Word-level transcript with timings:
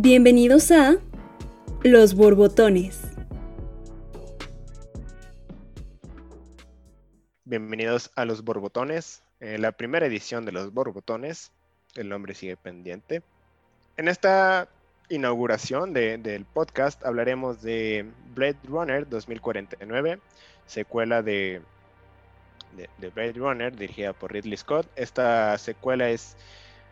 Bienvenidos 0.00 0.70
a 0.70 0.94
Los 1.82 2.14
Borbotones. 2.14 3.02
Bienvenidos 7.44 8.12
a 8.14 8.24
Los 8.24 8.44
Borbotones, 8.44 9.24
eh, 9.40 9.58
la 9.58 9.72
primera 9.72 10.06
edición 10.06 10.44
de 10.44 10.52
Los 10.52 10.72
Borbotones. 10.72 11.50
El 11.96 12.10
nombre 12.10 12.34
sigue 12.34 12.56
pendiente. 12.56 13.22
En 13.96 14.06
esta 14.06 14.68
inauguración 15.08 15.92
del 15.92 16.44
podcast 16.44 17.04
hablaremos 17.04 17.60
de 17.60 18.06
Blade 18.36 18.58
Runner 18.68 19.08
2049, 19.08 20.20
secuela 20.66 21.22
de, 21.22 21.60
de, 22.76 22.88
de 22.98 23.08
Blade 23.08 23.32
Runner 23.32 23.76
dirigida 23.76 24.12
por 24.12 24.32
Ridley 24.32 24.58
Scott. 24.58 24.86
Esta 24.94 25.58
secuela 25.58 26.08
es 26.08 26.36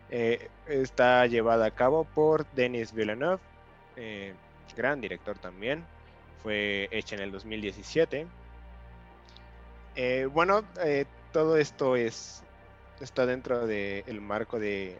eh, 0.09 0.49
está 0.67 1.25
llevada 1.27 1.65
a 1.65 1.71
cabo 1.71 2.05
por 2.05 2.45
Denis 2.53 2.93
Villeneuve, 2.93 3.41
eh, 3.95 4.33
gran 4.75 5.01
director 5.01 5.37
también. 5.37 5.83
Fue 6.43 6.87
hecha 6.91 7.15
en 7.15 7.21
el 7.21 7.31
2017. 7.31 8.27
Eh, 9.95 10.27
bueno, 10.31 10.63
todo 11.31 11.57
esto 11.57 11.95
es 11.95 12.43
está 13.01 13.25
dentro 13.25 13.67
del 13.67 14.21
marco 14.21 14.59
de, 14.59 14.97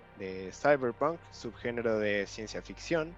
cyberpunk, 0.52 1.20
subgénero 1.32 2.00
de 2.00 2.28
ciencia 2.28 2.62
ficción. 2.62 3.14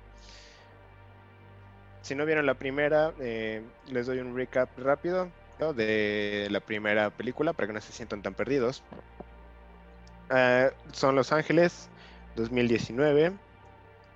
Si 2.02 2.16
no 2.16 2.26
vieron 2.26 2.46
la 2.46 2.54
primera, 2.54 3.14
les 3.18 4.06
doy 4.06 4.20
un 4.20 4.36
recap 4.36 4.70
rápido 4.78 5.30
de 5.76 6.48
la 6.50 6.62
primera 6.62 7.10
película 7.10 7.52
para 7.54 7.68
que 7.68 7.74
no 7.74 7.82
se 7.82 7.92
sientan 7.92 8.22
tan 8.22 8.34
perdidos. 8.34 8.84
Ah, 10.30 10.70
son 10.92 11.16
Los 11.16 11.32
Ángeles, 11.32 11.90
2019. 12.36 13.34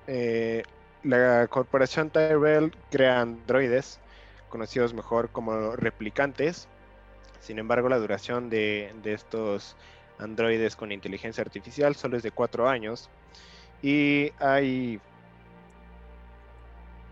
Eh, 0.06 0.64
la 1.04 1.48
corporación 1.48 2.10
Tyrell 2.12 2.72
crea 2.92 3.22
androides, 3.22 4.00
conocidos 4.50 4.94
mejor 4.94 5.30
como 5.30 5.76
replicantes. 5.76 6.68
Sin 7.40 7.58
embargo, 7.58 7.90
la 7.90 7.98
duración 7.98 8.50
de, 8.50 8.94
estos 9.04 9.76
androides 10.20 10.76
con 10.76 10.92
inteligencia 10.92 11.42
artificial 11.42 11.96
solo 11.96 12.18
es 12.18 12.24
de 12.24 12.32
4 12.32 12.70
años. 12.70 13.10
Y 13.82 14.32
hay... 14.40 15.02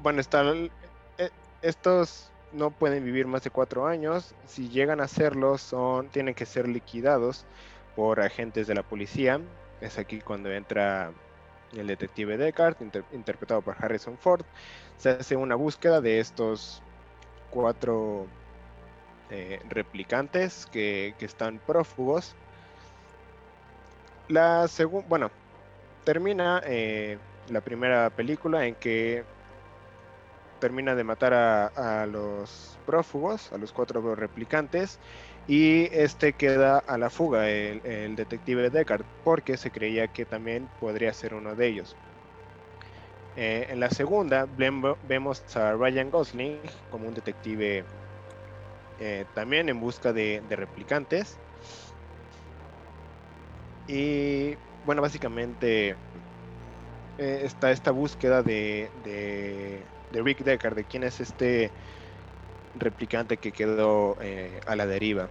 Bueno, 0.01 0.21
están... 0.21 0.69
Eh, 1.17 1.29
estos 1.63 2.31
no 2.53 2.69
pueden 2.69 3.03
vivir 3.03 3.25
más 3.25 3.43
de 3.43 3.49
4 3.49 3.87
años. 3.87 4.35
Si 4.45 4.69
llegan 4.69 5.01
a 5.01 5.05
hacerlo, 5.05 5.57
son, 5.57 6.07
tienen 6.09 6.35
que 6.35 6.45
ser 6.45 6.67
liquidados 6.67 7.45
por 7.95 8.19
agentes 8.19 8.67
de 8.67 8.75
la 8.75 8.83
policía. 8.83 9.39
Es 9.81 9.97
aquí 9.97 10.21
cuando 10.21 10.51
entra 10.51 11.11
el 11.73 11.87
detective 11.87 12.37
Deckard, 12.37 12.75
interpretado 13.13 13.61
por 13.61 13.75
Harrison 13.79 14.17
Ford. 14.17 14.43
Se 14.97 15.09
hace 15.09 15.35
una 15.35 15.55
búsqueda 15.55 16.01
de 16.01 16.19
estos 16.19 16.81
cuatro 17.49 18.27
eh, 19.29 19.59
replicantes 19.69 20.67
que, 20.71 21.15
están 21.19 21.59
prófugos. 21.59 22.35
La 24.27 24.67
segunda, 24.67 25.07
bueno, 25.07 25.31
termina 26.03 26.61
eh, 26.65 27.17
la 27.49 27.61
primera 27.61 28.09
película 28.09 28.65
en 28.65 28.75
que 28.75 29.23
termina 30.59 30.93
de 30.93 31.03
matar 31.03 31.33
a 31.33 32.05
los 32.05 32.77
prófugos, 32.85 33.51
a 33.51 33.57
los 33.57 33.71
cuatro 33.71 34.15
replicantes, 34.15 34.99
y 35.51 35.89
este 35.91 36.31
queda 36.31 36.77
a 36.77 36.97
la 36.97 37.09
fuga, 37.09 37.49
el, 37.49 38.15
detective 38.15 38.69
Deckard, 38.69 39.03
porque 39.25 39.57
se 39.57 39.69
creía 39.69 40.07
que 40.07 40.23
también 40.23 40.69
podría 40.79 41.13
ser 41.13 41.33
uno 41.33 41.55
de 41.55 41.67
ellos. 41.67 41.93
Eh, 43.35 43.67
en 43.69 43.81
la 43.81 43.89
segunda 43.89 44.47
vemos 44.55 45.43
a 45.57 45.73
Ryan 45.73 46.09
Gosling 46.09 46.57
como 46.89 47.05
un 47.05 47.13
detective 47.13 47.83
eh, 49.01 49.25
también 49.35 49.67
en 49.67 49.81
busca 49.81 50.13
de, 50.13 50.41
replicantes. 50.49 51.37
Y 53.89 54.55
bueno, 54.85 55.01
básicamente 55.01 55.97
eh, 57.17 57.41
está 57.43 57.71
esta 57.71 57.91
búsqueda 57.91 58.41
de, 58.41 58.89
de, 59.03 59.81
de 60.13 60.21
Rick 60.21 60.45
Deckard, 60.45 60.75
de 60.75 60.85
quién 60.85 61.03
es 61.03 61.19
este 61.19 61.71
replicante 62.75 63.37
que 63.37 63.51
quedó 63.51 64.17
eh, 64.21 64.59
a 64.65 64.75
la 64.75 64.85
deriva. 64.85 65.27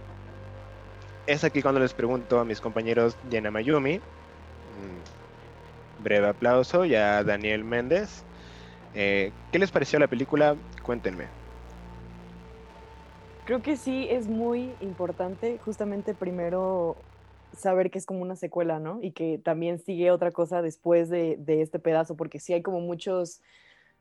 Es 1.27 1.43
aquí 1.43 1.61
cuando 1.61 1.79
les 1.79 1.93
pregunto 1.93 2.39
a 2.39 2.45
mis 2.45 2.61
compañeros 2.61 3.15
Diana 3.29 3.51
Mayumi, 3.51 3.97
mm, 3.97 6.03
breve 6.03 6.27
aplauso, 6.27 6.85
y 6.85 6.95
a 6.95 7.23
Daniel 7.23 7.63
Méndez. 7.63 8.23
Eh, 8.93 9.31
¿Qué 9.51 9.59
les 9.59 9.71
pareció 9.71 9.99
la 9.99 10.07
película? 10.07 10.55
Cuéntenme. 10.83 11.25
Creo 13.45 13.61
que 13.61 13.77
sí 13.77 14.07
es 14.09 14.27
muy 14.27 14.71
importante 14.81 15.59
justamente 15.63 16.13
primero 16.13 16.95
saber 17.57 17.91
que 17.91 17.97
es 17.97 18.05
como 18.05 18.21
una 18.21 18.35
secuela, 18.35 18.79
¿no? 18.79 18.99
Y 19.01 19.11
que 19.11 19.37
también 19.37 19.79
sigue 19.79 20.11
otra 20.11 20.31
cosa 20.31 20.61
después 20.61 21.09
de, 21.09 21.37
de 21.37 21.61
este 21.61 21.79
pedazo, 21.79 22.15
porque 22.15 22.39
sí 22.39 22.53
hay 22.53 22.61
como 22.61 22.79
muchos, 22.79 23.41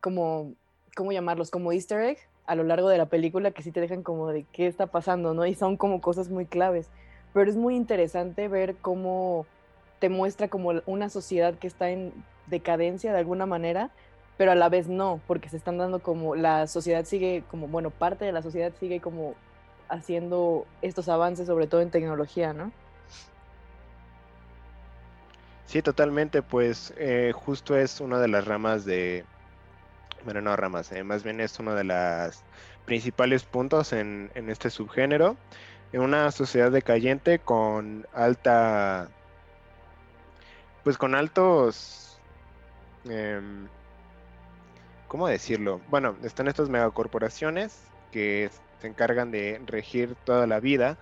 como, 0.01 0.55
¿cómo 0.95 1.13
llamarlos? 1.13 1.51
Como 1.51 1.73
easter 1.73 2.01
egg 2.01 2.19
a 2.47 2.55
lo 2.55 2.65
largo 2.65 2.89
de 2.89 2.99
la 2.99 3.07
película 3.07 3.51
que 3.51 3.63
sí 3.63 3.73
te 3.73 3.81
dejan 3.81 4.03
como 4.03 4.29
de 4.29 4.45
qué 4.53 4.67
está 4.67 4.87
pasando, 4.87 5.35
¿no? 5.35 5.47
Y 5.47 5.55
son 5.55 5.77
como 5.77 6.01
cosas 6.01 6.29
muy 6.29 6.47
claves. 6.47 6.89
Pero 7.33 7.49
es 7.49 7.57
muy 7.57 7.77
interesante 7.77 8.49
ver 8.49 8.77
cómo 8.77 9.47
te 10.01 10.09
muestra 10.09 10.49
como 10.49 10.73
una 10.87 11.09
sociedad 11.09 11.55
que 11.55 11.67
está 11.67 11.91
en 11.91 12.13
decadencia 12.47 13.13
de 13.13 13.19
alguna 13.19 13.47
manera, 13.47 13.91
pero 14.37 14.53
a 14.53 14.55
la 14.55 14.69
vez 14.69 14.89
no, 14.89 15.21
porque 15.27 15.49
se 15.49 15.57
están 15.57 15.79
dando 15.79 16.01
como 16.01 16.35
la 16.35 16.67
sociedad 16.67 17.05
sigue 17.05 17.45
como, 17.51 17.69
bueno, 17.69 17.91
parte 17.91 18.25
de 18.25 18.33
la 18.33 18.43
sociedad 18.43 18.73
sigue 18.81 19.01
como 19.01 19.35
haciendo 19.89 20.67
estos 20.83 21.09
avances, 21.09 21.47
sobre 21.47 21.67
todo 21.67 21.83
en 21.83 21.91
tecnología, 21.91 22.53
¿no? 22.53 22.73
Sí, 25.67 25.83
totalmente, 25.83 26.43
pues 26.43 26.93
eh, 26.97 27.33
justo 27.35 27.77
es 27.77 28.01
una 28.01 28.19
de 28.19 28.27
las 28.27 28.47
ramas 28.47 28.85
de, 28.85 29.25
bueno, 30.25 30.41
no 30.41 30.57
ramas, 30.57 30.93
eh, 30.93 31.05
más 31.05 31.23
bien 31.23 31.41
es 31.41 31.59
uno 31.59 31.75
de 31.75 31.85
los 31.85 32.43
principales 32.85 33.45
puntos 33.45 33.93
en, 33.93 34.31
este 34.35 34.71
subgénero. 34.71 35.37
En 35.93 36.03
una 36.03 36.31
sociedad 36.31 36.71
decayente 36.71 37.41
con 37.41 38.07
alta, 38.13 39.09
pues 40.85 40.97
con 40.99 41.15
altos, 41.15 42.21
em, 43.09 43.67
¿cómo 45.09 45.27
decirlo? 45.27 45.81
Bueno, 45.89 46.17
están 46.23 46.49
estas 46.49 46.69
megacorporaciones 46.69 47.81
que 48.13 48.51
se 48.81 48.87
encargan 48.87 49.31
de 49.31 49.61
regir 49.67 50.15
toda 50.25 50.47
la 50.47 50.61
vida 50.61 50.97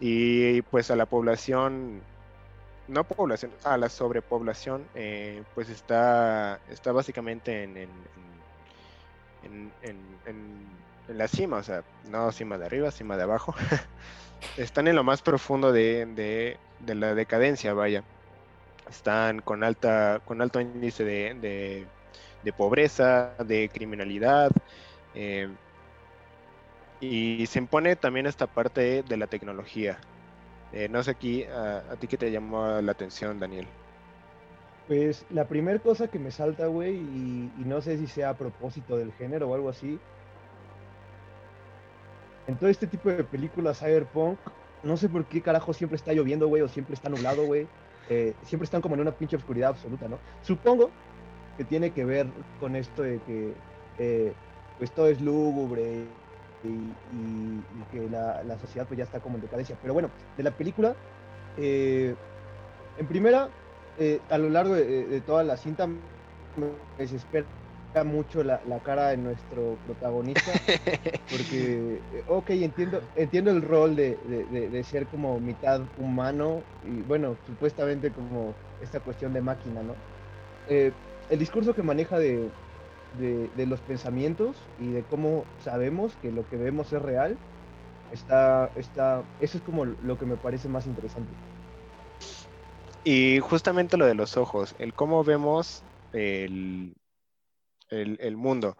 y 0.00 0.62
pues 0.62 0.90
a 0.90 0.96
la 0.96 1.06
población 1.06 2.02
no 2.88 3.04
población, 3.04 3.52
a 3.64 3.76
la 3.76 3.88
sobrepoblación, 3.88 4.86
eh, 4.94 5.42
pues 5.54 5.68
está, 5.68 6.60
está 6.70 6.92
básicamente 6.92 7.64
en, 7.64 7.76
en, 7.76 7.88
la 11.08 11.28
cima, 11.28 11.58
o 11.58 11.62
sea, 11.62 11.84
no 12.10 12.32
cima 12.32 12.58
de 12.58 12.66
arriba, 12.66 12.90
cima 12.90 13.16
de 13.16 13.22
abajo. 13.22 13.54
Están 14.56 14.88
en 14.88 14.96
lo 14.96 15.04
más 15.04 15.22
profundo 15.22 15.72
de, 15.72 16.58
la 16.86 17.14
decadencia, 17.14 17.72
vaya. 17.74 18.02
Están 18.88 19.40
con 19.40 19.64
alta, 19.64 20.20
con 20.24 20.42
alto 20.42 20.60
índice 20.60 21.04
de, 21.04 21.86
pobreza, 22.56 23.34
de 23.44 23.68
criminalidad. 23.68 24.50
Eh, 25.14 25.48
y 27.00 27.46
se 27.46 27.58
impone 27.58 27.96
también 27.96 28.26
esta 28.26 28.46
parte 28.46 29.02
de 29.02 29.16
la 29.16 29.26
tecnología. 29.26 29.98
Eh, 30.72 30.88
no 30.88 31.02
sé 31.02 31.12
aquí, 31.12 31.44
a, 31.44 31.78
a, 31.92 31.96
ti 31.96 32.06
qué 32.06 32.16
te 32.16 32.30
llamó 32.30 32.80
la 32.80 32.92
atención, 32.92 33.38
Daniel. 33.38 33.66
Pues 34.88 35.26
la 35.30 35.48
primera 35.48 35.78
cosa 35.80 36.08
que 36.08 36.18
me 36.18 36.30
salta, 36.30 36.66
güey, 36.66 36.94
y, 36.94 37.50
no 37.64 37.80
sé 37.80 37.98
si 37.98 38.06
sea 38.06 38.30
a 38.30 38.34
propósito 38.34 38.96
del 38.96 39.12
género 39.12 39.48
o 39.48 39.54
algo 39.54 39.68
así. 39.68 39.98
En 42.46 42.56
todo 42.56 42.70
este 42.70 42.86
tipo 42.86 43.08
de 43.08 43.24
películas 43.24 43.80
cyberpunk, 43.80 44.38
no 44.84 44.96
sé 44.96 45.08
por 45.08 45.24
qué 45.24 45.42
carajo 45.42 45.72
siempre 45.72 45.96
está 45.96 46.12
lloviendo, 46.12 46.46
güey, 46.46 46.62
o 46.62 46.68
siempre 46.68 46.94
está 46.94 47.08
nublado, 47.08 47.44
güey. 47.44 47.66
Eh, 48.08 48.34
siempre 48.44 48.64
están 48.64 48.80
como 48.80 48.94
en 48.94 49.00
una 49.00 49.10
pinche 49.10 49.34
oscuridad 49.34 49.70
absoluta, 49.70 50.06
¿no? 50.06 50.18
Supongo 50.42 50.90
que 51.56 51.64
tiene 51.64 51.90
que 51.90 52.04
ver 52.04 52.28
con 52.60 52.76
esto 52.76 53.02
de 53.02 53.18
que 53.26 53.52
eh, 53.98 54.32
pues 54.78 54.92
todo 54.92 55.08
es 55.08 55.20
lúgubre 55.20 56.04
y, 56.62 57.92
que 57.92 58.08
la, 58.08 58.58
sociedad 58.60 58.86
pues 58.86 58.98
ya 58.98 59.04
está 59.04 59.18
como 59.18 59.36
en 59.36 59.42
decadencia. 59.42 59.76
Pero 59.82 59.94
bueno, 59.94 60.10
de 60.36 60.42
la 60.44 60.52
película, 60.52 60.94
eh, 61.56 62.14
en 62.98 63.06
primera, 63.06 63.48
eh, 63.98 64.20
a 64.30 64.38
lo 64.38 64.48
largo 64.48 64.74
de, 64.74 65.20
toda 65.26 65.44
la 65.44 65.56
cinta 65.56 65.86
me 65.86 65.96
desespera 66.98 67.46
mucho 68.04 68.42
la, 68.44 68.60
cara 68.84 69.08
de 69.08 69.16
nuestro 69.16 69.76
protagonista 69.86 70.52
porque 71.30 72.00
eh, 72.12 72.24
ok 72.28 72.50
entiendo 72.50 73.00
entiendo 73.16 73.50
el 73.50 73.62
rol 73.62 73.96
de, 73.96 74.84
ser 74.84 75.06
como 75.06 75.40
mitad 75.40 75.80
humano 75.98 76.60
y 76.84 77.02
bueno 77.02 77.36
supuestamente 77.46 78.10
como 78.10 78.54
esta 78.82 79.00
cuestión 79.00 79.32
de 79.32 79.40
máquina 79.40 79.82
no 79.82 79.94
eh, 80.68 80.92
el 81.30 81.38
discurso 81.38 81.74
que 81.74 81.82
maneja 81.82 82.18
de, 82.18 82.50
de, 83.18 83.48
de 83.56 83.66
los 83.66 83.80
pensamientos 83.80 84.56
y 84.80 84.90
de 84.92 85.02
cómo 85.02 85.44
sabemos 85.64 86.12
que 86.22 86.30
lo 86.30 86.48
que 86.48 86.56
vemos 86.56 86.92
es 86.92 87.02
real, 87.02 87.36
está, 88.12 88.70
está, 88.76 89.22
eso 89.40 89.58
es 89.58 89.64
como 89.64 89.84
lo 89.84 90.18
que 90.18 90.26
me 90.26 90.36
parece 90.36 90.68
más 90.68 90.86
interesante. 90.86 91.30
Y 93.06 93.38
justamente 93.38 93.96
lo 93.96 94.04
de 94.04 94.16
los 94.16 94.36
ojos, 94.36 94.74
el 94.80 94.92
cómo 94.92 95.22
vemos 95.22 95.84
el, 96.12 96.92
el, 97.88 98.18
el 98.20 98.36
mundo. 98.36 98.76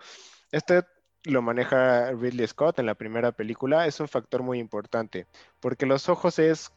Este 0.50 0.82
lo 1.22 1.42
maneja 1.42 2.10
Ridley 2.10 2.44
Scott 2.48 2.80
en 2.80 2.86
la 2.86 2.96
primera 2.96 3.30
película, 3.30 3.86
es 3.86 4.00
un 4.00 4.08
factor 4.08 4.42
muy 4.42 4.58
importante, 4.58 5.28
porque 5.60 5.86
los 5.86 6.08
ojos 6.08 6.40
es 6.40 6.72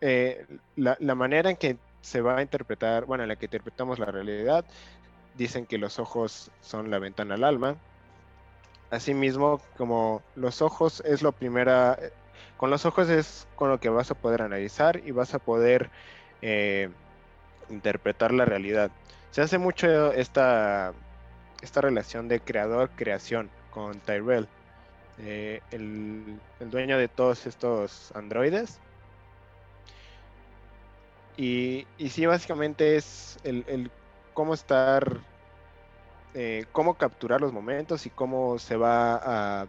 eh, 0.00 0.48
la, 0.74 0.96
la 0.98 1.14
manera 1.14 1.48
en 1.48 1.56
que 1.56 1.78
se 2.00 2.20
va 2.20 2.38
a 2.38 2.42
interpretar, 2.42 3.04
bueno, 3.04 3.22
en 3.22 3.28
la 3.28 3.36
que 3.36 3.46
interpretamos 3.46 4.00
la 4.00 4.06
realidad, 4.06 4.64
dicen 5.36 5.64
que 5.64 5.78
los 5.78 6.00
ojos 6.00 6.50
son 6.60 6.90
la 6.90 6.98
ventana 6.98 7.36
al 7.36 7.44
alma. 7.44 7.76
Asimismo, 8.90 9.60
como 9.76 10.22
los 10.34 10.60
ojos 10.60 11.04
es 11.06 11.22
lo 11.22 11.30
primera, 11.30 11.96
con 12.60 12.68
los 12.68 12.84
ojos 12.84 13.08
es 13.08 13.48
con 13.56 13.70
lo 13.70 13.80
que 13.80 13.88
vas 13.88 14.10
a 14.10 14.14
poder 14.14 14.42
analizar 14.42 15.00
y 15.06 15.12
vas 15.12 15.32
a 15.32 15.38
poder 15.38 15.88
eh, 16.42 16.90
interpretar 17.70 18.32
la 18.32 18.44
realidad. 18.44 18.90
Se 19.30 19.40
hace 19.40 19.56
mucho 19.56 20.12
esta, 20.12 20.92
esta 21.62 21.80
relación 21.80 22.28
de 22.28 22.38
creador-creación 22.38 23.48
con 23.70 23.98
Tyrell, 24.00 24.46
eh, 25.20 25.62
el, 25.70 26.38
el 26.60 26.70
dueño 26.70 26.98
de 26.98 27.08
todos 27.08 27.46
estos 27.46 28.12
androides. 28.14 28.78
Y, 31.38 31.86
y 31.96 32.10
sí, 32.10 32.26
básicamente 32.26 32.96
es 32.96 33.38
el, 33.42 33.64
el 33.68 33.90
cómo 34.34 34.52
estar, 34.52 35.16
eh, 36.34 36.66
cómo 36.72 36.92
capturar 36.98 37.40
los 37.40 37.54
momentos 37.54 38.04
y 38.04 38.10
cómo 38.10 38.58
se 38.58 38.76
va 38.76 39.62
a, 39.62 39.66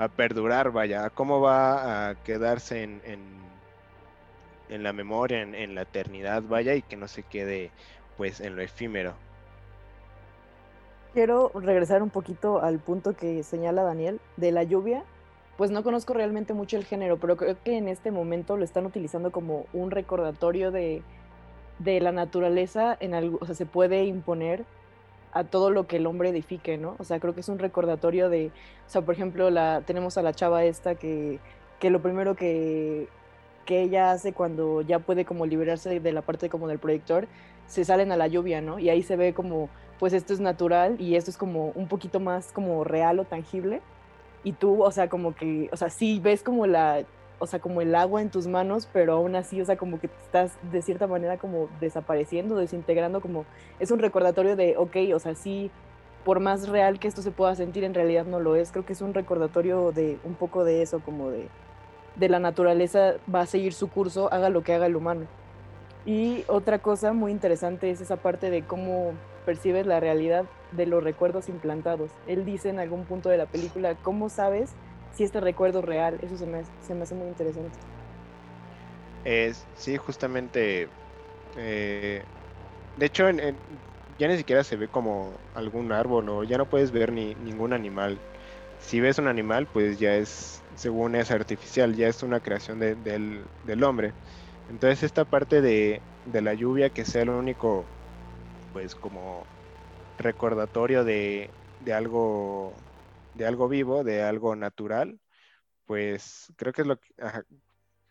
a 0.00 0.08
perdurar, 0.08 0.72
vaya, 0.72 1.10
cómo 1.10 1.42
va 1.42 2.08
a 2.08 2.14
quedarse 2.14 2.82
en, 2.82 3.02
en, 3.04 3.20
en 4.70 4.82
la 4.82 4.94
memoria, 4.94 5.42
en, 5.42 5.54
en, 5.54 5.74
la 5.74 5.82
eternidad, 5.82 6.42
vaya, 6.42 6.74
y 6.74 6.80
que 6.80 6.96
no 6.96 7.06
se 7.06 7.22
quede 7.22 7.70
pues 8.16 8.40
en 8.40 8.56
lo 8.56 8.62
efímero. 8.62 9.12
Quiero 11.12 11.52
regresar 11.54 12.02
un 12.02 12.08
poquito 12.08 12.62
al 12.62 12.78
punto 12.78 13.14
que 13.14 13.42
señala 13.42 13.82
Daniel 13.82 14.20
de 14.38 14.52
la 14.52 14.62
lluvia. 14.62 15.04
Pues 15.58 15.70
no 15.70 15.82
conozco 15.82 16.14
realmente 16.14 16.54
mucho 16.54 16.78
el 16.78 16.86
género, 16.86 17.18
pero 17.18 17.36
creo 17.36 17.62
que 17.62 17.76
en 17.76 17.86
este 17.86 18.10
momento 18.10 18.56
lo 18.56 18.64
están 18.64 18.86
utilizando 18.86 19.30
como 19.30 19.66
un 19.74 19.90
recordatorio 19.90 20.70
de, 20.70 21.02
de 21.78 22.00
la 22.00 22.12
naturaleza, 22.12 22.96
en 23.00 23.12
algo, 23.12 23.36
o 23.42 23.44
sea, 23.44 23.54
se 23.54 23.66
puede 23.66 24.04
imponer 24.04 24.64
a 25.32 25.44
todo 25.44 25.70
lo 25.70 25.86
que 25.86 25.96
el 25.96 26.06
hombre 26.06 26.30
edifique, 26.30 26.76
¿no? 26.78 26.96
O 26.98 27.04
sea, 27.04 27.20
creo 27.20 27.34
que 27.34 27.40
es 27.40 27.48
un 27.48 27.58
recordatorio 27.58 28.28
de, 28.28 28.48
o 28.48 28.90
sea, 28.90 29.02
por 29.02 29.14
ejemplo, 29.14 29.50
la, 29.50 29.82
tenemos 29.86 30.18
a 30.18 30.22
la 30.22 30.32
chava 30.32 30.64
esta 30.64 30.94
que, 30.94 31.38
que 31.78 31.90
lo 31.90 32.02
primero 32.02 32.34
que, 32.34 33.08
que 33.64 33.82
ella 33.82 34.10
hace 34.10 34.32
cuando 34.32 34.82
ya 34.82 34.98
puede 34.98 35.24
como 35.24 35.46
liberarse 35.46 36.00
de, 36.00 36.12
la 36.12 36.22
parte 36.22 36.48
como 36.48 36.68
del 36.68 36.78
proyector, 36.78 37.28
se 37.66 37.84
salen 37.84 38.10
a 38.10 38.16
la 38.16 38.26
lluvia, 38.26 38.60
¿no? 38.60 38.78
Y 38.78 38.90
ahí 38.90 39.02
se 39.02 39.16
ve 39.16 39.32
como, 39.32 39.68
pues 39.98 40.12
esto 40.12 40.32
es 40.32 40.40
natural 40.40 41.00
y 41.00 41.14
esto 41.14 41.30
es 41.30 41.36
como 41.36 41.70
un 41.76 41.86
poquito 41.86 42.18
más 42.18 42.52
como 42.52 42.82
real 42.84 43.20
o 43.20 43.24
tangible. 43.24 43.80
Y 44.42 44.52
tú, 44.52 44.82
o 44.82 44.90
sea, 44.90 45.08
como 45.08 45.34
que, 45.34 45.68
o 45.72 45.76
sea, 45.76 45.90
sí 45.90 46.18
ves 46.18 46.42
como 46.42 46.66
la, 46.66 47.04
o 47.40 47.46
sea, 47.46 47.58
como 47.58 47.80
el 47.80 47.94
agua 47.94 48.22
en 48.22 48.30
tus 48.30 48.46
manos, 48.46 48.88
pero 48.92 49.14
aún 49.14 49.34
así, 49.34 49.60
o 49.60 49.64
sea, 49.64 49.76
como 49.76 49.98
que 49.98 50.06
estás 50.06 50.52
de 50.70 50.82
cierta 50.82 51.06
manera 51.06 51.38
como 51.38 51.68
desapareciendo, 51.80 52.54
desintegrando, 52.54 53.20
como 53.20 53.46
es 53.80 53.90
un 53.90 53.98
recordatorio 53.98 54.56
de, 54.56 54.76
ok, 54.76 54.96
o 55.14 55.18
sea, 55.18 55.34
sí, 55.34 55.70
por 56.24 56.38
más 56.38 56.68
real 56.68 57.00
que 57.00 57.08
esto 57.08 57.22
se 57.22 57.30
pueda 57.30 57.54
sentir, 57.54 57.82
en 57.82 57.94
realidad 57.94 58.26
no 58.26 58.40
lo 58.40 58.56
es. 58.56 58.70
Creo 58.72 58.84
que 58.84 58.92
es 58.92 59.00
un 59.00 59.14
recordatorio 59.14 59.90
de 59.90 60.18
un 60.24 60.34
poco 60.34 60.64
de 60.64 60.82
eso, 60.82 61.00
como 61.00 61.30
de, 61.30 61.48
de 62.16 62.28
la 62.28 62.38
naturaleza 62.38 63.14
va 63.32 63.40
a 63.40 63.46
seguir 63.46 63.72
su 63.72 63.88
curso, 63.88 64.32
haga 64.32 64.50
lo 64.50 64.62
que 64.62 64.74
haga 64.74 64.86
el 64.86 64.96
humano. 64.96 65.26
Y 66.04 66.44
otra 66.46 66.78
cosa 66.78 67.12
muy 67.14 67.32
interesante 67.32 67.90
es 67.90 68.02
esa 68.02 68.16
parte 68.16 68.50
de 68.50 68.62
cómo 68.62 69.12
percibes 69.46 69.86
la 69.86 69.98
realidad 69.98 70.44
de 70.72 70.86
los 70.86 71.02
recuerdos 71.02 71.48
implantados. 71.48 72.10
Él 72.26 72.44
dice 72.44 72.68
en 72.68 72.78
algún 72.78 73.04
punto 73.04 73.30
de 73.30 73.38
la 73.38 73.46
película, 73.46 73.94
¿cómo 74.02 74.28
sabes 74.28 74.74
si 75.14 75.24
este 75.24 75.40
recuerdo 75.40 75.82
real? 75.82 76.18
Eso 76.22 76.36
se 76.36 76.46
me, 76.46 76.62
se 76.80 76.94
me 76.94 77.02
hace 77.02 77.14
muy 77.14 77.28
interesante. 77.28 77.78
Eh, 79.24 79.52
sí, 79.74 79.96
justamente. 79.96 80.88
Eh, 81.56 82.22
de 82.96 83.06
hecho, 83.06 83.28
en, 83.28 83.56
ya 84.18 84.28
ni 84.28 84.36
siquiera 84.36 84.62
se 84.62 84.76
ve 84.76 84.88
como 84.88 85.32
algún 85.54 85.92
árbol 85.92 86.28
o 86.28 86.44
ya 86.44 86.58
no 86.58 86.66
puedes 86.66 86.90
ver 86.92 87.12
ni 87.12 87.34
ningún 87.36 87.72
animal. 87.72 88.18
Si 88.78 89.00
ves 89.00 89.18
un 89.18 89.28
animal, 89.28 89.66
pues 89.72 89.98
ya 89.98 90.14
es, 90.16 90.62
según 90.76 91.14
es 91.14 91.30
artificial, 91.30 91.94
ya 91.94 92.08
es 92.08 92.22
una 92.22 92.40
creación 92.40 92.78
de, 92.80 92.94
del, 92.96 93.42
del, 93.64 93.82
hombre. 93.82 94.12
Entonces 94.70 95.02
esta 95.02 95.24
parte 95.24 95.60
de, 95.60 96.00
de 96.26 96.42
la 96.42 96.54
lluvia 96.54 96.90
que 96.90 97.04
sea 97.04 97.24
lo 97.24 97.38
único 97.38 97.84
pues 98.72 98.94
como 98.94 99.44
recordatorio 100.18 101.04
de, 101.04 101.50
de, 101.84 101.92
algo 101.92 102.74
de 103.40 103.46
algo 103.46 103.68
vivo, 103.68 104.04
de 104.04 104.22
algo 104.22 104.54
natural, 104.54 105.18
pues 105.86 106.52
creo 106.56 106.74
que 106.74 106.82
es 106.82 106.88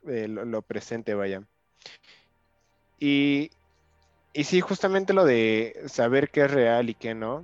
eh, 0.08 0.28
lo, 0.28 0.44
lo, 0.44 0.62
presente, 0.64 1.14
vaya. 1.14 1.44
Y, 3.00 3.52
y 4.34 4.44
sí, 4.44 4.60
justamente 4.60 5.14
lo 5.14 5.26
de 5.26 5.84
saber 5.86 6.32
qué 6.32 6.42
es 6.46 6.52
real 6.52 6.90
y 6.90 6.96
qué 6.96 7.14
no, 7.14 7.44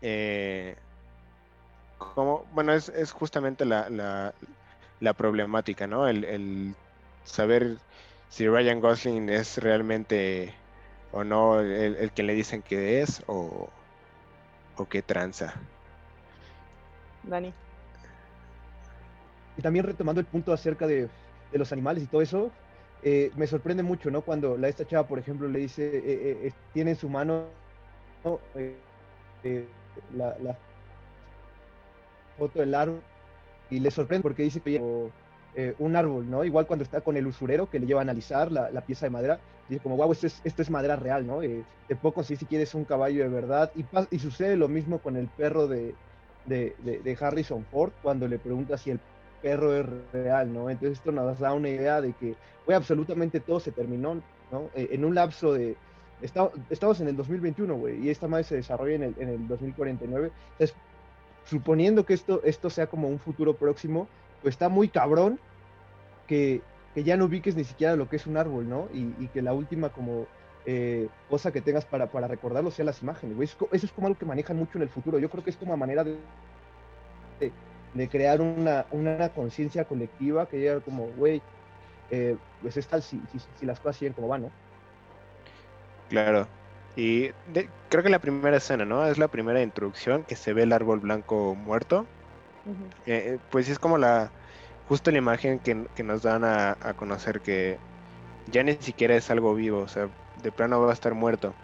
eh, 0.00 0.76
como, 1.98 2.46
bueno, 2.54 2.72
es, 2.72 2.88
es 2.90 3.10
justamente 3.10 3.64
la, 3.64 3.90
la, 3.90 4.32
la, 5.00 5.12
problemática, 5.14 5.88
¿no? 5.88 6.06
El, 6.06 6.24
el 6.24 6.74
saber 7.24 7.78
si 8.28 8.48
Ryan 8.48 8.80
Gosling 8.80 9.28
es 9.28 9.58
realmente 9.58 10.54
o 11.10 11.24
no 11.24 11.58
el, 11.60 11.96
el, 11.96 12.12
que 12.12 12.22
le 12.22 12.34
dicen 12.34 12.62
que 12.62 13.02
es 13.02 13.24
o, 13.26 13.68
o 14.76 14.88
qué 14.88 15.02
tranza. 15.02 15.54
Dani. 17.24 17.52
Y 19.56 19.62
también 19.62 19.84
retomando 19.84 20.20
el 20.20 20.26
punto 20.26 20.52
acerca 20.52 20.86
de, 20.86 21.08
los 21.52 21.72
animales 21.72 22.02
y 22.02 22.06
todo 22.06 22.22
eso, 22.22 22.50
eh, 23.02 23.30
me 23.36 23.46
sorprende 23.46 23.82
mucho, 23.82 24.10
¿no? 24.10 24.22
Cuando 24.22 24.56
la, 24.56 24.68
esta 24.68 24.86
chava, 24.86 25.06
por 25.06 25.18
ejemplo, 25.18 25.48
le 25.48 25.58
dice, 25.58 25.84
eh, 25.84 26.02
eh, 26.46 26.52
tiene 26.72 26.92
en 26.92 26.96
su 26.96 27.08
mano 27.08 27.44
¿no? 28.24 28.40
la, 30.16 30.36
la, 30.38 30.56
foto 32.38 32.60
del 32.60 32.74
árbol 32.74 33.02
y 33.68 33.80
le 33.80 33.90
sorprende 33.90 34.22
porque 34.22 34.42
dice 34.42 34.60
que 34.60 34.80
eh, 35.54 35.74
un 35.78 35.96
árbol, 35.96 36.30
¿no? 36.30 36.44
Igual 36.44 36.66
cuando 36.66 36.82
está 36.82 37.02
con 37.02 37.16
el 37.16 37.26
usurero 37.26 37.68
que 37.68 37.78
le 37.78 37.86
lleva 37.86 38.00
a 38.00 38.02
analizar 38.02 38.50
la, 38.50 38.80
pieza 38.82 39.04
de 39.04 39.10
madera, 39.10 39.38
dice 39.68 39.82
como, 39.82 39.96
wow, 39.96 40.10
esto 40.12 40.26
es, 40.26 40.40
esto 40.44 40.62
es 40.62 40.70
madera 40.70 40.96
real, 40.96 41.26
¿no? 41.26 41.42
Eh, 41.42 41.62
te 41.88 41.96
puedo 41.96 42.14
conseguir 42.14 42.38
si 42.38 42.46
quieres 42.46 42.74
un 42.74 42.84
caballo 42.84 43.22
de 43.22 43.28
verdad. 43.28 43.70
Y, 43.74 43.84
y 44.10 44.18
sucede 44.18 44.56
lo 44.56 44.68
mismo 44.68 45.00
con 45.00 45.16
el 45.16 45.28
perro 45.28 45.68
de, 45.68 45.94
de, 46.46 46.74
de, 46.78 46.98
de, 46.98 47.18
Harrison 47.20 47.64
Ford 47.70 47.92
cuando 48.02 48.26
le 48.28 48.38
pregunta 48.38 48.76
si 48.76 48.90
el 48.90 49.00
perro 49.40 49.74
es 49.74 49.86
real, 50.12 50.52
¿no? 50.52 50.70
Entonces 50.70 50.98
esto 50.98 51.12
nos 51.12 51.38
da 51.38 51.52
una 51.52 51.68
idea 51.68 52.00
de 52.00 52.12
que, 52.12 52.34
güey, 52.64 52.76
absolutamente 52.76 53.40
todo 53.40 53.60
se 53.60 53.72
terminó, 53.72 54.14
¿no? 54.50 54.70
Eh, 54.74 54.88
en 54.92 55.04
un 55.04 55.14
lapso 55.14 55.52
de... 55.52 55.76
Está, 56.20 56.50
estamos 56.70 57.00
en 57.00 57.08
el 57.08 57.16
2021, 57.16 57.74
güey, 57.74 58.06
y 58.06 58.10
esta 58.10 58.28
madre 58.28 58.44
se 58.44 58.54
desarrolla 58.54 58.94
en 58.94 59.02
el, 59.02 59.14
en 59.18 59.28
el 59.28 59.48
2049. 59.48 60.30
Entonces, 60.52 60.76
suponiendo 61.44 62.06
que 62.06 62.14
esto, 62.14 62.40
esto 62.44 62.70
sea 62.70 62.86
como 62.86 63.08
un 63.08 63.18
futuro 63.18 63.56
próximo, 63.56 64.06
pues 64.40 64.54
está 64.54 64.68
muy 64.68 64.88
cabrón 64.88 65.40
que, 66.28 66.62
que, 66.94 67.02
ya 67.02 67.16
no 67.16 67.24
ubiques 67.24 67.56
ni 67.56 67.64
siquiera 67.64 67.96
lo 67.96 68.08
que 68.08 68.16
es 68.16 68.26
un 68.28 68.36
árbol, 68.36 68.68
¿no? 68.68 68.88
Y, 68.94 69.12
y 69.18 69.28
que 69.32 69.42
la 69.42 69.52
última 69.52 69.88
como 69.88 70.26
eh, 70.66 71.08
cosa 71.28 71.52
que 71.52 71.60
tengas 71.60 71.84
para, 71.84 72.06
para 72.06 72.28
recordarlo 72.28 72.70
sea 72.70 72.84
las 72.84 73.02
imágenes, 73.02 73.36
güey. 73.36 73.46
Eso, 73.46 73.68
eso, 73.72 73.86
es 73.86 73.92
como 73.92 74.06
algo 74.06 74.18
que 74.18 74.26
manejan 74.26 74.56
mucho 74.56 74.78
en 74.78 74.82
el 74.82 74.88
futuro. 74.88 75.18
Yo 75.18 75.28
creo 75.28 75.42
que 75.42 75.50
es 75.50 75.56
como 75.56 75.72
una 75.72 75.78
manera 75.78 76.04
de, 76.04 76.16
de, 77.40 77.52
de 77.94 78.08
crear 78.08 78.40
una, 78.40 78.86
una 78.90 79.28
conciencia 79.30 79.84
colectiva 79.84 80.46
que 80.46 80.58
llega 80.58 80.80
como, 80.80 81.06
güey, 81.16 81.42
eh, 82.10 82.36
pues 82.60 82.76
es 82.76 82.86
tal 82.86 83.02
si, 83.02 83.20
si, 83.32 83.40
si, 83.58 83.66
las 83.66 83.80
cosas 83.80 83.96
siguen 83.96 84.12
como 84.12 84.28
van, 84.28 84.42
¿no? 84.42 84.50
Claro. 86.08 86.46
Y 86.94 87.30
de, 87.52 87.68
creo 87.88 88.02
que 88.02 88.10
la 88.10 88.18
primera 88.18 88.56
escena, 88.56 88.84
¿no? 88.84 89.06
Es 89.06 89.18
la 89.18 89.28
primera 89.28 89.62
introducción 89.62 90.24
que 90.24 90.36
se 90.36 90.52
ve 90.52 90.64
el 90.64 90.72
árbol 90.72 91.00
blanco 91.00 91.54
muerto. 91.54 92.06
Uh 92.64 92.70
-huh. 92.70 92.74
eh, 93.06 93.38
pues 93.50 93.68
es 93.68 93.78
como 93.78 93.98
la 93.98 94.30
justo 94.88 95.10
la 95.10 95.18
imagen 95.18 95.58
que, 95.58 95.86
que 95.94 96.02
nos 96.02 96.22
dan 96.22 96.44
a, 96.44 96.76
a, 96.80 96.94
conocer 96.94 97.40
que 97.40 97.78
ya 98.50 98.62
ni 98.62 98.74
siquiera 98.74 99.16
es 99.16 99.30
algo 99.30 99.54
vivo, 99.54 99.78
o 99.78 99.88
sea, 99.88 100.08
de 100.42 100.52
plano 100.52 100.80
va 100.80 100.90
a 100.90 100.94
estar 100.94 101.14
muerto. 101.14 101.54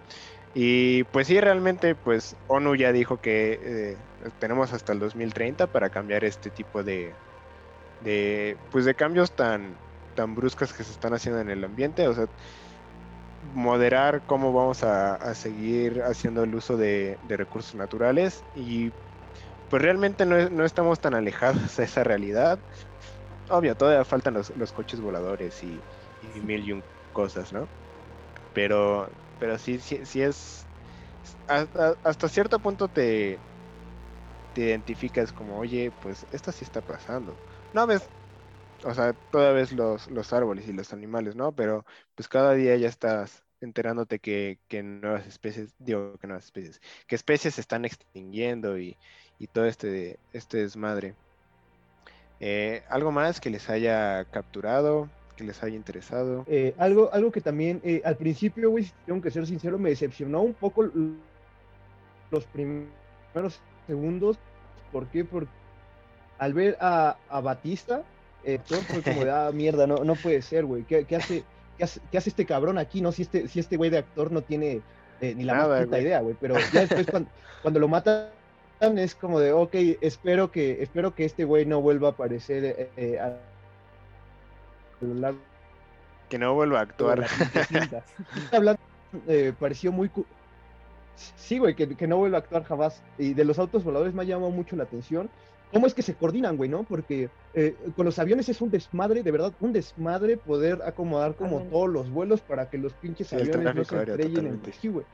Y 0.54 1.04
pues 1.04 1.26
sí, 1.26 1.40
realmente, 1.40 1.94
pues 1.94 2.37
ONU 2.48 2.75
ya 2.75 2.92
dijo 2.92 3.20
que 3.20 3.60
eh, 3.62 3.96
tenemos 4.38 4.72
hasta 4.72 4.92
el 4.92 4.98
2030 4.98 5.66
para 5.68 5.90
cambiar 5.90 6.25
este 6.25 6.50
tipo 6.50 6.82
de, 6.82 7.12
de, 8.02 8.56
pues 8.70 8.84
de 8.84 8.94
cambios 8.94 9.32
tan, 9.32 9.76
tan 10.14 10.34
bruscos 10.34 10.72
que 10.72 10.84
se 10.84 10.92
están 10.92 11.14
haciendo 11.14 11.40
en 11.40 11.50
el 11.50 11.64
ambiente. 11.64 12.08
O 12.08 12.14
sea, 12.14 12.26
moderar 13.54 14.22
cómo 14.26 14.52
vamos 14.52 14.82
a, 14.82 15.34
seguir 15.34 16.02
haciendo 16.02 16.44
el 16.44 16.54
uso 16.54 16.76
de, 16.76 17.18
recursos 17.28 17.75
naturales 17.75 18.42
y 18.56 18.90
pues 19.70 19.82
realmente 19.82 20.25
no, 20.25 20.64
estamos 20.64 20.98
tan 20.98 21.14
alejados 21.14 21.76
de 21.76 21.84
esa 21.84 22.04
realidad. 22.04 22.58
Obvio, 23.50 23.75
todavía 23.76 24.04
faltan 24.04 24.34
los, 24.34 24.72
coches 24.72 25.00
voladores 25.00 25.62
y, 25.62 25.78
mil 26.40 26.66
y 26.66 26.72
un 26.72 26.82
cosas, 27.12 27.52
¿no? 27.52 27.66
Pero, 28.58 29.08
pero 29.38 29.56
sí, 29.56 29.78
sí, 29.78 30.04
sí 30.04 30.20
es... 30.20 30.66
Hasta, 31.46 32.28
cierto 32.28 32.58
punto 32.60 32.88
te, 32.88 33.40
te 34.52 34.62
identificas 34.62 35.32
como, 35.32 35.58
oye, 35.58 35.92
pues 35.92 36.26
esto 36.32 36.50
sí 36.50 36.64
está 36.64 36.82
pasando. 36.82 37.40
No 37.72 37.86
ves 37.86 38.10
o 38.84 38.94
sea, 38.94 39.14
todavía 39.30 39.54
ves 39.62 39.72
los, 39.72 40.08
los 40.08 40.32
árboles 40.32 40.68
y 40.68 40.72
los 40.72 40.92
animales, 40.92 41.36
¿no? 41.36 41.54
Pero 41.54 41.84
pues 42.16 42.28
cada 42.28 42.54
día 42.54 42.76
ya 42.76 42.88
estás 42.88 43.44
enterándote 43.60 44.20
que, 44.20 44.60
que 44.68 44.82
nuevas 44.82 45.26
especies, 45.26 45.74
digo 45.78 46.18
que 46.18 46.26
nuevas 46.28 46.46
especies, 46.46 46.80
que 47.06 47.16
especies 47.16 47.54
se 47.56 47.60
están 47.62 47.84
extinguiendo 47.84 48.78
y, 48.78 48.98
todo 49.52 49.66
este, 49.66 50.20
este 50.32 50.58
desmadre. 50.58 51.16
Eh, 52.40 52.84
¿Algo 52.88 53.10
más 53.12 53.40
que 53.40 53.50
les 53.50 53.68
haya 53.70 54.24
capturado, 54.26 55.12
que 55.38 55.45
les 55.45 55.62
haya 55.62 55.76
interesado? 55.76 56.45
Eh, 56.49 56.75
algo, 56.76 57.11
algo 57.12 57.30
que 57.30 57.40
también 57.40 57.80
eh, 57.85 58.02
al 58.04 58.16
principio, 58.16 58.71
güey, 58.71 58.90
tengo 59.07 59.23
que 59.23 59.30
ser 59.30 59.47
sincero, 59.47 59.78
me 59.78 59.90
decepcionó 59.90 60.42
un 60.42 60.52
poco 60.52 60.90
los 62.30 62.45
primeros 62.52 63.61
segundos. 63.87 64.38
¿Por 64.92 65.07
qué? 65.07 65.25
Porque 65.25 65.50
al 66.38 66.54
ver 66.54 66.76
a, 66.80 67.16
a 67.28 67.40
Batista, 67.40 68.02
eh, 68.45 68.59
todo 68.66 68.80
fue 68.80 69.02
como 69.02 69.25
de, 69.25 69.30
ah, 69.30 69.50
mierda, 69.52 69.87
no, 69.87 69.97
no 70.04 70.14
puede 70.14 70.42
ser, 70.42 70.64
güey. 70.64 70.83
¿Qué, 70.85 71.07
hace, 71.16 71.45
qué, 71.76 71.85
hace, 72.18 72.30
este 72.30 72.45
cabrón 72.45 72.78
aquí, 72.78 73.00
no? 73.00 73.12
Si 73.12 73.23
este, 73.23 73.49
si 73.49 73.61
este 73.61 73.76
güey 73.76 73.90
de 73.90 73.99
actor 73.99 74.33
no 74.33 74.42
tiene 74.42 74.80
eh, 75.21 75.35
ni 75.35 75.45
la 75.45 75.54
más 75.54 75.85
puta 75.85 76.00
idea, 76.00 76.21
güey. 76.21 76.37
Pero 76.40 76.57
ya 76.73 76.87
después 76.87 77.07
cuando, 77.62 77.80
lo 77.80 77.88
matan 77.88 78.28
es 78.80 79.14
como 79.14 79.40
de, 79.40 79.52
ok, 79.52 79.75
espero 80.00 80.50
que, 80.50 80.83
espero 80.83 81.14
que 81.14 81.25
este 81.25 81.45
güey 81.45 81.66
no 81.66 81.80
vuelva 81.80 82.09
a 82.09 82.11
aparecer 82.12 82.90
eh, 82.97 83.18
a, 83.18 83.37
largo 85.00 85.38
que 86.28 86.38
no 86.38 86.54
vuelva 86.54 86.80
a 86.80 86.82
actuar. 86.82 87.26
Hablando, 88.52 88.80
eh, 89.26 89.54
pareció 89.58 89.92
muy... 89.92 90.10
Sí, 91.36 91.58
güey, 91.58 91.74
que, 91.74 91.96
que, 91.96 92.06
no 92.06 92.18
vuelva 92.18 92.36
a 92.36 92.40
actuar 92.40 92.64
jamás. 92.64 93.02
Y 93.16 93.32
de 93.32 93.44
los 93.44 93.58
autos 93.58 93.82
voladores 93.82 94.12
me 94.12 94.22
ha 94.22 94.26
llamado 94.26 94.50
mucho 94.50 94.76
la 94.76 94.84
atención 94.84 95.30
cómo 95.72 95.86
es 95.86 95.94
que 95.94 96.02
se 96.02 96.14
coordinan, 96.14 96.56
güey, 96.56 96.68
¿no? 96.68 96.82
Porque 96.82 97.28
eh, 97.54 97.74
con 97.96 98.06
los 98.06 98.18
aviones 98.18 98.48
es 98.48 98.60
un 98.60 98.70
desmadre, 98.70 99.22
de 99.22 99.30
verdad, 99.30 99.52
un 99.60 99.72
desmadre 99.72 100.36
poder 100.36 100.80
acomodar 100.84 101.34
como 101.34 101.60
todos 101.62 101.88
los 101.88 102.10
vuelos 102.10 102.40
para 102.40 102.70
que 102.70 102.78
los 102.78 102.92
pinches 102.94 103.32
aviones 103.32 103.74
no 103.74 103.84
se 103.84 103.98
estrellen 103.98 104.46
en 104.46 104.72
sí, 104.72 104.88
güey. 104.88 105.04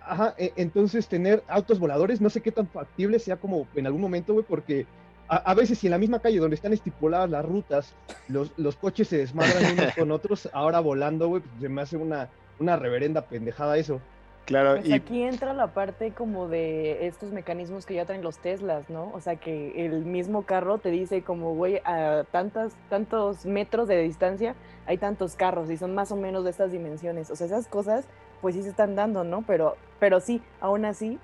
Ajá, 0.00 0.34
e, 0.36 0.52
entonces 0.56 1.06
tener 1.06 1.42
autos 1.46 1.78
voladores, 1.78 2.20
no 2.20 2.30
sé 2.30 2.40
qué 2.40 2.50
tan 2.50 2.66
factible 2.66 3.18
sea 3.18 3.36
como 3.36 3.66
en 3.74 3.86
algún 3.86 4.00
momento, 4.00 4.32
güey, 4.32 4.44
porque 4.48 4.86
a, 5.28 5.54
veces 5.54 5.78
si 5.78 5.86
en 5.86 5.92
la 5.92 5.98
misma 5.98 6.18
calle 6.18 6.38
donde 6.38 6.56
están 6.56 6.72
estipuladas 6.72 7.30
las 7.30 7.44
rutas, 7.44 7.94
los, 8.28 8.52
los 8.56 8.76
coches 8.76 9.08
se 9.08 9.18
desmadran 9.18 9.72
unos 9.72 9.94
con 9.98 10.10
otros, 10.10 10.48
ahora 10.52 10.80
volando, 10.80 11.28
güey, 11.28 11.42
pues 11.42 11.60
se 11.60 11.68
me 11.68 11.82
hace 11.82 11.96
una, 11.96 12.28
una 12.58 12.76
reverenda 12.76 13.22
pendejada 13.22 13.76
eso. 13.76 14.00
Claro, 14.44 14.76
pues 14.76 14.88
y 14.88 14.92
aquí 14.92 15.22
entra 15.22 15.54
la 15.54 15.68
parte 15.68 16.10
como 16.12 16.48
de 16.48 17.06
estos 17.06 17.30
mecanismos 17.30 17.86
que 17.86 17.94
ya 17.94 18.04
traen 18.04 18.22
los 18.22 18.38
Teslas, 18.38 18.90
¿no? 18.90 19.12
O 19.14 19.20
sea, 19.20 19.36
que 19.36 19.86
el 19.86 20.04
mismo 20.04 20.42
carro 20.42 20.78
te 20.78 20.90
dice 20.90 21.22
como, 21.22 21.54
güey, 21.54 21.80
a 21.84 22.24
tantas, 22.30 22.74
tantos 22.90 23.46
metros 23.46 23.86
de 23.86 24.02
distancia 24.02 24.56
hay 24.86 24.98
tantos 24.98 25.36
carros 25.36 25.70
y 25.70 25.76
son 25.76 25.94
más 25.94 26.10
o 26.10 26.16
menos 26.16 26.42
de 26.44 26.50
estas 26.50 26.72
dimensiones. 26.72 27.30
O 27.30 27.36
sea, 27.36 27.46
esas 27.46 27.68
cosas 27.68 28.06
pues 28.40 28.56
sí 28.56 28.62
se 28.62 28.70
están 28.70 28.96
dando, 28.96 29.22
¿no? 29.22 29.42
Pero, 29.46 29.76
pero 30.00 30.18
sí, 30.18 30.42
aún 30.60 30.84
así, 30.84 31.18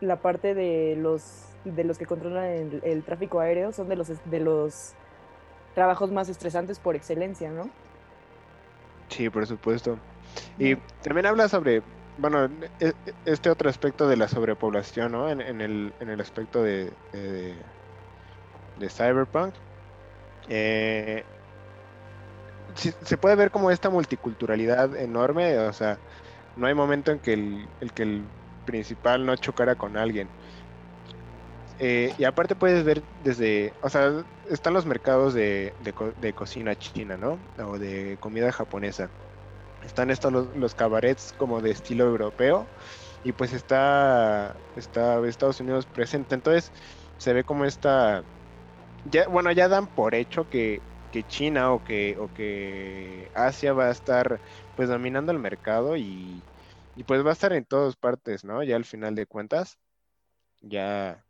la 0.00 0.16
parte 0.16 0.54
de 0.54 0.96
los, 0.96 1.46
de 1.64 1.84
los 1.84 1.98
que 1.98 2.06
controlan 2.06 2.44
el, 2.44 2.80
el 2.84 3.02
tráfico 3.02 3.40
aéreo 3.40 3.72
son 3.72 3.88
de 3.88 3.96
los, 3.96 4.08
de 4.08 4.40
los 4.40 4.92
trabajos 5.74 6.10
más 6.10 6.28
estresantes 6.28 6.78
por 6.78 6.96
excelencia, 6.96 7.50
¿no? 7.50 7.70
Sí, 9.08 9.28
por 9.30 9.46
supuesto. 9.46 9.98
Y 10.58 10.76
también 11.02 11.26
habla 11.26 11.48
sobre 11.48 11.82
bueno, 12.18 12.44
e, 12.80 12.86
e, 12.88 12.94
este 13.24 13.50
otro 13.50 13.68
aspecto 13.68 14.08
de 14.08 14.16
la 14.16 14.28
sobrepoblación, 14.28 15.12
¿no? 15.12 15.28
En, 15.28 15.40
el, 15.40 15.92
en 16.00 16.08
el 16.08 16.20
aspecto 16.20 16.62
de, 16.62 16.90
de, 17.12 18.88
Cyberpunk. 18.88 19.54
Eh, 20.48 21.24
se 22.74 23.16
puede 23.16 23.36
ver 23.36 23.50
como 23.50 23.70
esta 23.70 23.88
multiculturalidad 23.88 24.96
enorme, 24.96 25.58
o 25.58 25.72
sea, 25.72 25.98
no 26.56 26.66
hay 26.66 26.74
momento 26.74 27.12
en 27.12 27.18
que 27.20 27.32
el, 27.32 27.68
que 27.94 28.02
el 28.02 28.22
principal 28.64 29.24
no 29.24 29.36
chocara 29.36 29.76
con 29.76 29.96
alguien. 29.96 30.28
Eh, 31.78 32.14
y 32.18 32.24
aparte 32.24 32.56
puedes 32.56 32.84
ver 32.84 33.04
desde, 33.10 33.74
o 33.82 33.88
sea, 33.88 34.24
están 34.50 34.74
los 34.74 34.86
mercados 34.86 35.34
de, 35.34 35.74
de 35.78 36.34
cocina 36.34 36.76
china, 36.76 37.16
¿no? 37.16 37.40
O 37.58 37.78
de 37.78 38.16
comida 38.20 38.52
japonesa 38.52 39.12
están 39.84 40.10
estos 40.10 40.32
los, 40.32 40.74
cabarets 40.74 41.32
como 41.32 41.60
de 41.60 41.70
estilo 41.70 42.04
europeo 42.04 42.70
y 43.22 43.32
pues 43.32 43.52
está, 43.52 44.60
está 44.74 45.26
Estados 45.26 45.60
Unidos 45.60 45.86
presente. 45.86 46.34
Entonces 46.34 46.72
se 47.16 47.32
ve 47.32 47.44
como 47.44 47.64
esta, 47.64 48.24
ya, 49.04 49.28
bueno, 49.28 49.52
ya 49.52 49.68
dan 49.68 49.88
por 49.88 50.14
hecho 50.14 50.46
que, 50.48 50.84
China 51.28 51.72
o 51.72 51.80
que, 51.82 52.16
o 52.18 52.28
que 52.30 53.30
Asia 53.34 53.72
va 53.72 53.86
a 53.88 53.92
estar 53.92 54.40
pues 54.74 54.88
dominando 54.88 55.32
el 55.32 55.38
mercado 55.38 55.96
y, 55.96 56.44
y 56.96 57.04
pues 57.04 57.24
va 57.24 57.30
a 57.30 57.32
estar 57.34 57.52
en 57.52 57.64
todas 57.66 57.96
partes, 57.96 58.44
¿no? 58.44 58.62
Ya 58.64 58.76
al 58.76 58.84
final 58.84 59.14
de 59.14 59.26
cuentas, 59.26 59.78
ya 60.60 61.23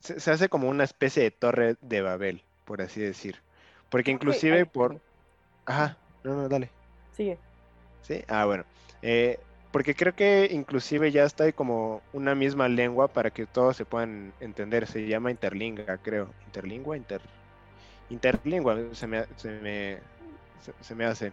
se, 0.00 0.20
se 0.20 0.30
hace 0.30 0.48
como 0.48 0.68
una 0.68 0.84
especie 0.84 1.22
de 1.22 1.30
torre 1.30 1.76
de 1.80 2.00
Babel, 2.02 2.42
por 2.64 2.82
así 2.82 3.00
decir. 3.00 3.36
Porque 3.90 4.10
inclusive 4.10 4.66
por... 4.66 5.00
Ajá, 5.66 5.96
no, 6.24 6.34
no, 6.34 6.48
dale. 6.48 6.70
Sigue. 7.12 7.38
Sí, 8.02 8.24
ah, 8.28 8.44
bueno. 8.46 8.64
Eh, 9.02 9.38
porque 9.72 9.94
creo 9.94 10.14
que 10.14 10.48
inclusive 10.50 11.12
ya 11.12 11.24
está 11.24 11.50
como 11.52 12.02
una 12.12 12.34
misma 12.34 12.68
lengua 12.68 13.08
para 13.08 13.30
que 13.30 13.46
todos 13.46 13.76
se 13.76 13.84
puedan 13.84 14.32
entender. 14.40 14.86
Se 14.86 15.06
llama 15.06 15.30
interlingua, 15.30 15.98
creo. 15.98 16.30
Interlingua, 16.46 16.96
inter... 16.96 17.20
Interlingua, 18.08 18.76
se 18.92 19.06
me, 19.06 19.24
se 19.36 19.50
me, 19.60 19.98
se, 20.80 20.94
me 20.96 21.04
hace. 21.04 21.32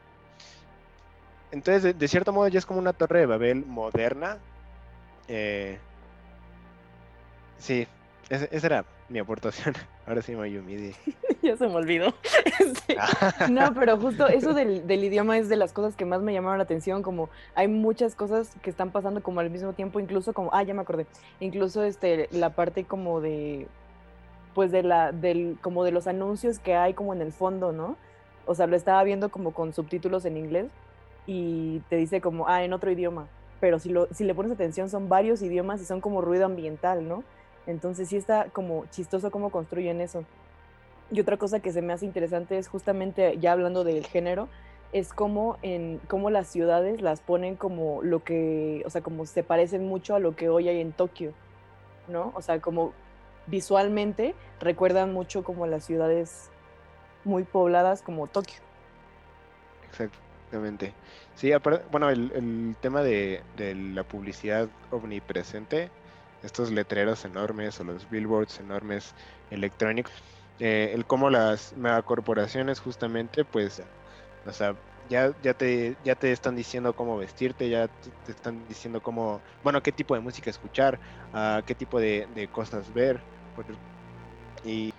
Entonces, 1.51 1.97
de, 1.97 2.07
cierto 2.07 2.31
modo, 2.31 2.47
ya 2.47 2.59
es 2.59 2.67
como 2.67 2.79
una 2.79 2.93
torre 2.93 3.21
de 3.21 3.25
Babel 3.25 3.65
moderna. 3.65 4.37
Eh, 5.27 5.79
sí, 7.57 7.87
esa 8.29 8.67
era 8.67 8.85
mi 9.09 9.19
aportación. 9.19 9.73
Ahora 10.07 10.21
sí 10.21 10.35
me 10.35 10.49
ya 11.41 11.57
se 11.57 11.67
me 11.67 11.75
olvidó. 11.75 12.13
Este, 12.59 12.97
no, 13.51 13.73
pero 13.73 13.97
justo 13.97 14.27
eso 14.27 14.53
del, 14.53 14.83
idioma 14.89 15.37
es 15.37 15.47
de 15.47 15.55
las 15.55 15.73
cosas 15.73 15.95
que 15.95 16.05
más 16.05 16.21
me 16.21 16.33
llamaron 16.33 16.57
la 16.57 16.63
atención. 16.63 17.03
Como 17.03 17.29
hay 17.55 17.67
muchas 17.67 18.15
cosas 18.15 18.55
que 18.61 18.69
están 18.69 18.91
pasando 18.91 19.21
como 19.21 19.39
al 19.39 19.49
mismo 19.49 19.73
tiempo, 19.73 19.99
incluso 19.99 20.33
como, 20.33 20.49
ah, 20.53 20.63
ya 20.63 20.73
me 20.73 20.81
acordé. 20.81 21.05
Incluso 21.39 21.83
este, 21.83 22.27
la 22.31 22.51
parte 22.51 22.83
como 22.83 23.21
de, 23.21 23.67
pues 24.55 24.71
de 24.71 24.83
la, 24.83 25.11
del, 25.11 25.57
como 25.61 25.83
de 25.83 25.91
los 25.91 26.07
anuncios 26.07 26.59
que 26.59 26.75
hay 26.75 26.93
como 26.93 27.13
en 27.13 27.21
el 27.21 27.31
fondo, 27.31 27.71
¿no? 27.71 27.95
O 28.45 28.55
sea, 28.55 28.67
lo 28.67 28.75
estaba 28.75 29.03
viendo 29.03 29.29
como 29.29 29.53
con 29.53 29.73
subtítulos 29.73 30.25
en 30.25 30.37
inglés 30.37 30.71
y 31.25 31.81
te 31.89 31.95
dice 31.97 32.21
como, 32.21 32.47
ah, 32.47 32.63
en 32.63 32.73
otro 32.73 32.91
idioma. 32.91 33.27
Pero 33.59 33.79
si, 33.79 33.89
lo, 33.89 34.07
si 34.13 34.23
le 34.23 34.35
pones 34.35 34.51
atención 34.51 34.89
son 34.89 35.09
varios 35.09 35.41
idiomas 35.41 35.81
y 35.81 35.85
son 35.85 36.01
como 36.01 36.21
ruido 36.21 36.45
ambiental, 36.45 37.07
¿no? 37.07 37.23
Entonces 37.67 38.09
sí 38.09 38.17
está 38.17 38.45
como 38.51 38.85
chistoso 38.87 39.29
cómo 39.29 39.51
construyen 39.51 40.01
eso. 40.01 40.23
Y 41.11 41.19
otra 41.19 41.37
cosa 41.37 41.59
que 41.59 41.71
se 41.71 41.81
me 41.81 41.93
hace 41.93 42.05
interesante 42.05 42.57
es 42.57 42.67
justamente, 42.67 43.37
ya 43.39 43.51
hablando 43.51 43.83
del 43.83 44.05
género, 44.05 44.47
es 44.93 45.13
como 45.13 45.57
en 45.61 45.99
cómo 46.07 46.29
las 46.29 46.47
ciudades 46.47 47.01
las 47.01 47.19
ponen 47.19 47.55
como 47.55 48.01
lo 48.01 48.23
que, 48.23 48.83
o 48.85 48.89
sea, 48.89 49.01
como 49.01 49.25
se 49.25 49.43
parecen 49.43 49.85
mucho 49.85 50.15
a 50.15 50.19
lo 50.19 50.35
que 50.35 50.49
hoy 50.49 50.69
hay 50.69 50.79
en 50.79 50.93
Tokio, 50.93 51.33
¿no? 52.07 52.31
O 52.35 52.41
sea, 52.41 52.59
como 52.59 52.93
visualmente 53.47 54.33
recuerdan 54.59 55.13
mucho 55.13 55.43
como 55.43 55.67
las 55.67 55.85
ciudades 55.85 56.49
muy 57.23 57.43
pobladas 57.43 58.01
como 58.01 58.27
Tokio. 58.27 58.59
Exactamente. 59.89 60.93
Sí, 61.35 61.51
bueno, 61.91 62.09
el, 62.09 62.75
tema 62.81 63.01
de, 63.01 63.41
de, 63.57 63.75
la 63.75 64.03
publicidad 64.03 64.69
omnipresente 64.91 65.89
estos 66.43 66.71
letreros 66.71 67.25
enormes 67.25 67.79
o 67.79 67.83
los 67.83 68.09
billboards 68.09 68.59
enormes 68.59 69.13
electrónicos, 69.51 70.13
eh, 70.59 70.91
el 70.93 71.05
cómo 71.05 71.29
las 71.29 71.75
megacorporaciones 71.77 72.79
justamente, 72.79 73.45
pues, 73.45 73.81
o 74.45 74.53
sea, 74.53 74.75
ya, 75.09 75.33
ya, 75.41 75.53
te, 75.53 75.95
ya 76.03 76.15
te 76.15 76.31
están 76.31 76.55
diciendo 76.55 76.93
cómo 76.93 77.17
vestirte, 77.17 77.69
ya 77.69 77.87
te 78.25 78.31
están 78.31 78.67
diciendo 78.67 79.01
cómo, 79.01 79.41
bueno, 79.63 79.81
qué 79.81 79.91
tipo 79.91 80.15
de 80.15 80.21
música 80.21 80.49
escuchar, 80.49 80.99
uh, 81.33 81.63
qué 81.65 81.75
tipo 81.75 81.99
de, 81.99 82.49
cosas 82.51 82.93
ver. 82.93 83.21
Y... 84.65 84.93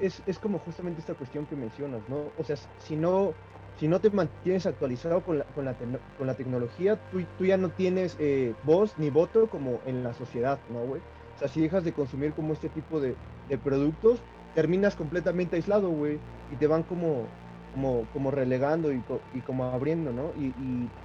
Es, 0.00 0.22
es 0.26 0.38
como 0.38 0.58
justamente 0.58 1.00
esta 1.00 1.14
cuestión 1.14 1.46
que 1.46 1.54
mencionas, 1.54 2.00
¿no? 2.08 2.32
O 2.38 2.44
sea, 2.44 2.56
si 2.78 2.96
no 2.96 3.34
si 3.76 3.88
no 3.88 4.00
te 4.00 4.10
mantienes 4.10 4.66
actualizado 4.66 5.22
con 5.24 5.38
la, 5.38 5.44
con 5.46 5.64
la, 5.66 5.76
con 6.16 6.26
la 6.26 6.36
tecnología, 6.36 6.96
tú, 7.10 7.26
tú 7.36 7.44
ya 7.44 7.56
no 7.58 7.72
tienes 7.72 8.16
eh, 8.18 8.56
voz 8.62 8.98
ni 8.98 9.10
voto 9.10 9.48
como 9.50 9.82
en 9.84 10.02
la 10.02 10.14
sociedad, 10.14 10.64
¿no, 10.68 10.84
güey? 10.84 11.02
O 11.34 11.38
sea, 11.38 11.48
si 11.48 11.60
dejas 11.60 11.84
de 11.84 11.92
consumir 11.94 12.34
como 12.34 12.52
este 12.54 12.70
tipo 12.70 13.00
de, 13.00 13.18
de 13.44 13.58
productos, 13.58 14.24
terminas 14.54 14.96
completamente 14.96 15.56
aislado, 15.56 15.90
güey, 15.90 16.22
y 16.48 16.56
te 16.56 16.66
van 16.66 16.84
como, 16.84 17.36
como, 17.70 18.08
como 18.10 18.30
relegando 18.30 18.92
y, 18.92 19.04
y 19.32 19.42
como 19.42 19.64
abriendo, 19.64 20.12
¿no? 20.12 20.32
Y, 20.34 20.46
y, 20.56 20.96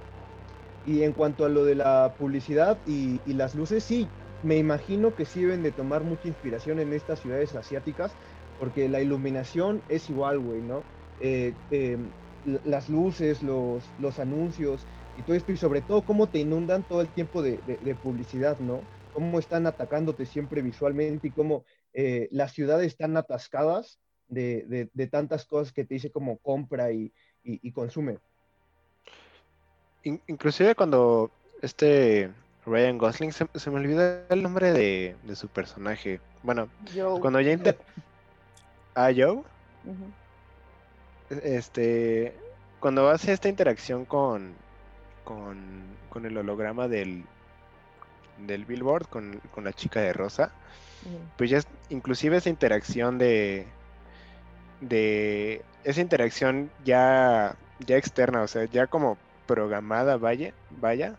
y 0.84 1.02
en 1.02 1.12
cuanto 1.12 1.44
a 1.44 1.48
lo 1.48 1.64
de 1.64 1.74
la 1.76 2.16
publicidad 2.18 2.82
y, 2.84 3.22
y 3.24 3.34
las 3.34 3.54
luces, 3.54 3.84
sí, 3.84 4.14
me 4.42 4.56
imagino 4.58 5.14
que 5.14 5.24
sí 5.26 5.42
deben 5.42 5.62
de 5.62 5.72
tomar 5.72 6.04
mucha 6.04 6.28
inspiración 6.28 6.80
en 6.80 6.92
estas 6.92 7.20
ciudades 7.20 7.54
asiáticas, 7.54 8.18
porque 8.56 8.88
la 8.88 9.00
iluminación 9.00 9.84
es 9.88 10.08
igual, 10.10 10.40
güey, 10.40 10.62
¿no? 10.62 10.86
Eh, 11.18 11.58
eh, 11.70 12.12
las 12.44 12.88
luces, 12.88 13.42
los, 13.42 13.92
los 13.96 14.18
anuncios 14.18 14.86
y 15.14 15.22
todo 15.22 15.36
esto, 15.36 15.52
y 15.52 15.56
sobre 15.56 15.82
todo 15.82 16.04
cómo 16.04 16.28
te 16.30 16.38
inundan 16.38 16.84
todo 16.84 17.00
el 17.00 17.12
tiempo 17.12 17.42
de, 17.42 17.58
de- 17.64 17.78
de 17.78 17.94
publicidad, 17.94 18.58
¿no? 18.58 18.88
Cómo 19.12 19.38
están 19.38 19.66
atacándote 19.66 20.26
siempre 20.26 20.62
visualmente 20.62 21.28
y 21.28 21.32
cómo 21.32 21.64
eh, 21.92 22.28
las 22.30 22.52
ciudades 22.52 22.86
están 22.88 23.16
atascadas 23.16 23.98
de, 24.28 24.64
de- 24.68 24.90
de 24.92 25.06
tantas 25.06 25.44
cosas 25.44 25.72
que 25.72 25.84
te 25.84 25.94
dice 25.94 26.10
como 26.10 26.38
compra 26.38 26.92
y, 26.92 27.12
y- 27.44 27.60
y 27.62 27.72
consume. 27.72 28.18
In- 30.04 30.20
inclusive 30.26 30.74
cuando 30.74 31.30
este 31.62 32.30
Ryan 32.64 32.98
Gosling, 32.98 33.32
se, 33.32 33.46
se 33.54 33.70
me 33.70 33.76
olvidó 33.80 34.24
el 34.30 34.42
nombre 34.42 34.72
de, 34.72 35.16
de 35.22 35.36
su 35.36 35.48
personaje. 35.48 36.20
Bueno, 36.42 36.68
Yo, 36.94 37.18
cuando 37.20 37.40
ya 37.40 37.52
inter... 37.52 37.76
Ah, 38.94 39.10
Joe. 39.16 39.42
Este, 41.42 42.34
cuando 42.80 43.08
hace 43.08 43.32
esta 43.32 43.48
interacción 43.48 44.04
con, 44.04 44.54
con, 45.24 45.58
con 46.08 46.26
el 46.26 46.36
holograma 46.36 46.88
del, 46.88 47.24
del 48.46 48.64
billboard, 48.64 49.08
con, 49.08 49.40
con 49.54 49.64
la 49.64 49.72
chica 49.72 50.00
de 50.00 50.12
rosa, 50.12 50.52
pues 51.36 51.50
ya 51.50 51.58
es, 51.58 51.66
inclusive 51.88 52.36
esa 52.36 52.48
interacción 52.48 53.18
de, 53.18 53.66
de, 54.80 55.62
esa 55.84 56.00
interacción 56.00 56.70
ya, 56.84 57.56
ya 57.80 57.96
externa, 57.96 58.42
o 58.42 58.48
sea, 58.48 58.64
ya 58.66 58.86
como 58.86 59.18
programada, 59.46 60.16
vaya, 60.16 60.52
vaya, 60.70 61.16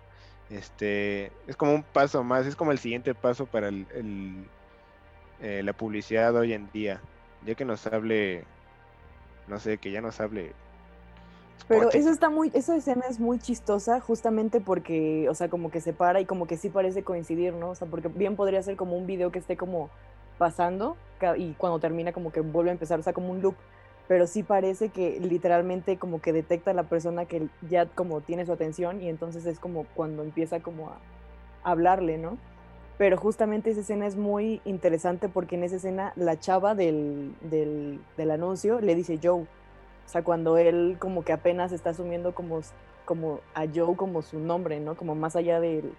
este, 0.49 1.31
es 1.47 1.55
como 1.55 1.73
un 1.73 1.83
paso 1.83 2.23
más, 2.23 2.45
es 2.45 2.55
como 2.55 2.71
el 2.71 2.79
siguiente 2.79 3.13
paso 3.13 3.45
para 3.45 3.69
el, 3.69 3.85
el, 3.95 4.45
eh, 5.41 5.61
la 5.63 5.73
publicidad 5.73 6.35
hoy 6.35 6.53
en 6.53 6.71
día, 6.71 7.01
ya 7.45 7.55
que 7.55 7.65
nos 7.65 7.85
hable, 7.87 8.45
no 9.47 9.59
sé, 9.59 9.77
que 9.77 9.91
ya 9.91 10.01
nos 10.01 10.19
hable. 10.19 10.53
Pero 11.67 11.89
eso 11.91 12.09
está 12.09 12.29
muy, 12.29 12.51
esa 12.53 12.75
escena 12.75 13.05
es 13.09 13.19
muy 13.19 13.39
chistosa 13.39 13.99
justamente 14.01 14.59
porque, 14.59 15.27
o 15.29 15.33
sea, 15.33 15.49
como 15.49 15.71
que 15.71 15.79
se 15.79 15.93
para 15.93 16.19
y 16.19 16.25
como 16.25 16.45
que 16.45 16.57
sí 16.57 16.69
parece 16.69 17.03
coincidir, 17.03 17.53
¿no? 17.53 17.69
O 17.69 17.75
sea, 17.75 17.87
porque 17.87 18.09
bien 18.09 18.35
podría 18.35 18.61
ser 18.61 18.75
como 18.75 18.97
un 18.97 19.07
video 19.07 19.31
que 19.31 19.39
esté 19.39 19.55
como 19.55 19.89
pasando 20.37 20.97
y 21.37 21.53
cuando 21.53 21.79
termina 21.79 22.11
como 22.11 22.31
que 22.31 22.41
vuelve 22.41 22.71
a 22.71 22.73
empezar, 22.73 22.99
o 22.99 23.03
sea, 23.03 23.13
como 23.13 23.31
un 23.31 23.41
loop. 23.41 23.55
Pero 24.09 24.27
sí 24.27 24.43
parece 24.43 24.89
que 24.89 25.19
literalmente 25.21 25.97
como 25.97 26.21
que 26.21 26.33
detecta 26.33 26.71
a 26.71 26.73
la 26.73 26.83
persona 26.83 27.25
que 27.25 27.47
ya 27.69 27.85
como 27.85 28.19
tiene 28.19 28.45
su 28.45 28.51
atención 28.51 29.01
y 29.01 29.07
entonces 29.07 29.45
es 29.45 29.59
como 29.59 29.85
cuando 29.95 30.23
empieza 30.23 30.59
como 30.59 30.89
a 30.89 30.97
hablarle, 31.63 32.17
¿no? 32.17 32.37
Pero 33.03 33.17
justamente 33.17 33.69
esa 33.69 33.81
escena 33.81 34.07
es 34.07 34.15
muy 34.15 34.61
interesante 34.63 35.27
porque 35.27 35.55
en 35.55 35.65
esa 35.65 35.75
escena 35.75 36.13
la 36.15 36.39
chava 36.39 36.73
del, 36.73 37.35
del, 37.41 38.31
anuncio 38.31 38.79
le 38.79 38.95
dice 38.95 39.19
Joe. 39.21 39.41
O 39.41 39.47
sea, 40.05 40.23
cuando 40.23 40.57
él 40.57 40.95
como 40.99 41.25
que 41.25 41.33
apenas 41.33 41.73
está 41.73 41.89
asumiendo 41.89 42.33
como, 42.33 42.61
como 43.03 43.41
a 43.55 43.65
Joe 43.67 43.97
como 43.97 44.21
su 44.21 44.39
nombre, 44.39 44.79
¿no? 44.79 44.95
Como 44.95 45.15
más 45.15 45.35
allá 45.35 45.59
del- 45.59 45.91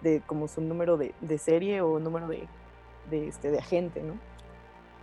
de 0.00 0.22
como 0.26 0.46
su 0.46 0.60
número 0.60 0.96
de, 0.96 1.12
de 1.20 1.38
serie 1.38 1.80
o 1.80 1.98
número 1.98 2.28
de, 2.28 2.46
de, 3.10 3.26
este, 3.26 3.50
de 3.50 3.58
agente, 3.58 4.00
¿no? 4.04 4.14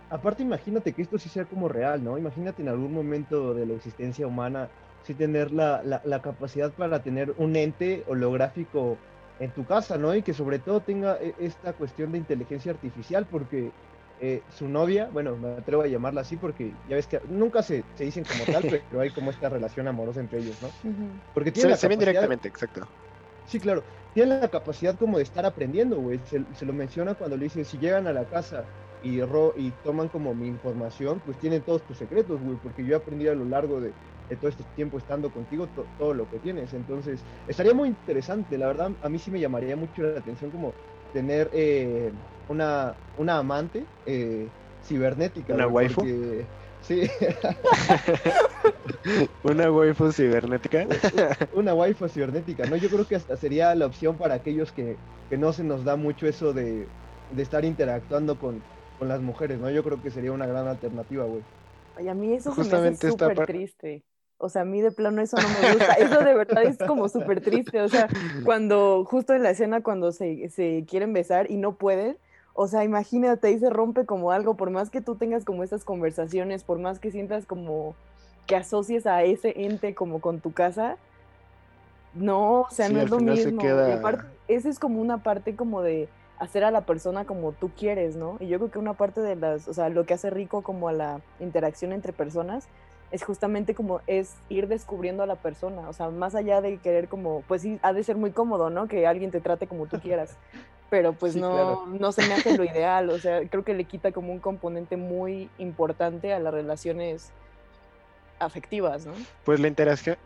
Aparte, 0.08 0.42
imagínate 0.42 0.94
que 0.94 1.02
esto 1.02 1.18
sí 1.18 1.28
sea 1.28 1.44
como 1.44 1.68
real, 1.68 2.02
¿no? 2.02 2.16
Imagínate 2.16 2.62
en 2.62 2.70
algún 2.70 2.94
momento 2.94 3.52
de 3.52 3.66
la 3.66 3.74
existencia 3.74 4.26
humana, 4.26 4.70
sí 5.02 5.12
tener 5.12 5.52
la, 5.52 5.82
la 5.82 6.22
capacidad 6.22 6.72
para 6.72 7.02
tener 7.02 7.34
un 7.36 7.56
ente 7.56 8.04
holográfico 8.08 8.96
en 9.38 9.52
tu 9.52 9.64
casa, 9.66 9.98
¿no? 9.98 10.14
Y 10.14 10.22
que 10.22 10.34
sobre 10.34 10.58
todo 10.58 10.82
tenga 10.84 11.16
e- 11.20 11.34
esta 11.38 11.74
cuestión 11.74 12.12
de 12.12 12.18
inteligencia 12.18 12.72
artificial, 12.72 13.28
porque 13.28 13.74
eh, 14.18 14.44
su 14.48 14.68
novia, 14.68 15.08
bueno, 15.10 15.36
me 15.38 15.50
atrevo 15.50 15.82
a 15.82 15.86
llamarla 15.88 16.22
así, 16.22 16.36
porque 16.36 16.78
ya 16.84 16.96
ves 16.96 17.06
que 17.08 17.20
nunca 17.28 17.62
se, 17.62 17.88
se 17.94 18.04
dicen 18.04 18.24
como 18.24 18.48
tal, 18.48 18.66
pero 18.88 19.00
hay 19.00 19.10
como 19.12 19.30
esta 19.30 19.48
relación 19.48 19.88
amorosa 19.88 20.20
entre 20.20 20.40
ellos, 20.40 20.60
¿no? 20.60 20.74
Porque 21.32 21.52
tiene 21.52 21.74
Se, 21.76 21.88
ven 21.88 21.98
directamente, 21.98 22.48
exacto. 22.48 22.80
Sí, 23.44 23.60
claro. 23.60 23.84
Tiene 24.12 24.40
la 24.40 24.48
capacidad 24.50 24.96
como 24.98 25.18
de 25.18 25.22
estar 25.24 25.46
aprendiendo, 25.46 26.00
güey. 26.00 26.18
Se, 26.26 26.44
se 26.54 26.66
lo 26.66 26.72
menciona 26.72 27.14
cuando 27.14 27.36
le 27.36 27.44
dice, 27.44 27.64
si 27.64 27.78
llegan 27.78 28.06
a 28.06 28.12
la 28.12 28.26
casa 28.28 28.68
y, 28.98 29.20
ro- 29.22 29.52
y 29.56 29.72
toman 29.72 30.08
como 30.08 30.34
mi 30.34 30.48
información, 30.48 31.20
pues 31.22 31.38
tienen 31.38 31.62
todos 31.64 31.84
tus 31.84 31.98
secretos, 31.98 32.40
güey, 32.40 32.58
porque 32.58 32.84
yo 32.84 32.96
aprendí 32.96 33.28
a 33.28 33.34
lo 33.34 33.44
largo 33.44 33.80
de 33.80 33.94
todo 34.36 34.50
este 34.50 34.64
tiempo 34.64 34.98
estando 34.98 35.30
contigo 35.30 35.68
to- 35.68 35.88
todo 35.96 36.14
lo 36.14 36.28
que 36.28 36.40
tienes. 36.40 36.72
Entonces, 36.72 37.24
estaría 37.46 37.74
muy 37.74 37.88
interesante, 37.88 38.58
la 38.58 38.66
verdad, 38.66 38.90
a 39.00 39.08
mí 39.08 39.18
sí 39.20 39.30
me 39.30 39.38
llamaría 39.40 39.76
mucho 39.76 40.02
la 40.02 40.18
atención 40.18 40.50
como 40.50 40.74
tener 41.12 41.48
eh, 41.52 42.12
una, 42.48 42.98
una 43.14 43.38
amante 43.38 43.88
eh, 44.04 44.52
cibernética. 44.82 45.54
¿Una 45.54 45.68
waifu? 45.68 46.02
Sí, 46.80 47.02
Una 49.42 49.70
waifu 49.72 50.12
cibernética. 50.12 50.86
una 51.50 51.74
waifu 51.74 52.08
cibernética, 52.08 52.66
¿no? 52.66 52.76
Yo 52.76 52.90
creo 52.90 53.06
que 53.06 53.16
hasta 53.16 53.36
sería 53.36 53.74
la 53.74 53.86
opción 53.86 54.18
para 54.18 54.34
aquellos 54.34 54.72
que, 54.72 55.00
que 55.28 55.38
no 55.38 55.52
se 55.52 55.64
nos 55.64 55.84
da 55.84 55.96
mucho 55.96 56.26
eso 56.26 56.52
de, 56.52 56.92
de 57.28 57.42
estar 57.42 57.64
interactuando 57.64 58.38
con, 58.38 58.66
con 58.98 59.08
las 59.08 59.22
mujeres, 59.22 59.60
¿no? 59.60 59.70
Yo 59.70 59.82
creo 59.84 60.00
que 60.00 60.10
sería 60.10 60.32
una 60.32 60.46
gran 60.46 60.68
alternativa, 60.68 61.24
güey. 61.24 61.44
Y 61.98 62.08
a 62.08 62.14
mí 62.14 62.34
eso 62.34 62.52
Justamente 62.52 62.52
se 62.52 62.66
me 62.66 62.90
hace 62.90 63.08
esta 63.08 63.08
súper 63.08 63.44
triste. 63.44 64.04
O 64.38 64.48
sea, 64.48 64.62
a 64.62 64.64
mí 64.64 64.80
de 64.82 64.90
plano 64.90 65.22
eso 65.22 65.36
no 65.36 65.48
me 65.48 65.74
gusta. 65.74 65.94
Eso 65.94 66.20
de 66.20 66.34
verdad 66.34 66.62
es 66.64 66.78
como 66.78 67.08
súper 67.08 67.40
triste. 67.40 67.80
O 67.80 67.88
sea, 67.88 68.08
cuando 68.44 69.04
justo 69.04 69.34
en 69.34 69.42
la 69.42 69.50
escena 69.50 69.82
cuando 69.82 70.12
se, 70.12 70.48
se 70.50 70.84
quieren 70.88 71.12
besar 71.12 71.50
y 71.50 71.56
no 71.56 71.72
pueden, 71.72 72.18
o 72.52 72.68
sea, 72.68 72.84
imagínate, 72.84 73.48
ahí 73.48 73.58
se 73.58 73.70
rompe 73.70 74.06
como 74.06 74.32
algo, 74.32 74.54
por 74.54 74.70
más 74.70 74.88
que 74.90 75.02
tú 75.02 75.16
tengas 75.16 75.44
como 75.44 75.62
estas 75.62 75.84
conversaciones, 75.84 76.64
por 76.64 76.78
más 76.78 76.98
que 76.98 77.10
sientas 77.10 77.44
como 77.44 77.94
que 78.46 78.56
asocies 78.56 79.06
a 79.06 79.22
ese 79.24 79.52
ente 79.56 79.94
como 79.94 80.20
con 80.20 80.40
tu 80.40 80.52
casa, 80.52 80.96
no, 82.14 82.62
o 82.62 82.70
sea, 82.70 82.88
Sí, 82.88 82.94
no 82.94 83.00
es 83.00 83.10
lo 83.10 83.20
mismo. 83.20 83.62
Y 83.62 83.92
aparte, 83.92 84.24
esa 84.48 84.70
es 84.70 84.78
como 84.78 85.02
una 85.02 85.18
parte 85.18 85.54
como 85.54 85.82
de 85.82 86.08
hacer 86.38 86.64
a 86.64 86.70
la 86.70 86.82
persona 86.82 87.24
como 87.24 87.52
tú 87.52 87.70
quieres, 87.76 88.16
¿no? 88.16 88.36
Y 88.40 88.48
yo 88.48 88.58
creo 88.58 88.70
que 88.70 88.78
una 88.78 88.94
parte 88.94 89.20
de 89.20 89.36
las, 89.36 89.68
o 89.68 89.74
sea, 89.74 89.88
lo 89.90 90.06
que 90.06 90.14
hace 90.14 90.30
rico 90.30 90.62
como 90.62 90.88
a 90.88 90.92
la 90.92 91.20
interacción 91.40 91.92
entre 91.92 92.12
personas 92.12 92.68
es 93.10 93.22
justamente 93.24 93.74
como 93.74 94.00
es 94.06 94.34
ir 94.48 94.68
descubriendo 94.68 95.22
a 95.22 95.26
la 95.26 95.36
persona, 95.36 95.88
o 95.88 95.92
sea, 95.92 96.10
más 96.10 96.34
allá 96.34 96.60
de 96.60 96.78
querer 96.78 97.08
como, 97.08 97.42
pues 97.48 97.62
sí, 97.62 97.78
ha 97.82 97.92
de 97.92 98.02
ser 98.04 98.16
muy 98.16 98.32
cómodo, 98.32 98.68
¿no? 98.70 98.88
Que 98.88 99.06
alguien 99.06 99.30
te 99.30 99.40
trate 99.40 99.66
como 99.66 99.86
tú 99.86 100.00
quieras, 100.00 100.36
pero 100.90 101.12
pues 101.12 101.32
Sí, 101.34 101.40
no, 101.40 101.50
claro. 101.50 101.78
no 101.86 102.12
se 102.12 102.26
me 102.26 102.34
hace 102.34 102.56
lo 102.56 102.64
ideal, 102.72 103.10
o 103.10 103.18
sea, 103.18 103.40
creo 103.48 103.64
que 103.64 103.74
le 103.74 103.84
quita 103.84 104.12
como 104.12 104.32
un 104.32 104.40
componente 104.40 104.96
muy 104.96 105.48
importante 105.58 106.32
a 106.32 106.38
las 106.40 106.52
relaciones 106.52 107.30
afectivas, 108.38 109.06
¿no? 109.06 109.14
Pues 109.44 109.60
la 109.60 109.68
interacción, 109.68 110.16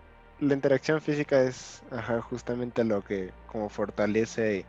la 0.41 0.55
interacción 0.55 1.01
física 1.01 1.43
es 1.43 1.83
ajá, 1.91 2.21
justamente 2.23 2.83
lo 2.85 3.03
que 3.03 3.31
como 3.53 3.69
fortalece 3.69 4.65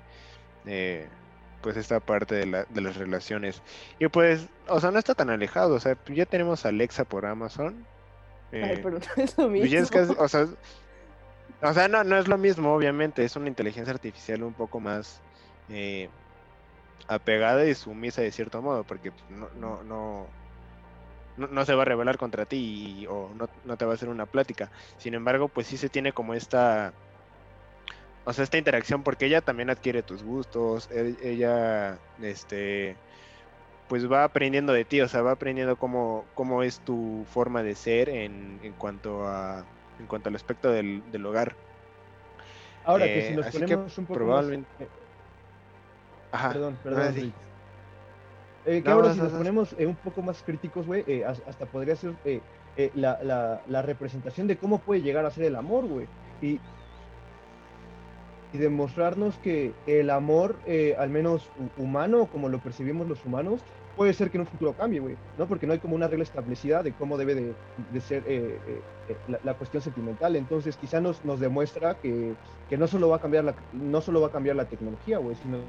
eh, 0.66 1.08
pues 1.62 1.78
esta 1.78 2.00
parte 2.00 2.36
de, 2.36 2.46
la- 2.46 2.66
de 2.70 2.82
las 2.82 2.98
relaciones. 2.98 3.62
Y 4.00 4.08
pues, 4.08 4.48
o 4.68 4.80
sea, 4.80 4.92
no 4.92 5.00
está 5.00 5.14
tan 5.16 5.30
alejado, 5.30 5.76
o 5.76 5.80
sea, 5.80 5.96
ya 6.14 6.26
tenemos 6.26 6.66
Alexa 6.66 7.04
por 7.04 7.26
Amazon. 7.26 7.86
Ay, 8.52 8.62
eh, 8.62 8.80
pero 8.84 9.00
no 9.18 9.24
es 9.24 9.38
lo 9.38 9.50
mismo. 9.50 9.66
es 10.00 10.10
o 10.10 10.28
sea, 10.28 10.46
o 11.62 11.74
sea, 11.74 11.88
no, 11.88 12.04
no 12.04 12.18
es 12.18 12.28
lo 12.28 12.38
mismo, 12.38 12.74
obviamente, 12.74 13.24
es 13.24 13.36
una 13.36 13.48
inteligencia 13.50 13.94
artificial 13.94 14.44
un 14.44 14.56
poco 14.56 14.80
más 14.80 15.22
eh, 15.68 16.10
apegada 17.08 17.66
y 17.68 17.76
sumisa 17.76 18.22
de 18.22 18.32
cierto 18.32 18.62
modo, 18.62 18.84
porque 18.86 19.12
pues, 19.12 19.30
no, 19.30 19.50
no, 19.54 19.84
no, 19.84 20.34
no, 21.36 21.48
no 21.48 21.66
se 21.66 21.76
va 21.76 21.84
a 21.84 21.86
rebelar 21.86 22.18
contra 22.18 22.46
ti 22.46 23.02
y- 23.02 23.06
o 23.08 23.34
no, 23.34 23.48
no 23.64 23.78
te 23.78 23.86
va 23.86 23.92
a 23.92 23.96
hacer 23.96 24.10
una 24.10 24.26
plática. 24.26 24.72
Sin 24.98 25.14
embargo, 25.14 25.50
pues 25.50 25.68
sí 25.68 25.78
se 25.78 25.90
tiene 25.90 26.14
como 26.14 26.34
esta, 26.34 26.94
o 28.24 28.34
sea, 28.34 28.44
esta 28.44 28.58
interacción 28.58 29.04
porque 29.04 29.26
ella 29.26 29.42
también 29.42 29.70
adquiere 29.70 30.04
tus 30.04 30.24
gustos, 30.24 30.90
e- 30.92 31.18
ella, 31.22 32.00
este, 32.18 33.02
pues 33.92 34.10
va 34.10 34.24
aprendiendo 34.24 34.72
de 34.72 34.86
ti, 34.86 35.02
o 35.02 35.08
sea, 35.10 35.22
va 35.22 35.32
aprendiendo 35.32 35.76
cómo, 35.76 36.24
cómo 36.34 36.64
es 36.64 36.80
tu 36.80 37.26
forma 37.30 37.62
de 37.62 37.76
ser 37.76 38.08
en, 38.08 38.58
en 38.64 38.72
cuanto 38.72 39.28
a, 39.28 39.66
en 40.00 40.08
cuanto 40.08 40.30
al 40.30 40.36
aspecto 40.36 40.72
del, 40.72 41.04
del 41.12 41.26
hogar. 41.26 41.58
Ahora 42.86 43.04
que 43.04 43.22
si 43.22 43.34
Eh, 43.34 43.36
nos 43.36 43.48
así 43.48 43.58
que 43.58 43.64
ponemos 43.66 43.98
un 43.98 44.06
poco 44.06 44.14
probablemente- 44.18 44.70
más... 44.80 44.88
Ajá. 46.32 46.54
perdón, 46.54 46.78
perdón. 46.82 47.14
sí. 47.16 47.34
Eh, 48.66 48.82
que 48.82 48.90
ahora 48.90 49.12
si 49.14 49.20
nos 49.20 49.34
ponemos 49.34 49.76
eh, 49.78 49.86
un 49.86 49.96
poco 49.98 50.22
más 50.22 50.42
críticos, 50.42 50.88
güey, 50.88 51.04
eh, 51.06 51.26
has- 51.26 51.44
hasta 51.46 51.66
podría 51.66 51.98
ser 51.98 52.14
la, 52.96 53.20
la- 53.22 53.62
la 53.68 53.82
representación 53.82 54.48
de 54.48 54.56
cómo 54.56 54.80
puede 54.80 55.02
llegar 55.02 55.26
a 55.26 55.32
ser 55.32 55.44
el 55.44 55.58
amor, 55.58 55.86
güey. 55.86 56.08
Y, 56.42 56.62
y 58.54 58.58
demostrarnos 58.58 59.38
que 59.40 59.74
el 59.86 60.10
amor, 60.12 60.56
eh, 60.66 60.96
al 60.98 61.10
menos 61.10 61.50
hu- 61.60 61.84
humano, 61.84 62.28
como 62.28 62.48
lo 62.48 62.60
percibimos 62.60 63.06
los 63.10 63.26
humanos, 63.26 63.60
puede 64.02 64.16
ser 64.16 64.32
que 64.32 64.38
en 64.38 64.42
un 64.42 64.48
futuro 64.48 64.74
cambie, 64.74 65.00
güey, 65.00 65.16
¿no? 65.38 65.46
Porque 65.46 65.68
no 65.68 65.74
hay 65.74 65.80
como 65.80 65.94
una 65.94 66.08
regla 66.08 66.24
establecida 66.24 66.82
de 66.82 66.92
cómo 66.92 67.20
debe 67.20 67.36
de, 67.36 68.02
ser 68.02 68.24
eh, 68.26 68.58
eh, 68.68 68.82
eh, 69.10 69.38
la, 69.44 69.54
cuestión 69.54 69.84
sentimental. 69.84 70.36
Entonces, 70.36 70.76
quizá 70.76 71.00
nos, 71.00 71.24
nos 71.24 71.40
demuestra 71.40 71.94
que, 71.94 72.34
que 72.68 72.78
no 72.80 72.88
solo 72.88 73.10
va 73.10 73.18
a 73.18 73.20
cambiar 73.20 73.44
la, 73.44 73.54
no 73.74 74.02
solo 74.02 74.20
va 74.20 74.30
a 74.30 74.32
cambiar 74.32 74.56
la 74.56 74.66
tecnología, 74.66 75.20
güey, 75.20 75.36
sino 75.36 75.60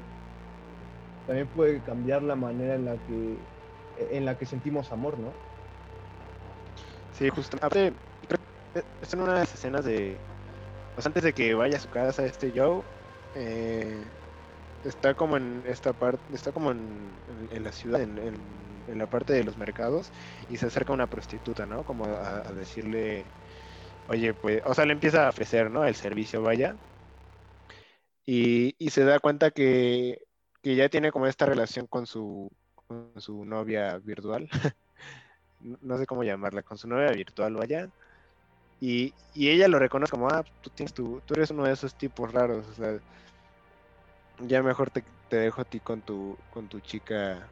también 1.27 1.45
puede 1.45 1.79
cambiar 1.81 2.23
la 2.23 2.35
manera 2.35 2.73
en 2.73 2.85
la 2.85 2.93
que 2.93 3.35
en 4.09 4.25
la 4.25 4.35
que 4.35 4.47
sentimos 4.47 4.91
amor, 4.91 5.19
¿no? 5.19 5.27
Sí, 7.15 7.29
justo. 7.29 7.57
Aparte, 7.57 7.93
creo 8.27 8.39
que 8.73 8.83
es 9.03 9.13
en 9.13 9.19
una 9.19 9.33
de 9.33 9.39
las 9.41 9.53
escenas 9.53 9.85
de. 9.85 10.17
Pues 10.95 11.05
antes 11.05 11.21
de 11.21 11.33
que 11.33 11.53
vaya 11.53 11.77
a 11.77 11.81
su 11.81 11.89
casa 11.91 12.25
este 12.25 12.51
Joe, 12.55 12.81
eh, 13.35 14.01
está 14.83 15.15
como 15.15 15.37
en 15.37 15.63
esta 15.65 15.93
parte, 15.93 16.33
está 16.35 16.51
como 16.51 16.71
en, 16.71 17.21
en- 17.27 17.63
la 17.63 17.71
ciudad, 17.71 18.01
en, 18.01 18.17
en- 18.19 18.83
la 18.99 19.07
parte 19.07 19.33
de 19.33 19.43
los 19.43 19.57
mercados, 19.57 20.11
y 20.47 20.57
se 20.57 20.67
acerca 20.67 20.93
una 20.93 21.07
prostituta, 21.07 21.65
¿no? 21.65 21.83
Como 21.85 22.05
a, 22.05 22.39
a 22.47 22.53
decirle, 22.53 23.33
oye, 24.07 24.33
pues, 24.35 24.61
o 24.65 24.73
sea, 24.75 24.85
le 24.85 24.93
empieza 24.93 25.27
a 25.27 25.29
ofrecer, 25.31 25.71
¿no? 25.71 25.85
El 25.85 25.95
servicio, 25.95 26.41
vaya. 26.43 26.77
Y, 28.25 28.75
y 28.79 28.89
se 28.91 29.03
da 29.03 29.19
cuenta 29.19 29.51
que, 29.51 30.19
que 30.61 30.75
ya 30.75 30.89
tiene 30.89 31.11
como 31.11 31.27
esta 31.27 31.45
relación 31.45 31.87
con 31.87 32.05
su, 32.07 32.49
con 32.75 33.13
su 33.21 33.43
novia 33.45 33.97
virtual. 33.99 34.49
no 35.59 35.77
no 35.81 35.97
sé 35.97 36.05
cómo 36.05 36.23
llamarla, 36.23 36.63
con 36.63 36.77
su 36.77 36.87
novia 36.87 37.11
virtual, 37.11 37.55
vaya. 37.55 37.89
Y, 38.79 39.15
y 39.33 39.49
ella 39.49 39.67
lo 39.69 39.79
reconoce 39.79 40.11
como, 40.11 40.29
ah, 40.29 40.43
tú, 40.61 40.69
tienes 40.71 40.93
tu, 40.93 41.21
tú 41.23 41.35
eres 41.35 41.51
uno 41.51 41.65
de 41.65 41.73
esos 41.73 41.95
tipos 41.97 42.31
raros, 42.33 42.67
o 42.67 42.73
sea, 42.75 42.99
ya 44.39 44.63
mejor 44.63 44.89
te, 44.91 45.03
te 45.29 45.37
dejo 45.37 45.61
a 45.61 45.65
ti 45.65 45.79
con 45.79 46.01
tu, 46.01 46.37
con 46.51 46.67
tu 46.67 46.79
chica, 46.81 47.49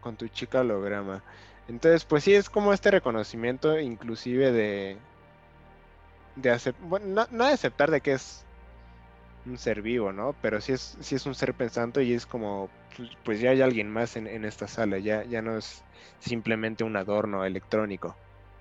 con, 0.00 0.16
tu 0.16 0.28
chica 0.28 0.60
holograma. 0.60 1.22
Entonces, 1.68 2.04
pues 2.04 2.24
sí, 2.24 2.34
es 2.34 2.50
como 2.50 2.72
este 2.72 2.90
reconocimiento 2.90 3.78
inclusive 3.78 4.52
de, 4.52 4.98
de 6.36 6.50
aceptar, 6.50 6.88
bueno, 6.88 7.06
no, 7.06 7.26
no 7.30 7.46
de 7.46 7.52
aceptar 7.52 7.90
de 7.90 8.00
que 8.00 8.12
es 8.12 8.44
un 9.46 9.58
ser 9.58 9.82
vivo, 9.82 10.12
¿no? 10.12 10.34
Pero 10.42 10.60
sí 10.60 10.72
es, 10.72 10.96
sí 11.00 11.14
es 11.14 11.26
un 11.26 11.34
ser 11.34 11.54
pensante 11.54 12.02
y 12.04 12.12
es 12.14 12.26
como, 12.26 12.70
pues, 12.96 13.10
pues 13.24 13.40
ya 13.40 13.50
hay 13.50 13.62
alguien 13.62 13.90
más 13.90 14.16
en, 14.16 14.26
en 14.26 14.44
esta 14.44 14.68
sala, 14.68 14.98
ya, 14.98 15.24
ya 15.24 15.42
no 15.42 15.56
es 15.58 15.84
simplemente 16.18 16.84
un 16.84 16.96
adorno 16.96 17.44
electrónico. 17.44 18.16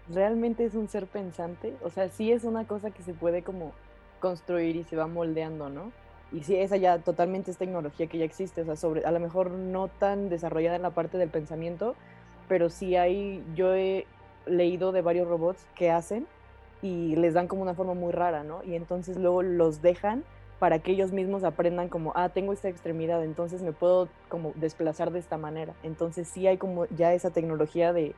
realmente 0.08 0.65
es 0.65 0.75
un 0.75 0.88
ser 0.89 1.08
pensante, 1.08 1.78
o 1.82 1.89
sea, 1.89 2.10
sí 2.10 2.32
es 2.32 2.43
una 2.43 2.65
cosa 2.67 2.91
que 2.91 3.04
se 3.04 3.13
puede 3.13 3.43
como 3.43 3.73
construir 4.19 4.75
y 4.75 4.84
se 4.84 4.95
va 4.95 5.08
moldeando, 5.08 5.69
¿no? 5.69 5.93
Y 6.31 6.43
sí, 6.43 6.55
esa 6.55 6.77
ya 6.77 6.99
totalmente 6.99 7.49
es 7.49 7.57
tecnología 7.57 8.07
que 8.07 8.19
ya 8.19 8.25
existe, 8.25 8.61
o 8.61 8.65
sea, 8.65 8.75
sobre, 8.75 9.03
a 9.05 9.11
lo 9.11 9.19
mejor 9.19 9.51
no 9.51 9.87
tan 9.87 10.29
desarrollada 10.29 10.75
en 10.75 10.83
la 10.83 10.91
parte 10.91 11.17
del 11.17 11.29
pensamiento, 11.29 11.95
pero 12.47 12.69
sí 12.69 12.95
hay, 12.95 13.43
yo 13.55 13.73
he 13.73 14.05
leído 14.45 14.91
de 14.91 15.01
varios 15.01 15.27
robots 15.27 15.65
que 15.75 15.91
hacen 15.91 16.27
y 16.81 17.15
les 17.15 17.33
dan 17.33 17.47
como 17.47 17.61
una 17.63 17.73
forma 17.73 17.93
muy 17.93 18.11
rara, 18.11 18.43
¿no? 18.43 18.63
Y 18.63 18.75
entonces 18.75 19.17
luego 19.17 19.41
los 19.41 19.81
dejan 19.81 20.23
para 20.59 20.79
que 20.79 20.91
ellos 20.91 21.11
mismos 21.11 21.43
aprendan 21.43 21.89
como, 21.89 22.11
ah, 22.15 22.29
tengo 22.29 22.53
esta 22.53 22.69
extremidad, 22.69 23.23
entonces 23.23 23.61
me 23.61 23.71
puedo 23.71 24.09
como 24.27 24.51
desplazar 24.55 25.11
de 25.11 25.19
esta 25.19 25.37
manera. 25.37 25.73
Entonces 25.83 26.27
sí 26.27 26.47
hay 26.47 26.57
como 26.57 26.85
ya 26.87 27.13
esa 27.13 27.31
tecnología 27.31 27.93
de, 27.93 28.13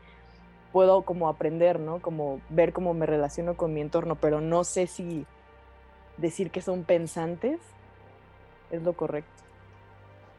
puedo 0.71 1.03
como 1.03 1.29
aprender, 1.29 1.79
¿no? 1.79 2.01
Como 2.01 2.41
ver 2.49 2.73
cómo 2.73 2.93
me 2.93 3.05
relaciono 3.05 3.55
con 3.55 3.73
mi 3.73 3.81
entorno, 3.81 4.15
pero 4.15 4.41
no 4.41 4.63
sé 4.63 4.87
si 4.87 5.25
decir 6.17 6.51
que 6.51 6.61
son 6.61 6.83
pensantes 6.83 7.59
es 8.71 8.81
lo 8.83 8.93
correcto. 8.93 9.31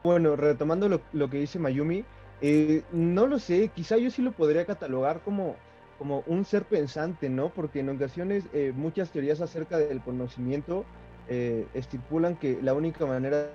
Bueno, 0.03 0.35
retomando 0.37 0.89
lo, 0.89 1.01
lo 1.13 1.31
que 1.31 1.39
dice 1.39 1.59
Mayumi, 1.59 2.05
eh, 2.41 2.83
no 2.91 3.29
lo 3.29 3.39
sé, 3.39 3.69
quizá 3.69 3.97
yo 3.99 4.11
sí 4.11 4.21
lo 4.21 4.33
podría 4.33 4.65
catalogar 4.65 5.21
como, 5.21 5.55
como 5.97 6.25
un 6.27 6.45
ser 6.45 6.65
pensante, 6.65 7.29
¿no? 7.29 7.51
Porque 7.51 7.81
en 7.81 7.91
ocasiones 7.91 8.45
eh, 8.53 8.73
muchas 8.75 9.11
teorías 9.11 9.41
acerca 9.41 9.79
del 9.79 10.01
conocimiento 10.01 10.85
eh, 11.29 11.69
estipulan 11.73 12.35
que 12.35 12.61
la 12.61 12.75
única 12.75 13.07
manera 13.07 13.49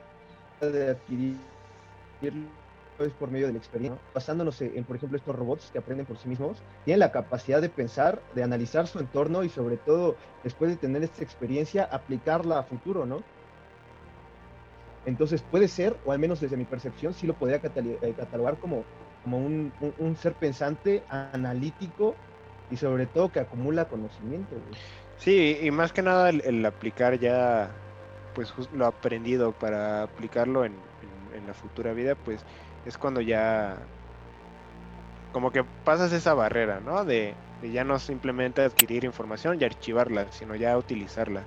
de 0.62 0.92
adquirirlo 0.92 1.38
es 3.00 3.12
por 3.14 3.30
medio 3.30 3.48
de 3.48 3.52
la 3.52 3.60
experiencia, 3.60 4.00
¿no? 4.02 4.14
basándonos 4.14 4.62
en, 4.62 4.84
por 4.86 4.96
ejemplo, 4.96 5.18
estos 5.18 5.36
robots 5.36 5.70
que 5.72 5.80
aprenden 5.80 6.06
por 6.06 6.18
sí 6.18 6.30
mismos, 6.30 6.58
tienen 6.86 7.02
la 7.02 7.12
capacidad 7.12 7.62
de 7.62 7.70
pensar, 7.70 8.22
de 8.34 8.44
analizar 8.44 8.88
su 8.88 9.00
entorno 9.00 9.44
y 9.44 9.50
sobre 9.50 9.78
todo, 9.78 10.16
después 10.44 10.72
de 10.72 10.78
tener 10.78 11.04
esta 11.04 11.24
experiencia, 11.24 11.84
aplicarla 11.84 12.60
a 12.60 12.64
futuro, 12.64 13.06
¿no? 13.06 13.22
Entonces 15.08 15.42
puede 15.42 15.70
ser, 15.70 15.96
o 16.06 16.12
al 16.12 16.20
menos 16.20 16.42
desde 16.42 16.58
mi 16.58 16.66
percepción, 16.66 17.14
sí 17.14 17.26
lo 17.26 17.34
podría 17.34 17.62
eh, 17.64 18.14
catalogar 18.16 18.60
como, 18.60 18.84
como 19.24 19.38
un, 19.38 19.74
un- 19.80 19.94
un 20.00 20.16
ser 20.18 20.34
pensante, 20.34 21.04
analítico 21.10 22.16
y 22.70 22.76
sobre 22.76 23.06
todo 23.08 23.32
que 23.32 23.40
acumula 23.40 23.86
conocimiento. 23.86 24.54
güey. 24.56 24.76
Sí, 25.20 25.58
y 25.64 25.72
más 25.72 25.94
que 25.94 26.02
nada 26.02 26.30
el, 26.30 26.42
el 26.46 26.66
aplicar 26.66 27.18
ya, 27.20 27.72
pues 28.36 28.52
jus- 28.54 28.70
lo 28.74 28.86
aprendido 28.86 29.54
para 29.54 30.04
aplicarlo 30.04 30.66
en, 30.66 30.74
en- 30.74 31.38
en 31.40 31.48
la 31.48 31.54
futura 31.54 31.94
vida, 31.94 32.16
pues 32.16 32.42
es 32.86 32.98
cuando 32.98 33.22
ya 33.22 33.78
como 35.32 35.52
que 35.52 35.64
pasas 35.86 36.12
esa 36.12 36.34
barrera, 36.34 36.82
¿no? 36.82 37.06
De, 37.06 37.34
de 37.62 37.72
ya 37.72 37.84
no 37.86 37.98
simplemente 38.00 38.62
adquirir 38.62 39.06
información 39.06 39.58
y 39.60 39.64
archivarla, 39.64 40.28
sino 40.32 40.56
ya 40.56 40.78
utilizarla. 40.78 41.44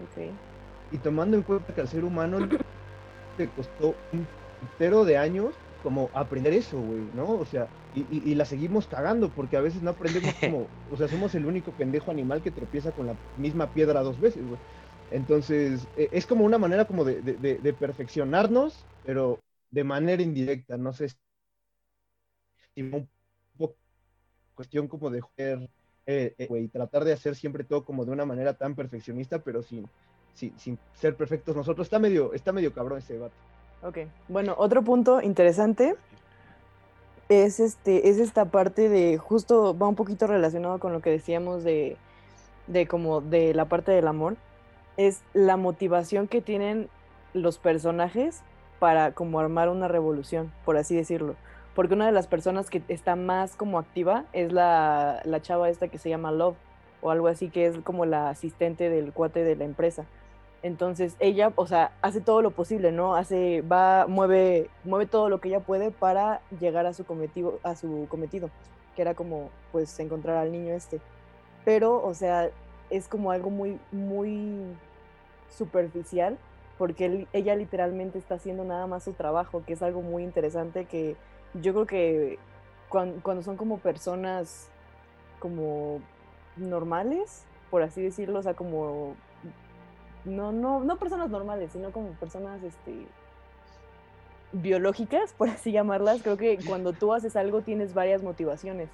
Ok. 0.00 0.51
Y 0.92 1.00
tomando 1.00 1.36
en 1.36 1.42
cuenta 1.44 1.74
que 1.74 1.80
al 1.80 1.88
ser 1.88 2.04
humano 2.04 2.38
le 3.36 3.52
costó 3.52 4.00
un 4.12 4.30
entero 4.60 5.04
de 5.04 5.16
años 5.16 5.60
como 5.80 6.10
aprender 6.14 6.52
eso, 6.52 6.80
güey, 6.80 7.10
¿no? 7.12 7.36
O 7.38 7.46
sea, 7.46 7.72
y, 7.92 8.02
y- 8.02 8.30
y 8.32 8.34
la 8.36 8.44
seguimos 8.44 8.86
cagando 8.88 9.32
porque 9.32 9.56
a 9.56 9.60
veces 9.60 9.82
no 9.82 9.90
aprendemos 9.90 10.36
como, 10.38 10.72
o 10.86 10.96
sea, 10.96 11.08
somos 11.08 11.34
el 11.34 11.46
único 11.46 11.74
pendejo 11.76 12.10
animal 12.10 12.42
que 12.42 12.52
tropieza 12.52 12.92
con 12.92 13.06
la 13.06 13.18
misma 13.34 13.72
piedra 13.72 14.02
dos 14.02 14.20
veces, 14.20 14.44
güey. 14.46 14.60
Entonces, 15.10 15.88
e- 15.96 16.10
es 16.12 16.26
como 16.26 16.44
una 16.44 16.58
manera 16.58 16.86
como 16.86 17.04
de, 17.04 17.22
de- 17.22 17.38
de- 17.38 17.58
de 17.60 17.74
perfeccionarnos, 17.74 18.88
pero 19.02 19.44
de 19.70 19.84
manera 19.84 20.22
indirecta, 20.22 20.76
no 20.78 20.92
sé 20.92 21.08
si 21.08 21.16
un 22.82 23.08
poco 23.56 23.76
cuestión 24.54 24.88
como 24.88 25.10
de 25.10 25.22
eh, 26.06 26.34
eh, 26.38 26.46
güey, 26.48 26.68
tratar 26.68 27.04
de 27.04 27.12
hacer 27.12 27.36
siempre 27.36 27.64
todo 27.64 27.84
como 27.84 28.04
de 28.04 28.12
una 28.12 28.26
manera 28.26 28.54
tan 28.56 28.74
perfeccionista, 28.76 29.42
pero 29.44 29.62
sin, 29.62 29.90
sin, 30.34 30.58
sin 30.58 30.78
ser 30.94 31.16
perfectos 31.16 31.56
nosotros. 31.56 31.86
Está 31.86 31.98
medio, 31.98 32.32
está 32.34 32.52
medio 32.52 32.72
cabrón 32.72 32.98
ese 32.98 33.14
debate. 33.14 33.34
Ok. 33.82 33.98
Bueno, 34.28 34.54
otro 34.58 34.82
punto 34.82 35.20
interesante 35.20 35.96
es 37.28 37.60
este, 37.60 38.08
es 38.08 38.18
esta 38.18 38.46
parte 38.46 38.88
de, 38.88 39.18
justo 39.18 39.76
va 39.76 39.88
un 39.88 39.94
poquito 39.94 40.26
relacionado 40.26 40.78
con 40.78 40.92
lo 40.92 41.00
que 41.00 41.10
decíamos 41.10 41.64
de, 41.64 41.96
de 42.66 42.86
como 42.86 43.20
de 43.20 43.54
la 43.54 43.64
parte 43.64 43.92
del 43.92 44.06
amor, 44.06 44.36
es 44.96 45.22
la 45.32 45.56
motivación 45.56 46.28
que 46.28 46.40
tienen 46.40 46.88
los 47.32 47.58
personajes 47.58 48.42
para 48.78 49.12
como 49.12 49.40
armar 49.40 49.68
una 49.68 49.88
revolución, 49.88 50.52
por 50.64 50.76
así 50.76 50.94
decirlo. 50.94 51.36
Porque 51.74 51.94
una 51.94 52.06
de 52.06 52.12
las 52.12 52.26
personas 52.26 52.68
que 52.68 52.82
está 52.88 53.16
más 53.16 53.56
como 53.56 53.78
activa 53.78 54.26
es 54.32 54.52
la, 54.52 55.22
la 55.24 55.40
chava 55.40 55.70
esta 55.70 55.88
que 55.88 55.98
se 55.98 56.10
llama 56.10 56.30
Love, 56.30 56.56
o 57.00 57.10
algo 57.10 57.28
así, 57.28 57.48
que 57.48 57.66
es 57.66 57.78
como 57.78 58.04
la 58.04 58.28
asistente 58.28 58.90
del 58.90 59.12
cuate 59.12 59.42
de 59.42 59.56
la 59.56 59.64
empresa. 59.64 60.04
Entonces 60.62 61.16
ella, 61.18 61.52
o 61.56 61.66
sea, 61.66 61.92
hace 62.02 62.20
todo 62.20 62.40
lo 62.40 62.52
posible, 62.52 62.92
¿no? 62.92 63.16
Hace, 63.16 63.62
va, 63.62 64.06
mueve, 64.06 64.70
mueve 64.84 65.06
todo 65.06 65.28
lo 65.28 65.40
que 65.40 65.48
ella 65.48 65.60
puede 65.60 65.90
para 65.90 66.40
llegar 66.60 66.86
a 66.86 66.94
su 66.94 67.04
cometido, 67.04 67.58
a 67.64 67.74
su 67.74 68.06
cometido, 68.08 68.48
que 68.94 69.02
era 69.02 69.14
como, 69.14 69.50
pues, 69.72 69.98
encontrar 69.98 70.36
al 70.36 70.52
niño 70.52 70.72
este. 70.74 71.00
Pero, 71.64 72.00
o 72.04 72.14
sea, 72.14 72.50
es 72.90 73.08
como 73.08 73.32
algo 73.32 73.50
muy, 73.50 73.78
muy 73.90 74.66
superficial, 75.50 76.38
porque 76.78 77.26
ella 77.32 77.54
literalmente 77.56 78.18
está 78.18 78.36
haciendo 78.36 78.64
nada 78.64 78.86
más 78.86 79.04
su 79.04 79.12
trabajo, 79.12 79.62
que 79.66 79.72
es 79.74 79.82
algo 79.82 80.02
muy 80.02 80.22
interesante 80.22 80.84
que 80.84 81.16
yo 81.54 81.72
creo 81.74 81.86
que 81.86 82.38
cuan- 82.88 83.20
cuando 83.22 83.42
son 83.42 83.56
como 83.56 83.78
personas 83.78 84.68
como 85.38 86.00
normales, 86.56 87.44
por 87.70 87.82
así 87.82 88.00
decirlo, 88.02 88.38
o 88.38 88.42
sea, 88.42 88.54
como 88.54 89.14
no, 90.24 90.52
no, 90.52 90.80
no 90.80 90.96
personas 90.96 91.30
normales, 91.30 91.72
sino 91.72 91.90
como 91.90 92.10
personas 92.12 92.62
este, 92.62 93.06
biológicas, 94.52 95.32
por 95.32 95.48
así 95.48 95.72
llamarlas. 95.72 96.22
Creo 96.22 96.36
que 96.36 96.58
cuando 96.66 96.92
tú 96.92 97.12
haces 97.12 97.36
algo 97.36 97.62
tienes 97.62 97.94
varias 97.94 98.22
motivaciones, 98.22 98.88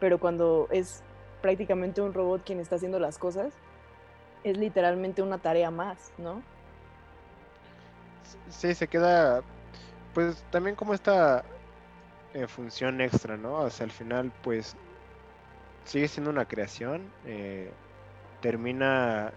pero 0.00 0.18
cuando 0.18 0.68
es 0.70 1.02
prácticamente 1.40 2.00
un 2.00 2.12
robot 2.12 2.42
quien 2.44 2.60
está 2.60 2.76
haciendo 2.76 2.98
las 2.98 3.18
cosas, 3.18 3.52
es 4.44 4.56
literalmente 4.56 5.22
una 5.22 5.38
tarea 5.38 5.70
más, 5.70 6.12
¿no? 6.18 6.42
Sí, 8.50 8.74
se 8.74 8.88
queda. 8.88 9.42
pues 10.14 10.44
también 10.50 10.76
como 10.76 10.94
esta 10.94 11.44
eh, 12.34 12.46
función 12.46 13.00
extra, 13.00 13.36
¿no? 13.36 13.54
O 13.60 13.70
sea, 13.70 13.84
al 13.84 13.90
final, 13.90 14.32
pues 14.42 14.76
sigue 15.84 16.08
siendo 16.08 16.30
una 16.30 16.44
creación, 16.44 17.10
eh, 17.24 17.72
termina 18.42 19.32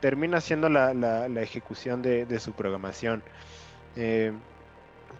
termina 0.00 0.40
siendo 0.40 0.68
la, 0.68 0.94
la, 0.94 1.42
ejecución 1.42 2.02
de, 2.02 2.26
de, 2.26 2.40
su 2.40 2.52
programación. 2.52 3.22
Eh, 3.96 4.32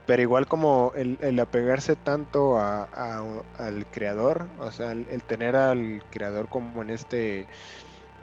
pero 0.07 0.23
igual 0.23 0.47
como 0.47 0.93
el, 0.97 1.19
el 1.21 1.39
apegarse 1.39 1.95
tanto 1.95 2.59
a, 2.59 2.85
al 3.59 3.87
creador, 3.91 4.47
o 4.59 4.71
sea, 4.71 4.93
el, 4.93 5.23
tener 5.25 5.55
al 5.55 6.03
creador 6.11 6.49
como 6.49 6.81
en 6.81 6.91
este 6.91 7.47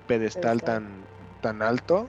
pedestal 0.07 0.63
tan, 0.63 0.87
tan 1.41 1.61
alto, 1.61 2.07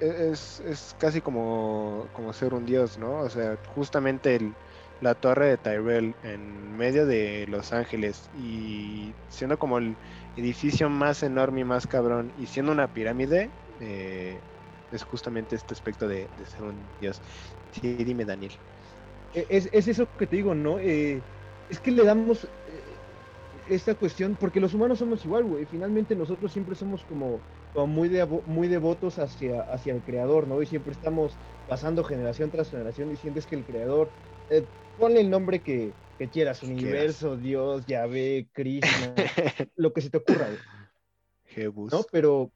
e, 0.00 0.30
es, 0.32 0.60
es 0.66 0.96
casi 0.98 1.20
como, 1.20 2.08
como 2.12 2.32
ser 2.32 2.54
un 2.54 2.66
dios, 2.66 2.98
¿no? 2.98 3.20
O 3.20 3.30
sea, 3.30 3.56
justamente 3.74 4.34
el, 4.34 4.52
la 5.00 5.14
torre 5.14 5.46
de 5.46 5.56
Tyrell 5.58 6.14
en 6.24 6.76
medio 6.76 7.06
de 7.06 7.46
Los 7.48 7.72
Ángeles 7.72 8.28
y 8.36 9.12
siendo 9.28 9.58
como 9.60 9.78
el 9.78 9.94
edificio 10.36 10.88
más 10.88 11.22
enorme 11.22 11.60
y 11.60 11.64
más 11.64 11.86
cabrón 11.86 12.32
y 12.40 12.46
siendo 12.46 12.72
una 12.72 12.86
pirámide, 12.88 13.50
eh, 13.80 14.38
es 14.92 15.02
justamente 15.04 15.56
este 15.56 15.74
aspecto 15.74 16.08
de, 16.08 16.26
ser 16.46 16.62
un 16.62 16.76
dios. 17.00 17.20
Sí, 17.72 17.94
dime 18.04 18.24
Daniel. 18.24 18.52
E, 19.34 19.46
es, 19.48 19.68
es 19.72 19.88
eso 19.88 20.06
que 20.18 20.26
te 20.26 20.36
digo, 20.36 20.54
¿no? 20.54 20.78
Eh, 20.78 21.20
es 21.70 21.80
que 21.80 21.90
le 21.90 22.04
damos 22.04 22.44
eh, 22.44 22.48
esta 23.68 23.94
cuestión, 23.94 24.36
porque 24.38 24.60
los 24.60 24.74
humanos 24.74 24.98
somos 24.98 25.24
igual, 25.24 25.44
güey. 25.44 25.66
Finalmente 25.66 26.14
nosotros 26.14 26.52
siempre 26.52 26.74
somos 26.74 27.02
como, 27.04 27.38
muy, 27.86 28.10
muy 28.46 28.68
devotos 28.68 29.18
hacia, 29.18 29.62
hacia 29.62 29.94
el 29.94 30.00
creador, 30.00 30.48
¿no? 30.48 30.60
Y 30.62 30.66
siempre 30.66 30.92
estamos 30.92 31.32
pasando 31.68 32.02
generación 32.02 32.50
tras 32.50 32.70
generación 32.70 33.10
diciendo 33.10 33.38
es 33.38 33.46
que 33.46 33.56
el 33.56 33.64
creador, 33.64 34.08
eh, 34.50 34.64
ponle 34.98 35.20
el 35.20 35.30
nombre 35.30 35.60
que, 35.60 35.92
quieras, 36.26 36.64
universo, 36.64 37.36
Dios, 37.36 37.86
Yahvé, 37.86 38.48
Krishna, 38.52 39.14
lo 39.76 39.92
que 39.92 40.00
se 40.00 40.10
te 40.10 40.16
ocurra, 40.16 40.46
güey. 40.46 40.58
Jebus. 41.44 41.92
¿No? 41.92 42.04
Pero, 42.10 42.50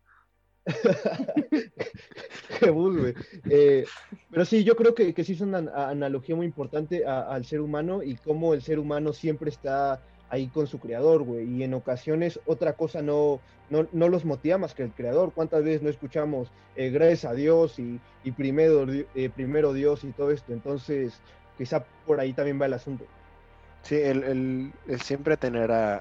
eh, 3.50 3.84
pero 4.30 4.44
sí, 4.44 4.64
yo 4.64 4.76
creo 4.76 4.94
que, 4.94 5.14
que 5.14 5.24
sí 5.24 5.34
es 5.34 5.40
una 5.40 5.58
analogía 5.88 6.34
muy 6.34 6.46
importante 6.46 7.06
al 7.06 7.44
ser 7.44 7.60
humano 7.60 8.02
y 8.02 8.16
cómo 8.16 8.54
el 8.54 8.62
ser 8.62 8.78
humano 8.78 9.12
siempre 9.12 9.50
está 9.50 10.02
ahí 10.32 10.48
con 10.48 10.66
su 10.66 10.80
creador, 10.80 11.22
güey. 11.24 11.44
Y 11.44 11.62
en 11.62 11.74
ocasiones 11.74 12.40
otra 12.46 12.72
cosa 12.72 13.02
no, 13.02 13.40
no, 13.68 14.08
los 14.08 14.24
motiva 14.24 14.56
más 14.56 14.74
que 14.74 14.82
el 14.82 14.92
creador. 14.92 15.32
¿Cuántas 15.34 15.62
veces 15.62 15.82
no 15.82 15.90
escuchamos 15.90 16.50
eh, 16.74 16.90
gracias 16.90 17.26
a 17.26 17.34
Dios 17.34 17.78
y, 17.78 18.00
primero, 18.32 18.86
eh, 19.14 19.30
primero 19.34 19.74
Dios 19.74 20.04
y 20.04 20.12
todo 20.12 20.30
esto? 20.30 20.54
Entonces, 20.54 21.20
quizá 21.58 21.84
por 22.06 22.18
ahí 22.18 22.32
también 22.32 22.60
va 22.60 22.66
el 22.66 22.72
asunto. 22.72 23.04
Sí, 23.82 23.96
el, 23.96 24.72
siempre 25.00 25.36
tener 25.36 25.72
a, 25.72 25.96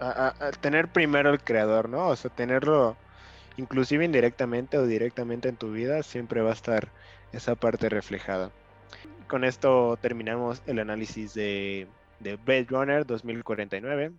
a, 0.00 0.34
a, 0.40 0.50
tener 0.52 0.88
primero 0.88 1.30
el 1.30 1.40
creador, 1.40 1.88
¿no? 1.88 2.08
O 2.08 2.16
sea, 2.16 2.30
tenerlo 2.30 2.96
inclusive 3.56 4.04
indirectamente 4.04 4.78
o 4.78 4.86
directamente 4.86 5.48
en 5.48 5.56
tu 5.56 5.72
vida, 5.72 6.02
siempre 6.02 6.42
va 6.42 6.50
a 6.50 6.54
estar 6.54 6.88
esa 7.32 7.54
parte 7.54 7.88
reflejada. 7.88 8.50
Con 9.28 9.44
esto 9.44 9.98
terminamos 10.00 10.62
el 10.66 10.78
análisis 10.78 11.34
de, 11.34 11.88
de 12.20 12.36
Blade 12.36 12.66
Runner 12.68 13.06
2049. 13.06 14.12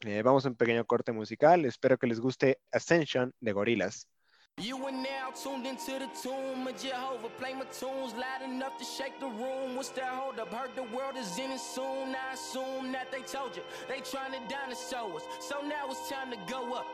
Eh, 0.00 0.22
vamos 0.22 0.44
a 0.44 0.48
un 0.48 0.54
pequeño 0.54 0.84
corte 0.84 1.12
musical. 1.12 1.64
Espero 1.64 1.98
que 1.98 2.06
les 2.06 2.20
guste 2.20 2.58
Ascension 2.72 3.34
de 3.40 3.52
Gorillaz. 3.52 4.06
You 4.58 4.76
are 4.84 4.92
now 4.92 5.30
tuned 5.42 5.66
into 5.66 5.92
the 5.92 6.08
tomb 6.22 6.66
of 6.66 6.76
Jehovah. 6.76 7.30
Play 7.38 7.54
my 7.54 7.64
tunes 7.64 8.12
loud 8.12 8.42
enough 8.44 8.76
to 8.76 8.84
shake 8.84 9.18
the 9.18 9.26
room. 9.26 9.74
What's 9.74 9.88
that 9.90 10.04
hold 10.04 10.38
up? 10.38 10.52
Heard 10.52 10.76
the 10.76 10.82
world 10.82 11.16
is 11.16 11.38
in 11.38 11.50
it 11.50 11.60
soon. 11.60 12.14
I 12.14 12.34
assume 12.34 12.92
that 12.92 13.10
they 13.10 13.22
told 13.22 13.56
you 13.56 13.62
they 13.88 14.00
trying 14.00 14.32
to 14.32 14.54
dinosaur 14.54 15.16
us. 15.16 15.22
So 15.40 15.62
now 15.62 15.88
it's 15.88 16.10
time 16.10 16.30
to 16.30 16.36
go 16.46 16.74
up. 16.74 16.86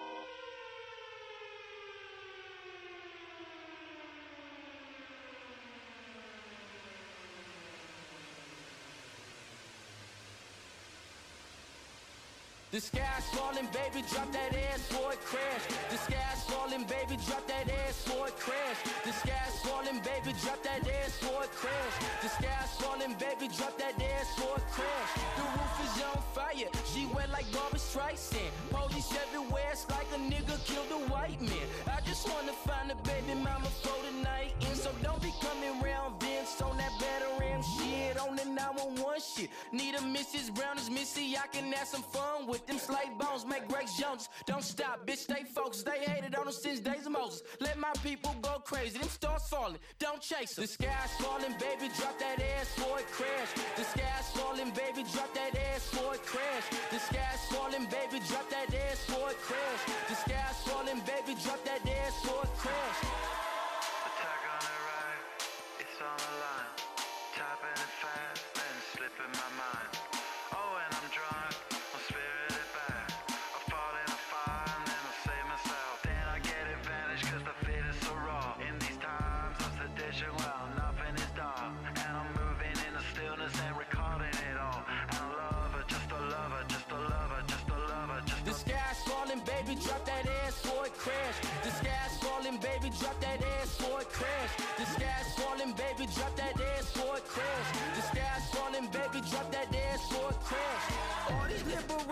The 12.77 12.83
sky's 12.83 13.25
falling, 13.33 13.65
baby, 13.73 14.05
drop 14.13 14.31
that 14.33 14.53
ass 14.53 14.85
for 14.93 15.11
it 15.11 15.21
crash. 15.25 15.65
The 15.89 15.97
sky's 15.97 16.45
falling, 16.45 16.85
baby, 16.85 17.17
drop 17.25 17.47
that 17.49 17.73
ass 17.73 18.05
for 18.05 18.29
it 18.29 18.37
crash. 18.37 18.77
The 19.03 19.13
sky's 19.17 19.57
falling, 19.65 20.05
baby, 20.05 20.37
drop 20.45 20.61
that 20.61 20.85
ass 20.85 21.17
for 21.17 21.41
it 21.41 21.53
crash. 21.57 21.97
The 22.21 22.29
sky's 22.29 22.77
falling, 22.77 23.17
baby, 23.17 23.49
drop 23.57 23.79
that 23.81 23.97
ass 23.97 24.29
for 24.37 24.61
it 24.61 24.69
crash. 24.77 25.13
The 25.41 25.45
roof 25.57 25.77
is 25.89 26.05
on 26.05 26.21
fire, 26.37 26.69
she 26.93 27.09
went 27.17 27.33
like 27.33 27.49
Barbara 27.49 27.81
Streisand. 27.81 28.53
Police 28.69 29.09
everywhere, 29.25 29.73
it's 29.73 29.89
like 29.89 30.13
a 30.13 30.21
nigga 30.21 30.61
killed 30.69 30.93
a 30.93 31.01
white 31.09 31.41
man. 31.41 31.67
I 31.89 32.05
just 32.05 32.29
wanna 32.29 32.53
find 32.69 32.93
a 32.93 32.97
baby 33.09 33.41
mama 33.41 33.73
for 33.81 34.06
on 38.87 38.95
911 38.95 39.23
shit. 39.37 39.51
Need 39.73 39.95
a 39.95 39.99
Mrs. 39.99 40.55
Brown 40.55 40.79
as 40.79 40.91
Missy, 40.91 41.37
I 41.37 41.47
can 41.49 41.73
have 41.73 41.89
some 41.89 42.03
fun 42.03 42.47
with 42.47 42.67
them 42.67 42.79
slave 42.79 43.19
bones 43.19 43.45
make 43.47 43.69
Greg 43.69 43.87
Jones. 43.99 44.29
Don't 44.47 44.63
stop, 44.63 45.07
bitch, 45.07 45.19
stay 45.29 45.45
focused. 45.45 45.85
They 45.87 45.99
hated 46.05 46.35
on 46.35 46.49
us 46.49 46.63
since 46.63 46.81
days 46.81 47.07
of 47.07 47.13
Moses. 47.13 47.43
Let 47.61 47.79
my 47.79 47.93
people 48.03 48.35
go 48.43 48.59
crazy. 48.65 48.99
Them 48.99 49.09
stars 49.09 49.43
falling, 49.49 49.79
don't 49.99 50.21
chase 50.21 50.55
them. 50.55 50.65
The 50.65 50.69
sky's 50.69 51.13
falling, 51.19 51.55
baby, 51.59 51.91
drop 51.99 52.19
that 52.19 52.41
ass 52.41 52.69
for 52.77 52.99
it 52.99 53.11
crash. 53.11 53.51
The 53.77 53.85
sky's 53.85 54.29
falling, 54.35 54.71
baby, 54.71 55.05
drop 55.13 55.33
that 55.35 55.55
ass 55.57 55.85
for 55.91 56.15
it 56.15 56.25
crash. 56.25 56.67
The 56.91 56.99
sky's 56.99 57.43
falling, 57.51 57.87
baby, 57.87 58.23
drop 58.29 58.49
that 58.51 58.75
ass 58.75 59.01
for 59.05 59.31
it 59.31 59.39
crash. 59.43 59.83
The 60.09 60.15
sky's 60.15 60.59
falling, 60.67 61.01
baby, 61.07 61.39
drop 61.43 61.63
that 61.65 61.83
ass 61.87 62.15
for 62.23 62.43
it 62.45 62.55
crash. 62.59 62.99
Attack 64.07 64.43
on 64.55 64.61
the 64.63 64.77
right, 64.87 65.23
it's 65.81 65.99
on 66.01 66.17
the 66.17 66.33
line. 66.43 66.73
Tapping 67.37 67.77
it 67.77 67.93
fast, 68.01 68.56
in 69.19 69.33
my 69.33 69.39
mind. 69.57 70.06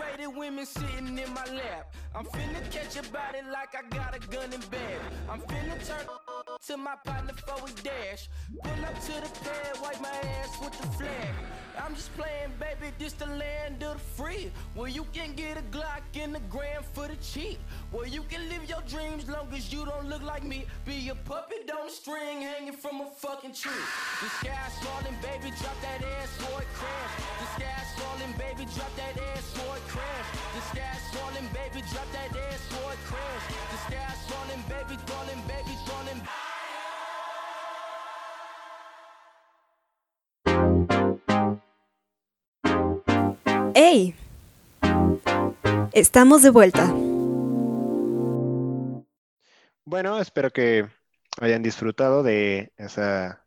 Liberated 0.05 0.37
women 0.37 0.65
sitting 0.65 1.17
in 1.17 1.33
my 1.33 1.45
lap. 1.45 1.93
I'm 2.15 2.23
finna 2.27 2.71
catch 2.71 2.95
a 2.95 3.03
body 3.11 3.39
like 3.51 3.75
I 3.75 3.83
got 3.89 4.15
a 4.15 4.19
gun 4.19 4.53
in 4.53 4.61
bed. 4.71 4.99
I'm 5.29 5.41
finna 5.41 5.85
turn 5.85 6.07
to 6.67 6.77
my 6.77 6.95
partner 7.03 7.33
for 7.33 7.67
dash. 7.83 8.29
Pull 8.63 8.85
up 8.85 8.97
to 9.01 9.11
the 9.11 9.39
pad, 9.43 9.81
wipe 9.83 9.99
my 10.01 10.07
ass 10.39 10.57
with 10.61 10.79
the 10.79 10.87
flag. 10.95 11.33
I'm 11.77 11.93
just 11.93 12.15
playing, 12.15 12.51
baby, 12.57 12.93
this 12.97 13.11
the 13.13 13.25
land 13.25 13.83
of 13.83 13.95
the 13.95 13.99
free. 13.99 14.49
Where 14.75 14.87
you 14.87 15.05
can 15.11 15.33
get 15.33 15.57
a 15.57 15.61
Glock 15.75 16.03
in 16.13 16.31
the 16.31 16.39
gram 16.49 16.83
for 16.93 17.09
the 17.09 17.17
cheap. 17.17 17.59
Where 17.91 18.07
you 18.07 18.21
can 18.29 18.47
live 18.47 18.63
your 18.69 18.81
dreams 18.87 19.27
long 19.27 19.49
as 19.53 19.73
you 19.73 19.83
don't 19.83 20.07
look 20.07 20.23
like 20.23 20.45
me. 20.45 20.67
Be 20.85 21.09
a 21.09 21.15
puppet 21.15 21.69
on 21.77 21.87
a 21.87 21.91
string 21.91 22.41
hanging 22.41 22.77
from 22.77 23.01
a 23.01 23.07
fucking 23.17 23.53
tree. 23.53 23.85
The 24.21 24.29
sky's 24.39 24.75
falling, 24.79 25.17
baby, 25.21 25.53
drop 25.59 25.75
that 25.81 26.01
ass 26.01 26.29
for 26.37 26.61
it 26.61 26.67
crash. 26.79 27.13
The 27.41 27.47
sky's 27.59 27.91
falling, 27.99 28.33
baby, 28.37 28.71
drop 28.73 28.95
that 28.95 29.21
ass 29.35 29.51
for 29.51 29.75
it 29.75 29.87
crash. 29.89 30.34
¡Hey! 43.77 44.15
Estamos 45.91 46.41
de 46.41 46.49
vuelta. 46.49 46.85
Bueno, 49.83 50.17
espero 50.21 50.49
que 50.49 50.87
hayan 51.41 51.61
disfrutado 51.61 52.23
de 52.23 52.71
esa, 52.77 53.43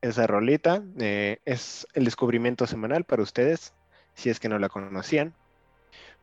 esa 0.00 0.26
rolita. 0.26 0.82
Eh, 0.98 1.38
es 1.44 1.86
el 1.94 2.06
descubrimiento 2.06 2.66
semanal 2.66 3.04
para 3.04 3.22
ustedes, 3.22 3.72
si 4.14 4.30
es 4.30 4.40
que 4.40 4.48
no 4.48 4.58
la 4.58 4.68
conocían. 4.68 5.32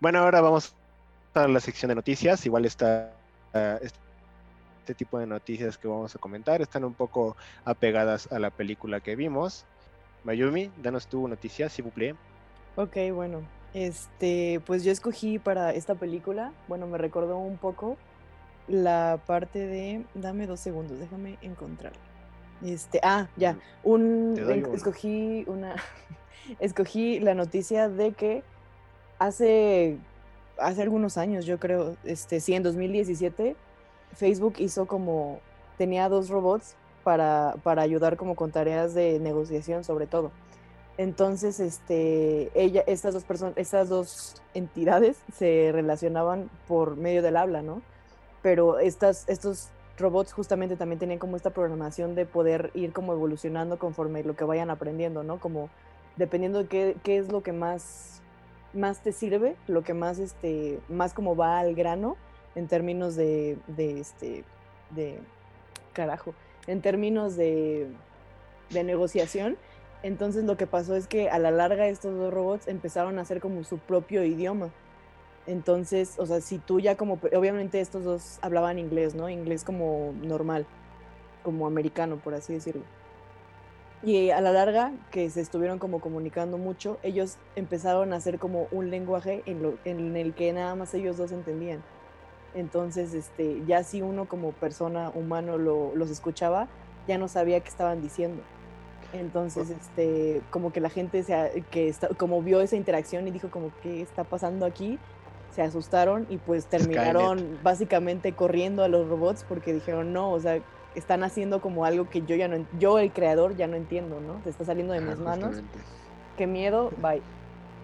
Bueno, 0.01 0.19
ahora 0.19 0.41
vamos 0.41 0.75
a 1.33 1.47
la 1.47 1.62
sección 1.62 1.88
de 1.88 1.95
noticias. 1.95 2.45
Igual 2.45 2.65
está, 2.65 3.13
este 3.53 4.95
tipo 4.95 5.17
de 5.17 5.27
noticias 5.27 5.77
que 5.77 5.88
vamos 5.88 6.13
a 6.13 6.19
comentar 6.19 6.62
están 6.62 6.83
un 6.83 6.93
poco 6.93 7.38
apegadas 7.63 8.29
a 8.33 8.39
la 8.39 8.49
película 8.49 8.99
que 8.99 9.15
vimos. 9.15 9.65
Mayumi, 10.25 10.69
danos 10.81 11.07
tu 11.07 11.25
noticia, 11.25 11.69
si 11.69 11.81
vous 11.81 11.93
plaît. 11.93 12.17
Ok, 12.75 12.97
bueno. 13.13 13.41
Este, 13.73 14.62
pues 14.65 14.83
yo 14.83 14.91
escogí 14.91 15.39
para 15.39 15.71
esta 15.73 15.95
película, 15.95 16.51
bueno, 16.67 16.86
me 16.86 16.97
recordó 16.99 17.38
un 17.38 17.57
poco 17.57 17.97
la 18.67 19.19
parte 19.25 19.59
de, 19.65 20.03
dame 20.13 20.45
dos 20.45 20.59
segundos, 20.59 20.99
déjame 20.99 21.38
encontrar. 21.41 21.93
Este, 22.63 22.99
ah, 23.03 23.27
ya, 23.36 23.57
un, 23.83 24.36
en- 24.38 24.73
escogí 24.73 25.43
una, 25.47 25.75
escogí 26.59 27.19
la 27.19 27.33
noticia 27.33 27.89
de 27.89 28.12
que 28.13 28.43
hace, 29.17 29.97
hace 30.59 30.83
algunos 30.83 31.17
años, 31.17 31.45
yo 31.45 31.59
creo, 31.59 31.97
este, 32.03 32.39
sí, 32.39 32.53
en 32.53 32.62
2017, 32.62 33.55
Facebook 34.15 34.53
hizo 34.59 34.86
como, 34.86 35.39
tenía 35.79 36.09
dos 36.09 36.29
robots 36.29 36.75
para, 37.03 37.55
para 37.63 37.81
ayudar 37.81 38.17
como 38.17 38.36
con 38.36 38.51
tareas 38.51 38.93
de 38.93 39.19
negociación 39.19 39.83
sobre 39.83 40.05
todo. 40.05 40.31
Entonces, 40.97 41.60
este, 41.60 42.51
ella, 42.53 42.84
estas 42.86 43.13
dos 43.13 43.23
personas, 43.23 43.58
estas 43.58 43.89
dos 43.89 44.36
entidades 44.53 45.17
se 45.36 45.71
relacionaban 45.71 46.49
por 46.67 46.97
medio 46.97 47.21
del 47.21 47.38
habla, 47.38 47.62
¿no? 47.62 47.82
Pero 48.41 48.79
estas, 48.79 49.27
estos 49.27 49.69
robots 49.97 50.34
justamente 50.34 50.75
también 50.75 50.99
tenían 50.99 51.19
como 51.19 51.36
esta 51.36 51.49
programación 51.49 52.15
de 52.15 52.25
poder 52.25 52.71
ir 52.73 52.93
como 52.93 53.13
evolucionando 53.13 53.79
conforme 53.79 54.23
lo 54.23 54.36
que 54.36 54.43
vayan 54.43 54.69
aprendiendo, 54.69 55.23
¿no? 55.23 55.39
Como 55.39 55.69
dependiendo 56.15 56.60
de 56.60 56.67
qué, 56.67 56.95
qué 57.03 57.17
es 57.17 57.32
lo 57.32 57.41
que 57.41 57.53
más, 57.53 58.21
más 58.73 59.01
te 59.01 59.12
sirve, 59.12 59.56
lo 59.67 59.84
que 59.84 59.93
más, 59.93 60.19
este, 60.19 60.79
más 60.89 61.13
como 61.13 61.36
va 61.36 61.60
al 61.60 61.73
grano 61.73 62.17
en 62.56 62.67
términos 62.67 63.15
de, 63.15 63.58
de 63.67 63.99
este, 63.99 64.43
de, 64.91 65.19
carajo, 65.93 66.34
en 66.67 66.82
términos 66.82 67.36
de, 67.36 67.88
de 68.69 68.84
negociación. 68.84 69.58
Entonces 70.04 70.44
lo 70.44 70.58
que 70.58 70.68
pasó 70.68 70.96
es 70.96 71.08
que 71.08 71.30
a 71.30 71.39
la 71.39 71.50
larga 71.50 71.88
estos 71.88 72.16
dos 72.18 72.34
robots 72.34 72.68
empezaron 72.68 73.18
a 73.18 73.22
hacer 73.22 73.39
como 73.39 73.63
su 73.63 73.78
propio 73.80 74.24
idioma. 74.24 74.70
Entonces, 75.48 76.16
o 76.20 76.26
sea, 76.26 76.42
si 76.42 76.58
tú 76.58 76.80
ya 76.80 76.96
como, 76.96 77.20
obviamente 77.36 77.80
estos 77.80 78.04
dos 78.04 78.39
hablaban 78.42 78.80
inglés, 78.80 79.16
¿no? 79.16 79.30
Inglés 79.30 79.63
como 79.63 80.13
normal, 80.22 80.66
como 81.44 81.68
americano, 81.68 82.18
por 82.18 82.34
así 82.34 82.54
decirlo. 82.54 82.84
Y 84.02 84.32
a 84.32 84.42
la 84.42 84.52
larga, 84.52 84.92
que 85.12 85.30
se 85.30 85.39
estuvieron 85.39 85.80
como 85.80 86.02
comunicando 86.02 86.58
mucho, 86.58 86.98
ellos 87.04 87.38
empezaron 87.56 88.12
a 88.12 88.18
hacer 88.18 88.38
como 88.38 88.68
un 88.72 88.89
lenguaje 88.89 89.44
en, 89.46 90.18
el 90.18 90.34
que 90.34 90.52
nada 90.52 90.76
más 90.76 90.94
ellos 90.94 91.16
dos 91.16 91.32
entendían. 91.32 91.82
Entonces, 92.54 93.13
este, 93.13 93.63
ya 93.66 93.84
si 93.84 94.02
uno 94.02 94.28
como 94.28 94.52
persona 94.52 95.10
humano 95.16 95.58
lo- 95.58 95.96
los 95.96 96.10
escuchaba, 96.10 96.68
ya 97.08 97.18
no 97.18 97.30
sabía 97.30 97.62
qué 97.62 97.70
estaban 97.70 98.02
diciendo. 98.02 98.44
Entonces, 99.13 99.69
este, 99.69 100.41
como 100.49 100.73
que 100.73 100.82
la 100.82 100.89
gente 100.89 101.23
se, 101.23 101.63
que 101.71 101.88
está- 101.88 102.10
como 102.10 102.41
vio 102.41 102.62
esa 102.62 102.76
interacción 102.76 103.28
y 103.28 103.32
dijo 103.32 103.49
como 103.49 103.71
qué 103.82 104.02
está 104.02 104.23
pasando 104.23 104.65
aquí, 104.65 104.97
se 105.56 105.62
asustaron 105.62 106.26
y 106.30 106.38
pues 106.38 106.65
terminaron 107.15 107.60
básicamente 107.63 108.34
corriendo 108.34 108.84
a 108.84 108.88
los 108.88 109.08
robots 109.08 109.45
porque 109.47 109.71
dijeron 109.73 110.12
no, 110.13 110.32
o 110.32 110.39
sea, 110.39 110.60
están 110.95 111.23
haciendo 111.23 111.62
como 111.62 111.86
algo 111.86 112.10
que 112.10 112.21
yo 112.23 112.36
ya 112.36 112.47
no, 112.47 112.65
yo 112.80 112.99
el 112.99 113.12
creador 113.12 113.56
ya 113.56 113.67
no 113.67 113.76
entiendo, 113.76 114.19
¿no? 114.19 114.41
Se 114.43 114.49
está 114.49 114.65
saliendo 114.65 114.93
de 114.93 114.99
Ajá, 114.99 115.08
mis 115.10 115.19
manos, 115.19 115.45
justamente. 115.56 115.80
qué 116.38 116.47
miedo, 116.47 116.91
bye. 117.02 117.21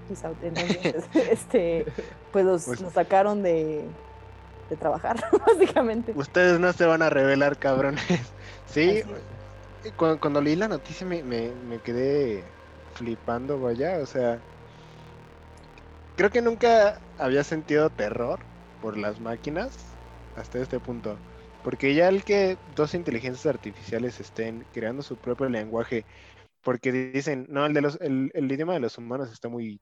Peace 0.08 0.26
out. 0.26 0.38
Entonces, 0.44 1.06
este, 1.32 1.86
pues 2.32 2.44
los, 2.46 2.66
Pues- 2.66 2.82
los 2.82 2.94
sacaron 2.94 3.44
de, 3.44 3.84
de 4.70 4.76
trabajar, 4.76 5.18
básicamente. 5.48 6.14
Ustedes 6.16 6.60
no 6.60 6.74
se 6.74 6.86
van 6.86 7.04
a 7.04 7.10
revelar, 7.12 7.58
cabrones. 7.58 8.04
Sí. 8.66 9.04
Cuando, 9.96 10.20
cuando 10.20 10.42
leí 10.42 10.56
la 10.56 10.68
noticia 10.68 11.06
me, 11.08 11.24
me, 11.24 11.56
me 11.56 11.82
quedé 11.82 12.56
flipando, 12.92 13.60
vaya. 13.60 14.00
O 14.02 14.06
sea, 14.06 14.44
creo 16.16 16.30
que 16.32 16.42
nunca 16.42 17.02
había 17.18 17.44
sentido 17.44 17.90
terror 17.90 18.40
por 18.80 18.98
las 18.98 19.20
máquinas 19.20 20.00
hasta 20.34 20.60
este 20.60 20.80
punto. 20.80 21.22
Porque 21.62 21.94
ya 21.96 22.08
el 22.10 22.24
que 22.24 22.60
dos 22.66 22.94
inteligencias 22.94 23.46
artificiales 23.48 24.20
estén 24.20 24.66
creando 24.72 25.04
su 25.04 25.18
propio 25.20 25.50
lenguaje, 25.50 26.06
porque 26.64 26.92
dicen, 26.94 27.48
no, 27.50 27.66
el 27.66 27.74
de 27.74 27.82
los, 27.82 28.00
el, 28.02 28.32
el 28.36 28.52
idioma 28.52 28.74
de 28.76 28.82
los 28.82 28.98
humanos 28.98 29.32
está 29.32 29.50
muy, 29.50 29.82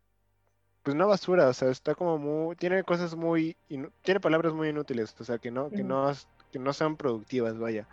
pues 0.83 0.95
no 0.95 1.07
basura, 1.07 1.49
o 1.49 1.53
sea, 1.53 1.69
está 1.71 1.95
como 1.95 2.17
muy, 2.19 2.55
tiene 2.57 2.83
cosas 2.83 3.15
muy, 3.15 3.57
tiene 4.03 4.19
palabras 4.21 4.53
muy 4.53 4.69
inútiles, 4.69 5.15
o 5.19 5.23
sea, 5.25 5.39
que 5.39 5.51
no, 5.51 5.71
que 5.73 5.83
no, 5.83 6.11
que 6.51 6.59
no 6.59 6.73
sean 6.73 6.97
productivas, 6.97 7.57
vaya, 7.59 7.87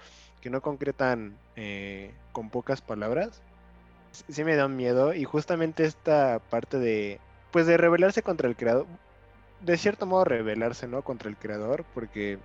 que 0.45 0.51
no 0.51 0.63
concretan 0.63 1.41
eh, 1.57 2.21
con 2.33 2.51
pocas 2.53 2.83
palabras. 2.83 3.45
Sí- 4.13 4.45
me 4.45 4.57
da 4.57 4.69
miedo 4.69 5.15
y 5.15 5.25
justamente 5.25 5.85
esta 5.87 6.41
parte 6.41 6.79
de, 6.79 7.23
pues 7.51 7.67
de 7.67 7.77
rebelarse 7.79 8.23
contra 8.23 8.49
el 8.49 8.57
creador, 8.57 8.89
de 9.61 9.79
cierto 9.79 10.07
modo 10.07 10.25
rebelarse, 10.25 10.89
¿no? 10.89 11.03
Contra 11.05 11.31
el 11.31 11.39
creador, 11.39 11.87
porque 11.93 12.41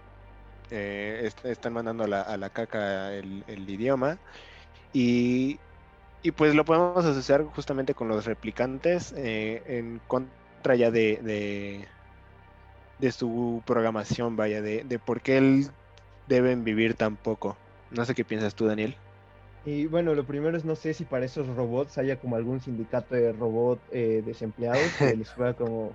eh, 0.72 1.22
est- 1.26 1.46
están 1.46 1.74
mandando 1.74 2.04
a 2.06 2.08
la, 2.08 2.22
a 2.24 2.38
la 2.38 2.50
caca 2.52 3.14
el, 3.16 3.44
idioma. 3.70 4.22
Y, 4.94 5.62
y 6.24 6.32
pues 6.34 6.56
lo 6.56 6.66
podemos 6.66 7.06
asociar 7.06 7.44
justamente 7.46 7.96
con 7.96 8.08
los 8.10 8.26
replicantes 8.26 9.14
eh, 9.18 9.64
en 9.80 10.02
contra 10.08 10.76
ya 10.78 10.92
de, 10.92 11.20
de, 11.24 11.90
de 13.00 13.12
su 13.12 13.64
programación, 13.66 14.36
vaya, 14.36 14.62
de, 14.62 14.84
de 14.84 15.00
por 15.00 15.22
qué 15.24 15.38
él 15.40 15.72
deben 16.28 16.64
vivir 16.64 16.96
tan 16.96 17.18
poco. 17.18 17.60
No 17.92 18.06
sé 18.06 18.16
qué 18.16 18.24
piensas 18.24 18.56
tú, 18.56 18.66
Daniel. 18.66 18.96
Y 19.66 19.88
bueno, 19.88 20.16
lo 20.16 20.24
primero 20.24 20.58
es 20.58 20.66
no 20.66 20.76
sé 20.76 20.94
si 20.94 21.04
para 21.04 21.26
esos 21.26 21.48
robots 21.48 21.98
haya 21.98 22.16
como 22.18 22.36
algún 22.36 22.62
sindicato 22.62 23.16
de 23.16 23.34
robot 23.34 23.80
eh, 23.92 24.24
desempleados 24.26 24.92
que 24.98 25.16
les 25.16 25.30
pueda 25.32 25.54
como 25.54 25.94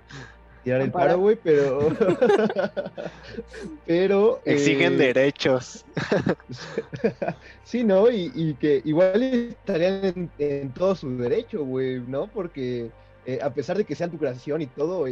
tirar 0.63 0.81
el 0.81 0.91
paro, 0.91 1.19
güey, 1.19 1.37
pero... 1.41 1.89
pero... 3.85 4.41
Exigen 4.45 4.93
eh, 4.93 4.97
derechos. 4.97 5.85
sí, 7.63 7.83
¿no? 7.83 8.09
Y, 8.09 8.31
y 8.33 8.53
que 8.55 8.81
igual 8.83 9.21
estarían 9.21 10.05
en, 10.05 10.31
en 10.39 10.71
todo 10.71 10.95
su 10.95 11.17
derecho, 11.17 11.63
güey, 11.63 11.99
¿no? 11.99 12.27
Porque 12.27 12.89
eh, 13.25 13.39
a 13.41 13.51
pesar 13.51 13.77
de 13.77 13.85
que 13.85 13.95
sean 13.95 14.11
tu 14.11 14.17
creación 14.17 14.61
y 14.61 14.67
todo, 14.67 15.05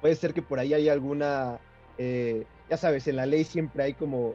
puede 0.00 0.14
ser 0.14 0.32
que 0.32 0.42
por 0.42 0.58
ahí 0.58 0.72
haya 0.72 0.92
alguna, 0.92 1.58
eh, 1.98 2.44
ya 2.70 2.76
sabes, 2.76 3.06
en 3.08 3.16
la 3.16 3.26
ley 3.26 3.44
siempre 3.44 3.82
hay 3.82 3.92
como 3.92 4.34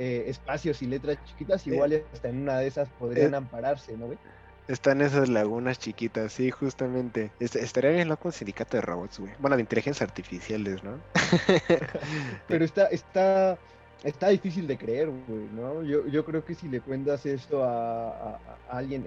eh, 0.00 0.24
espacios 0.28 0.80
y 0.82 0.86
letras 0.86 1.18
chiquitas, 1.26 1.66
igual 1.66 2.02
hasta 2.12 2.28
en 2.28 2.40
una 2.42 2.58
de 2.58 2.66
esas 2.66 2.88
podrían 2.98 3.34
eh, 3.34 3.36
ampararse, 3.36 3.96
¿no? 3.96 4.06
güey? 4.06 4.18
Están 4.66 5.00
esas 5.02 5.28
lagunas 5.28 5.78
chiquitas, 5.78 6.32
sí, 6.32 6.50
justamente. 6.50 7.30
Est- 7.40 7.56
estaría 7.56 7.90
bien 7.90 8.08
loco 8.08 8.28
un 8.28 8.32
sindicato 8.32 8.76
de 8.76 8.80
robots, 8.82 9.18
güey. 9.18 9.32
Bueno, 9.38 9.56
de 9.56 9.62
inteligencias 9.62 10.08
artificiales, 10.08 10.82
¿no? 10.82 10.98
Pero 12.48 12.64
está, 12.64 12.86
está, 12.86 13.58
está 14.04 14.28
difícil 14.28 14.66
de 14.66 14.78
creer, 14.78 15.08
güey, 15.08 15.48
¿no? 15.54 15.82
Yo, 15.82 16.06
yo 16.06 16.24
creo 16.24 16.44
que 16.44 16.54
si 16.54 16.68
le 16.68 16.80
cuentas 16.80 17.26
esto 17.26 17.64
a, 17.64 18.08
a- 18.10 18.40
a 18.70 18.76
alguien 18.78 19.04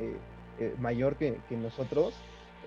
eh, 0.60 0.76
mayor 0.80 1.16
que, 1.16 1.38
que 1.50 1.56
nosotros, 1.58 2.14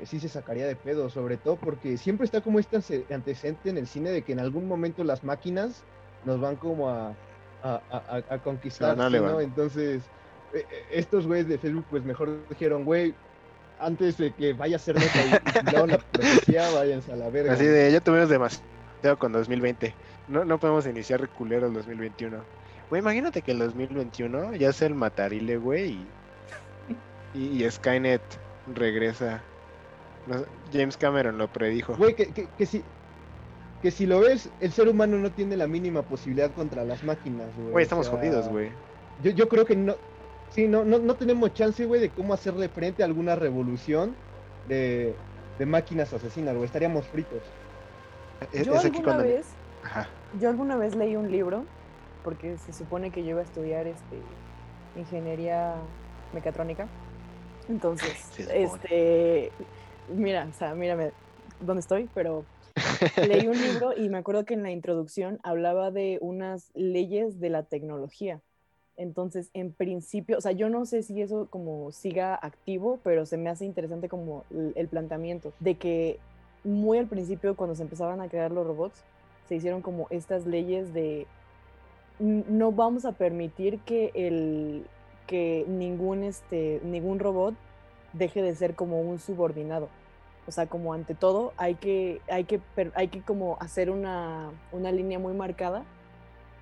sí 0.05 0.19
se 0.21 0.29
sacaría 0.29 0.67
de 0.67 0.77
pedo, 0.77 1.09
sobre 1.11 1.37
todo 1.37 1.57
porque 1.57 1.97
siempre 1.99 2.25
está 2.25 2.41
como 2.41 2.59
este 2.59 2.77
ante- 2.77 3.07
antecedente 3.15 3.71
en 3.71 3.79
el 3.79 3.87
cine 3.87 4.11
de 4.11 4.23
que 4.23 4.33
en 4.33 4.41
algún 4.41 4.67
momento 4.69 5.05
las 5.05 5.23
máquinas 5.25 5.83
nos 6.25 6.41
van 6.41 6.57
como 6.57 6.89
a, 6.91 7.15
a, 7.63 8.23
a- 8.31 8.39
conquistar. 8.39 8.97
Entonces, 9.41 10.03
eh, 10.55 10.65
eh, 10.71 10.85
estos 10.91 11.27
güeyes 11.27 11.49
de 11.49 11.59
Facebook, 11.59 11.85
pues 11.91 12.05
mejor 12.05 12.39
dijeron, 12.49 12.85
güey, 12.85 13.15
antes 13.79 14.17
de 14.17 14.33
que 14.33 14.53
vaya 14.53 14.77
a 14.77 14.79
ser 14.79 14.95
nota 14.97 15.27
y, 15.27 15.89
la 15.89 15.99
profecía, 15.99 16.71
váyanse 16.71 17.13
a 17.13 17.17
la 17.17 17.29
verga. 17.29 17.53
Así 17.53 17.65
güey". 17.65 17.75
de, 17.75 17.93
ya 17.93 18.01
tuvimos 18.01 18.29
demasiado 18.29 19.19
con 19.19 19.33
2020. 19.33 19.95
No, 20.29 20.45
no 20.45 20.59
podemos 20.59 20.87
iniciar 20.87 21.29
culero 21.29 21.67
el 21.67 21.75
2021. 21.75 22.39
Güey, 22.89 23.03
imagínate 23.03 23.43
que 23.43 23.53
el 23.53 23.59
2021 23.59 24.55
ya 24.55 24.73
sea 24.73 24.89
el 24.89 24.95
matarile, 24.95 25.57
güey, 25.57 25.99
y, 27.35 27.39
y, 27.39 27.65
y 27.65 27.71
Skynet 27.71 28.23
regresa. 28.75 29.43
James 30.73 30.97
Cameron 30.97 31.39
lo 31.39 31.49
predijo. 31.49 31.95
Güey, 31.97 32.15
que, 32.15 32.33
que, 32.33 32.49
que 32.59 32.67
si, 32.67 32.83
que 33.87 33.93
si 33.93 34.05
lo 34.05 34.19
ves, 34.19 34.51
el 34.59 34.73
ser 34.73 34.89
humano 34.89 35.17
no 35.17 35.31
tiene 35.31 35.57
la 35.57 35.69
mínima 35.69 36.03
posibilidad 36.03 36.51
contra 36.51 36.83
las 36.83 37.05
máquinas, 37.05 37.47
güey. 37.57 37.71
Güey, 37.71 37.83
o 37.83 37.85
estamos 37.85 38.07
sea, 38.09 38.17
jodidos, 38.17 38.49
güey. 38.49 38.71
Yo, 39.23 39.31
yo 39.31 39.49
creo 39.49 39.65
que 39.65 39.77
no, 39.77 39.95
sí, 40.51 40.67
no, 40.67 40.85
no, 40.85 40.99
no 40.99 41.15
tenemos 41.15 41.55
chance, 41.55 41.85
güey, 41.85 42.01
de 42.01 42.11
cómo 42.11 42.35
hacerle 42.35 42.69
frente 42.69 43.05
a 43.05 43.07
alguna 43.07 43.37
revolución 43.37 44.17
de, 44.67 45.15
de 45.57 45.67
máquinas 45.67 46.13
asesinas, 46.13 46.57
güey. 46.57 46.67
Estaríamos 46.67 47.07
fritos. 47.07 47.39
Es, 48.53 48.67
Yo 48.67 48.75
es 48.75 48.81
aquí 48.81 48.97
alguna 48.97 49.05
cuando... 49.05 49.23
vez, 49.23 49.47
Ajá. 49.85 50.09
yo 50.41 50.49
alguna 50.49 50.75
vez 50.75 50.97
leí 50.97 51.15
un 51.15 51.31
libro, 51.31 51.65
porque 52.25 52.59
se 52.59 52.73
supone 52.73 53.13
que 53.13 53.23
yo 53.23 53.31
iba 53.31 53.41
a 53.43 53.45
estudiar 53.45 53.87
este, 53.87 54.17
ingeniería 54.97 55.75
mecatrónica. 56.33 56.89
Entonces, 57.69 58.37
este, 58.53 59.53
mira, 60.13 60.49
o 60.51 60.59
sea, 60.59 60.75
mírame 60.75 61.13
dónde 61.61 61.83
estoy, 61.83 62.11
pero 62.17 62.45
leí 63.29 63.47
un 63.47 63.55
libro 63.63 63.93
y 63.97 64.09
me 64.09 64.19
acuerdo 64.19 64.45
que 64.45 64.55
en 64.55 64.63
la 64.63 64.71
introducción 64.71 65.39
hablaba 65.43 65.91
de 65.91 66.19
unas 66.21 66.71
leyes 66.75 67.41
de 67.41 67.51
la 67.51 67.63
tecnología. 67.65 68.41
Entonces, 68.97 69.51
en 69.53 69.73
principio, 69.73 70.39
o 70.39 70.41
sea, 70.41 70.53
yo 70.53 70.71
no 70.71 70.87
sé 70.87 71.03
si 71.03 71.21
eso 71.21 71.49
como 71.51 71.93
siga 71.93 72.35
activo, 72.35 72.99
pero 73.03 73.27
se 73.27 73.37
me 73.37 73.51
hace 73.51 73.67
interesante 73.67 74.09
como 74.09 74.45
el, 74.51 74.73
el 74.75 74.89
planteamiento 74.89 75.53
de 75.61 75.75
que 75.75 76.19
muy 76.65 76.99
al 76.99 77.07
principio, 77.07 77.55
cuando 77.57 77.75
se 77.77 77.83
empezaban 77.83 78.21
a 78.21 78.29
crear 78.29 78.51
los 78.51 78.67
robots, 78.67 79.05
se 79.49 79.55
hicieron 79.57 79.83
como 79.83 80.07
estas 80.11 80.47
leyes 80.47 80.93
de 80.95 81.27
"N- 82.19 82.45
no 82.49 82.73
vamos 82.73 83.05
a 83.05 83.13
permitir 83.13 83.79
que 83.81 84.11
el 84.15 84.85
que 85.27 85.65
ningún 85.69 86.23
este 86.23 86.81
ningún 86.85 87.19
robot 87.19 87.55
deje 88.13 88.43
de 88.43 88.55
ser 88.55 88.75
como 88.75 89.01
un 89.01 89.19
subordinado. 89.19 89.89
O 90.47 90.53
sea, 90.53 90.67
como 90.67 90.93
ante 90.95 91.15
todo 91.15 91.53
hay 91.57 91.75
que 91.75 92.21
hay 92.29 92.45
que 92.45 92.59
per- 92.59 92.93
hay 92.95 93.09
que 93.09 93.21
como 93.23 93.57
hacer 93.61 93.91
una, 93.91 94.51
una 94.73 94.93
línea 94.93 95.19
muy 95.19 95.35
marcada 95.35 95.85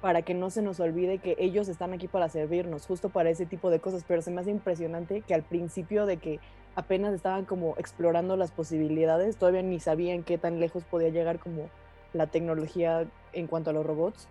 para 0.00 0.22
que 0.22 0.34
no 0.34 0.50
se 0.50 0.62
nos 0.62 0.80
olvide 0.80 1.18
que 1.18 1.34
ellos 1.38 1.68
están 1.68 1.92
aquí 1.92 2.08
para 2.08 2.28
servirnos, 2.28 2.86
justo 2.86 3.08
para 3.08 3.30
ese 3.30 3.46
tipo 3.46 3.70
de 3.70 3.80
cosas, 3.80 4.04
pero 4.06 4.20
se 4.22 4.30
me 4.30 4.40
hace 4.40 4.50
impresionante 4.50 5.22
que 5.22 5.34
al 5.34 5.42
principio 5.42 6.04
de 6.06 6.18
que 6.18 6.40
apenas 6.76 7.14
estaban 7.14 7.44
como 7.44 7.74
explorando 7.78 8.36
las 8.36 8.50
posibilidades, 8.50 9.36
todavía 9.36 9.62
ni 9.62 9.80
sabían 9.80 10.22
qué 10.22 10.36
tan 10.38 10.60
lejos 10.60 10.84
podía 10.84 11.08
llegar 11.08 11.38
como 11.38 11.68
la 12.12 12.26
tecnología 12.26 13.06
en 13.32 13.46
cuanto 13.46 13.70
a 13.70 13.72
los 13.72 13.86
robots. 13.86 14.28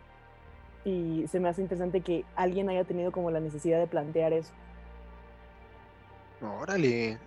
Y 0.86 1.26
se 1.28 1.40
me 1.40 1.48
hace 1.50 1.62
interesante 1.62 2.02
que 2.02 2.24
alguien 2.36 2.70
haya 2.70 2.84
tenido 2.84 3.12
como 3.12 3.32
la 3.32 3.40
necesidad 3.40 3.80
de 3.80 3.88
plantear 3.88 4.34
eso. 4.34 4.52
Órale. 6.62 7.18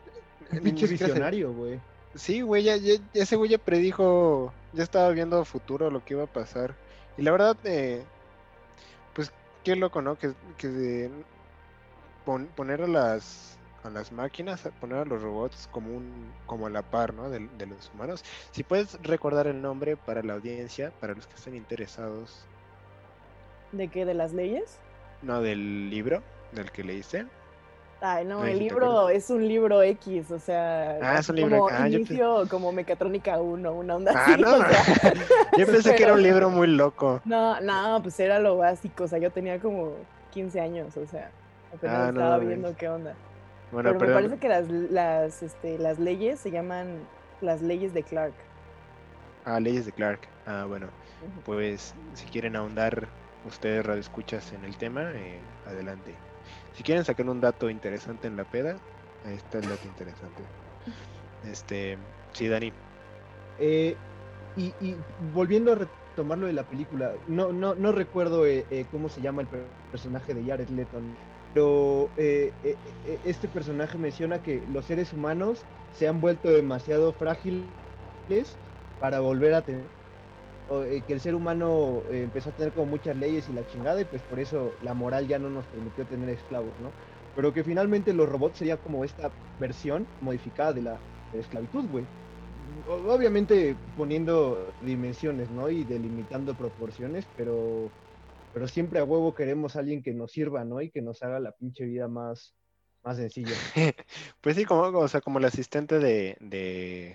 Pinche 0.62 0.87
visionario, 0.87 1.53
güey. 1.53 1.81
Sí, 2.16 2.40
güey, 2.40 2.64
ya, 2.64 2.76
ya- 2.76 2.94
ese 3.14 3.36
güey 3.36 3.50
ya 3.50 3.58
predijo, 3.58 4.52
ya 4.72 4.82
estaba 4.82 5.10
viendo 5.10 5.44
futuro 5.44 5.90
lo 5.90 6.04
que 6.04 6.14
iba 6.14 6.24
a 6.24 6.26
pasar. 6.26 6.76
Y 7.16 7.22
la 7.22 7.32
verdad, 7.32 7.56
eh, 7.64 8.04
pues 9.14 9.32
qué 9.64 9.76
loco, 9.76 10.02
¿no? 10.02 10.16
Que, 10.18 10.34
que 10.58 10.68
de 10.68 11.10
pon- 12.24 12.48
poner 12.56 12.82
a 12.82 12.86
las 12.88 13.58
a 13.84 13.90
las 13.90 14.10
máquinas, 14.10 14.66
a 14.66 14.70
poner 14.72 14.98
a 14.98 15.04
los 15.04 15.22
robots 15.22 15.68
como 15.70 15.96
un 15.96 16.34
como 16.46 16.66
a 16.66 16.70
la 16.70 16.82
par, 16.82 17.14
¿no? 17.14 17.30
De, 17.30 17.48
de 17.56 17.66
los 17.66 17.90
humanos. 17.94 18.24
Si 18.50 18.64
puedes 18.64 19.00
recordar 19.02 19.46
el 19.46 19.62
nombre 19.62 19.96
para 19.96 20.22
la 20.22 20.34
audiencia, 20.34 20.92
para 21.00 21.14
los 21.14 21.26
que 21.28 21.34
estén 21.36 21.54
interesados, 21.54 22.48
¿De 23.72 23.88
qué? 23.88 24.04
¿De 24.04 24.14
las 24.14 24.32
leyes? 24.32 24.78
no 25.22 25.40
del 25.42 25.90
libro 25.90 26.22
del 26.52 26.70
que 26.72 26.84
leíste. 26.84 27.26
Ay, 28.01 28.26
no, 28.26 28.42
Ay, 28.42 28.53
el 28.53 28.59
¿sí 28.59 28.64
te 28.64 28.70
libro 28.74 29.09
es 29.09 29.30
un 29.30 29.49
libro 29.49 29.82
X, 29.82 30.30
o 30.30 30.38
sea, 30.38 30.99
Ah, 31.03 31.18
es 31.18 31.28
un 31.30 31.36
libro- 31.36 31.61
como 31.61 31.68
ah, 31.70 31.88
yo 31.88 31.97
inicio 31.99 32.44
como 32.51 32.70
mecatrónica 32.70 33.40
1, 33.40 33.72
una 33.72 33.97
onda 33.97 34.12
Ah, 34.14 34.24
así, 34.32 34.40
no, 34.42 34.51
o 34.57 34.59
sea, 34.59 35.12
Yo 35.57 35.66
pensé 35.66 35.94
que 35.94 36.03
era 36.03 36.12
un 36.12 36.22
libro 36.22 36.51
muy 36.51 36.66
loco. 36.66 37.22
No, 37.24 37.59
no, 37.61 38.01
pues 38.03 38.20
era 38.20 38.38
lo 38.38 38.59
básico, 38.59 39.05
o 39.05 39.09
sea, 39.09 39.18
yo 39.18 39.30
tenía 39.30 39.59
como 39.61 39.94
15 40.30 40.61
años, 40.61 40.94
o 40.99 41.07
sea, 41.07 41.30
apenas 41.74 41.97
Ah, 41.97 42.12
no 42.12 42.20
estaba 42.20 42.38
viendo 42.38 42.76
qué 42.76 42.88
onda. 42.88 43.14
Bueno, 43.72 43.90
Pero 43.94 44.07
me 44.07 44.12
parece 44.14 44.36
que 44.38 44.49
las, 44.49 44.68
las, 44.68 45.42
este, 45.42 45.78
las 45.78 45.99
leyes 45.99 46.38
se 46.38 46.51
llaman 46.51 46.99
las 47.40 47.62
leyes 47.62 47.94
de 47.94 48.03
Clark. 48.03 48.34
Ah, 49.47 49.59
leyes 49.59 49.86
de 49.86 49.92
Clark. 49.92 50.20
Ah, 50.47 50.66
bueno. 50.68 50.88
Pues 51.44 51.94
si 52.14 52.26
quieren 52.26 52.57
ahondar 52.57 53.09
ustedes 53.47 53.84
radioescuchas 53.86 54.53
en 54.53 54.64
el 54.64 54.76
tema, 54.76 55.11
eh, 55.14 55.40
adelante. 55.66 56.14
Si 56.77 56.83
quieren 56.83 57.05
sacar 57.07 57.27
un 57.29 57.41
dato 57.41 57.70
interesante 57.70 58.27
en 58.29 58.37
la 58.37 58.45
peda, 58.45 58.79
ahí 59.24 59.35
está 59.37 59.59
el 59.59 59.68
dato 59.68 59.89
interesante. 59.89 60.45
Este, 61.43 61.97
sí, 62.35 62.49
Dani. 62.49 62.70
Eh, 63.59 63.97
y, 64.57 64.74
volviendo 65.33 65.72
a 65.72 65.77
retomar 65.77 66.37
lo 66.37 66.47
de 66.47 66.53
la 66.53 66.64
película, 66.64 67.14
no, 67.29 67.51
no, 67.51 67.74
no 67.74 67.93
recuerdo 67.93 68.47
eh, 68.47 68.66
eh, 68.70 68.85
cómo 68.91 69.09
se 69.09 69.22
llama 69.22 69.41
el 69.41 69.49
per- 69.49 69.70
personaje 69.91 70.35
de 70.35 70.45
Jared 70.45 70.68
Leto, 70.68 71.01
pero 71.55 72.11
eh, 72.18 72.53
este 73.24 73.49
personaje 73.49 73.97
menciona 73.97 74.43
que 74.43 74.62
los 74.68 74.85
seres 74.85 75.14
humanos 75.14 75.64
se 75.95 76.09
han 76.09 76.20
vuelto 76.20 76.51
demasiado 76.51 77.14
frágiles 77.14 77.64
para 78.99 79.20
volver 79.20 79.55
a 79.55 79.62
tener, 79.62 79.87
que 80.68 81.12
el 81.12 81.20
ser 81.20 81.34
humano 81.34 82.02
eh, 82.10 82.22
empezó 82.22 82.50
a 82.50 82.52
tener 82.52 82.72
como 82.72 82.86
muchas 82.86 83.16
leyes 83.16 83.48
y 83.48 83.52
la 83.52 83.64
chingada 83.66 84.00
y 84.00 84.04
pues 84.04 84.22
por 84.22 84.40
eso 84.40 84.72
la 84.82 84.94
moral 84.94 85.26
ya 85.28 85.38
no 85.38 85.48
nos 85.48 85.66
permitió 85.66 86.04
tener 86.06 86.28
esclavos, 86.30 86.78
¿no? 86.80 86.90
Pero 87.34 87.52
que 87.52 87.62
finalmente 87.62 88.12
los 88.12 88.28
robots 88.28 88.58
sería 88.58 88.76
como 88.76 89.04
esta 89.04 89.30
versión 89.58 90.06
modificada 90.20 90.72
de 90.72 90.82
la, 90.82 91.00
esclavitud, 91.32 91.84
güey 91.90 92.04
obviamente 92.88 93.76
poniendo 93.96 94.72
dimensiones, 94.80 95.50
¿no? 95.50 95.70
Y 95.70 95.84
delimitando 95.84 96.54
proporciones, 96.54 97.24
pero, 97.36 97.90
pero 98.52 98.68
siempre 98.68 99.00
a 99.00 99.04
huevo 99.04 99.34
queremos 99.34 99.76
a 99.76 99.80
alguien 99.80 100.02
que 100.02 100.12
nos 100.12 100.32
sirva, 100.32 100.64
¿no? 100.64 100.80
Y 100.80 100.90
que 100.90 101.02
nos 101.02 101.22
haga 101.22 101.40
la 101.40 101.52
pinche 101.52 101.84
vida 101.84 102.08
más, 102.08 102.54
más 103.04 103.16
sencilla. 103.16 103.54
Pues 104.40 104.56
sí, 104.56 104.64
como, 104.64 104.82
o 104.82 105.08
sea, 105.08 105.20
como 105.20 105.38
el 105.38 105.44
asistente 105.44 105.98
de, 105.98 106.36
de, 106.40 107.12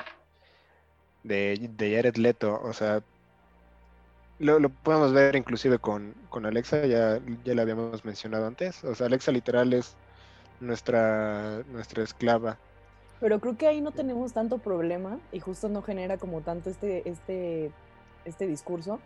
de, 1.24 1.70
de 1.78 1.96
Jared 1.96 2.16
Leto, 2.16 2.60
o 2.62 2.74
sea, 2.74 3.04
lo, 4.42 4.60
lo 4.60 4.70
podemos 4.70 5.14
ver 5.14 5.36
inclusive 5.36 5.80
con, 5.80 6.14
con 6.30 6.46
Alexa, 6.46 6.86
ya, 6.86 7.20
ya 7.46 7.54
lo 7.54 7.62
habíamos 7.62 8.04
mencionado 8.04 8.48
antes, 8.48 8.84
o 8.84 8.96
sea, 8.96 9.08
Alexa 9.08 9.32
literal 9.32 9.72
es 9.74 9.96
nuestra, 10.60 11.64
nuestra 11.72 12.04
esclava. 12.04 12.58
Pero 13.20 13.40
creo 13.40 13.56
que 13.56 13.68
ahí 13.68 13.82
no 13.82 13.92
tenemos 13.92 14.34
tanto 14.34 14.58
problema 14.58 15.20
y 15.32 15.40
justo 15.40 15.70
no 15.70 15.84
genera 15.84 16.18
como 16.18 16.42
tanto 16.42 16.72
este, 16.72 17.08
este, 17.08 17.72
este 18.26 18.48
discurso, 18.48 19.00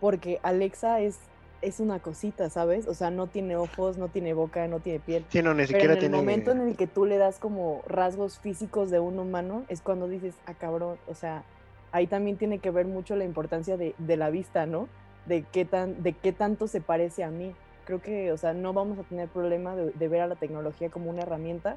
porque 0.00 0.40
Alexa 0.42 1.00
es, 1.00 1.18
es 1.60 1.78
una 1.78 1.98
cosita, 1.98 2.48
¿sabes? 2.48 2.88
O 2.88 2.94
sea, 2.94 3.10
no 3.10 3.26
tiene 3.26 3.56
ojos, 3.56 3.98
no 3.98 4.08
tiene 4.08 4.32
boca, 4.32 4.66
no 4.66 4.80
tiene 4.80 4.98
piel. 4.98 5.26
Sí, 5.28 5.42
no, 5.42 5.52
ni 5.52 5.66
Pero 5.66 5.66
siquiera 5.66 5.92
en 5.92 5.98
el 5.98 6.00
tiene... 6.00 6.16
momento 6.16 6.52
en 6.52 6.60
el 6.62 6.76
que 6.76 6.86
tú 6.86 7.04
le 7.04 7.18
das 7.18 7.38
como 7.38 7.82
rasgos 7.86 8.38
físicos 8.38 8.90
de 8.90 8.98
un 8.98 9.18
humano, 9.18 9.64
es 9.68 9.82
cuando 9.82 10.08
dices, 10.08 10.34
ah, 10.46 10.54
cabrón, 10.54 10.96
o 11.06 11.14
sea, 11.14 11.44
ahí 11.92 12.06
también 12.06 12.36
tiene 12.36 12.58
que 12.58 12.70
ver 12.70 12.86
mucho 12.86 13.16
la 13.16 13.24
importancia 13.24 13.76
de, 13.76 13.94
de 13.98 14.16
la 14.16 14.30
vista, 14.30 14.66
¿no? 14.66 14.88
De 15.26 15.44
qué, 15.52 15.64
tan, 15.64 16.02
de 16.02 16.12
qué 16.12 16.32
tanto 16.32 16.66
se 16.66 16.80
parece 16.80 17.24
a 17.24 17.30
mí. 17.30 17.54
Creo 17.84 18.00
que, 18.00 18.32
o 18.32 18.36
sea, 18.36 18.52
no 18.52 18.72
vamos 18.72 18.98
a 18.98 19.02
tener 19.04 19.28
problema 19.28 19.74
de, 19.74 19.90
de 19.92 20.08
ver 20.08 20.20
a 20.22 20.26
la 20.26 20.36
tecnología 20.36 20.90
como 20.90 21.10
una 21.10 21.22
herramienta, 21.22 21.76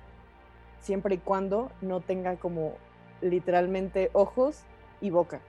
siempre 0.81 1.15
y 1.15 1.17
cuando 1.17 1.71
no 1.81 2.01
tenga 2.01 2.35
como 2.37 2.73
literalmente 3.21 4.09
ojos 4.13 4.61
y 5.01 5.09
boca. 5.09 5.41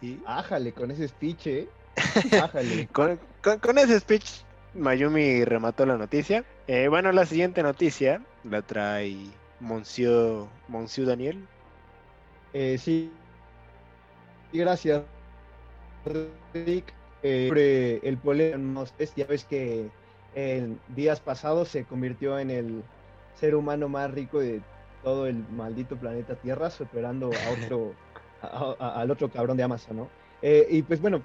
y- 0.00 0.18
Ájale 0.26 0.72
con 0.72 0.90
ese 0.90 1.08
speech, 1.08 1.46
¿eh? 1.46 1.68
Ájale. 2.42 2.86
Con, 2.92 3.18
con- 3.42 3.58
con 3.60 3.78
ese 3.78 4.00
speech, 4.00 4.42
Mayumi 4.74 5.44
remató 5.44 5.86
la 5.86 5.96
noticia. 5.96 6.44
Eh, 6.66 6.88
bueno, 6.88 7.12
la 7.12 7.24
siguiente 7.26 7.62
noticia 7.62 8.20
la 8.44 8.62
trae 8.62 9.30
Monsieur, 9.60 10.46
Monsieur 10.68 11.06
Daniel. 11.08 11.46
Eh, 12.52 12.78
sí. 12.78 13.12
Gracias, 14.58 15.02
Rick. 16.54 16.92
Eh, 17.22 17.48
sobre 17.48 18.08
el 18.08 18.18
polémico, 18.18 18.84
ya 19.16 19.26
ves 19.26 19.44
que 19.44 19.90
en 20.34 20.78
días 20.94 21.20
pasados 21.20 21.68
se 21.68 21.84
convirtió 21.84 22.38
en 22.38 22.50
el 22.50 22.82
ser 23.34 23.54
humano 23.54 23.88
más 23.88 24.10
rico 24.10 24.38
de 24.38 24.60
todo 25.02 25.26
el 25.26 25.36
maldito 25.50 25.96
planeta 25.96 26.34
Tierra, 26.36 26.70
superando 26.70 27.30
a 27.30 27.50
otro, 27.50 27.94
a- 28.42 28.76
a- 28.78 29.00
al 29.00 29.10
otro 29.10 29.30
cabrón 29.30 29.56
de 29.56 29.62
Amazon, 29.62 29.96
¿no? 29.96 30.10
Eh, 30.42 30.66
y 30.70 30.82
pues 30.82 31.00
bueno, 31.00 31.22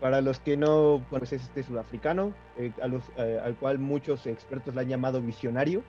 para 0.00 0.20
los 0.20 0.38
que 0.40 0.56
no, 0.56 0.98
bueno, 0.98 1.18
pues 1.18 1.32
es 1.34 1.42
este 1.42 1.62
sudafricano, 1.62 2.32
eh, 2.56 2.72
a 2.80 2.86
los, 2.88 3.02
eh, 3.16 3.38
al 3.42 3.56
cual 3.56 3.78
muchos 3.78 4.26
expertos 4.26 4.74
le 4.74 4.80
han 4.80 4.88
llamado 4.88 5.20
visionario, 5.20 5.82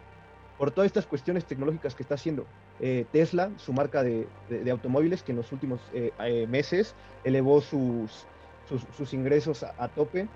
por 0.58 0.72
todas 0.72 0.88
estas 0.88 1.06
cuestiones 1.06 1.46
tecnológicas 1.46 1.96
que 1.96 2.04
está 2.04 2.16
haciendo. 2.16 2.46
Eh, 2.80 3.06
Tesla, 3.12 3.52
su 3.58 3.74
marca 3.74 4.04
de, 4.04 4.30
de- 4.48 4.72
automóviles, 4.72 5.22
que 5.24 5.32
en 5.34 5.38
los 5.38 5.52
últimos 5.52 5.82
eh, 5.94 6.14
eh, 6.20 6.48
meses 6.48 6.96
elevó 7.24 7.62
sus, 7.62 8.26
sus, 8.66 9.14
ingresos 9.14 9.64
a, 9.64 9.88
tope. 9.90 10.30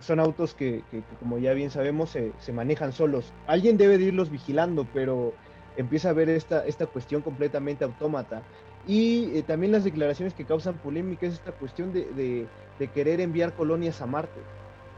Son 0.00 0.20
autos 0.20 0.54
que, 0.54 0.82
que- 0.90 1.02
como 1.18 1.38
ya 1.38 1.54
bien 1.54 1.70
sabemos, 1.70 2.10
se, 2.10 2.32
se 2.38 2.52
manejan 2.52 2.92
solos. 2.92 3.32
Alguien 3.46 3.76
debe 3.76 3.96
de 3.98 4.04
irlos 4.04 4.30
vigilando, 4.30 4.84
pero 4.92 5.34
empieza 5.76 6.10
a 6.10 6.12
ver 6.12 6.28
esta, 6.28 6.66
esta 6.66 6.86
cuestión 6.86 7.22
completamente 7.22 7.84
autómata. 7.84 8.42
Y 8.86 9.42
también 9.44 9.72
las 9.72 9.84
declaraciones 9.84 10.34
que 10.34 10.44
causan 10.44 10.78
polémica 10.78 11.26
es 11.26 11.34
esta 11.34 11.52
cuestión 11.52 11.92
de, 11.92 12.12
de- 12.12 12.48
de 12.78 12.88
querer 12.88 13.20
enviar 13.20 13.54
colonias 13.54 14.00
a 14.02 14.06
Marte, 14.06 14.40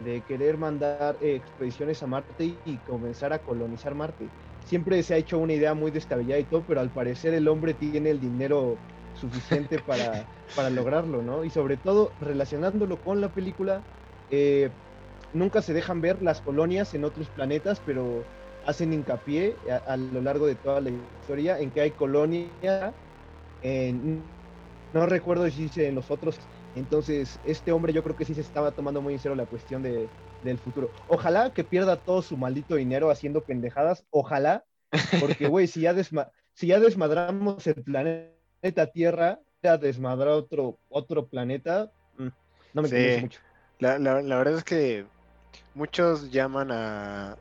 de 0.02 0.22
querer 0.22 0.56
mandar 0.56 1.16
expediciones 1.20 2.02
a 2.02 2.06
Marte 2.06 2.44
y 2.64 2.78
comenzar 2.78 3.32
a 3.32 3.38
colonizar 3.38 3.94
Marte. 3.94 4.28
Siempre 4.66 5.02
se 5.02 5.14
ha 5.14 5.18
hecho 5.18 5.38
una 5.38 5.54
idea 5.54 5.74
muy 5.74 5.92
descabellada 5.92 6.40
y 6.40 6.46
todo, 6.46 6.66
pero 6.66 6.80
al 6.80 6.92
parecer 6.92 7.34
el 7.34 7.48
hombre 7.48 7.74
tiene 7.74 8.10
el 8.10 8.20
dinero 8.20 8.82
suficiente 9.12 9.80
para, 9.80 10.28
para 10.54 10.70
lograrlo, 10.70 11.22
¿no? 11.22 11.44
Y 11.44 11.50
sobre 11.50 11.78
todo 11.78 12.16
relacionándolo 12.18 13.00
con 13.02 13.20
la 13.20 13.32
película, 13.32 13.86
eh, 14.28 14.76
nunca 15.32 15.62
se 15.62 15.72
dejan 15.74 16.00
ver 16.00 16.22
las 16.22 16.42
colonias 16.42 16.94
en 16.94 17.04
otros 17.04 17.30
planetas, 17.30 17.80
pero 17.80 18.28
hacen 18.62 18.92
hincapié 18.92 19.60
a, 19.70 19.76
a 19.94 19.96
lo 19.96 20.20
largo 20.20 20.46
de 20.46 20.56
toda 20.56 20.80
la 20.80 20.90
historia 20.90 21.60
en 21.60 21.72
que 21.72 21.80
hay 21.82 21.92
colonias 21.94 22.94
en- 23.60 24.34
no 24.92 25.06
recuerdo 25.06 25.48
si 25.50 25.62
dice 25.64 25.88
en 25.88 25.94
los 25.94 26.10
otros. 26.10 26.38
Entonces, 26.74 27.40
este 27.42 27.72
hombre 27.72 27.92
yo 27.92 28.02
creo 28.02 28.16
que 28.16 28.24
sí 28.24 28.34
se 28.34 28.40
estaba 28.42 28.72
tomando 28.74 29.02
muy 29.02 29.14
en 29.14 29.20
serio 29.20 29.36
la 29.36 29.46
cuestión 29.46 29.82
de, 29.82 30.12
del 30.40 30.58
futuro. 30.58 30.92
Ojalá 31.06 31.50
que 31.50 31.64
pierda 31.64 32.00
todo 32.00 32.22
su 32.22 32.36
maldito 32.36 32.76
dinero 32.76 33.10
haciendo 33.10 33.44
pendejadas. 33.44 34.04
Ojalá. 34.10 34.64
Porque, 35.20 35.46
güey, 35.48 35.66
si 35.66 35.80
ya, 35.82 35.92
desma- 35.94 36.30
si 36.54 36.68
ya 36.68 36.80
desmadramos 36.80 37.66
el 37.66 37.82
planeta 37.82 38.86
Tierra, 38.92 39.40
ya 39.62 39.76
desmadrar 39.78 40.28
otro, 40.28 40.78
otro 40.88 41.26
planeta, 41.26 41.90
mm, 42.18 42.28
no 42.74 42.82
me 42.82 42.88
Sí. 42.88 43.20
mucho. 43.22 43.40
La, 43.78 43.98
la- 43.98 44.22
la 44.22 44.38
verdad 44.38 44.58
es 44.58 44.64
que 44.64 45.06
muchos 45.74 46.30
llaman 46.30 46.70
a... 46.72 47.36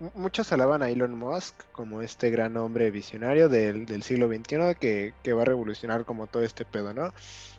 mu- 0.00 0.10
Muchos 0.14 0.52
alaban 0.52 0.82
a 0.82 0.90
Elon 0.90 1.16
Musk 1.16 1.54
como 1.72 2.02
este 2.02 2.30
gran 2.30 2.56
hombre 2.56 2.90
visionario 2.90 3.48
del, 3.48 3.86
del 3.86 4.02
siglo 4.02 4.28
XXI 4.28 4.74
que, 4.80 5.14
que 5.22 5.32
va 5.32 5.42
a 5.42 5.44
revolucionar 5.46 6.04
como 6.04 6.26
todo 6.26 6.42
este 6.42 6.64
pedo, 6.64 6.92
¿no? 6.94 7.12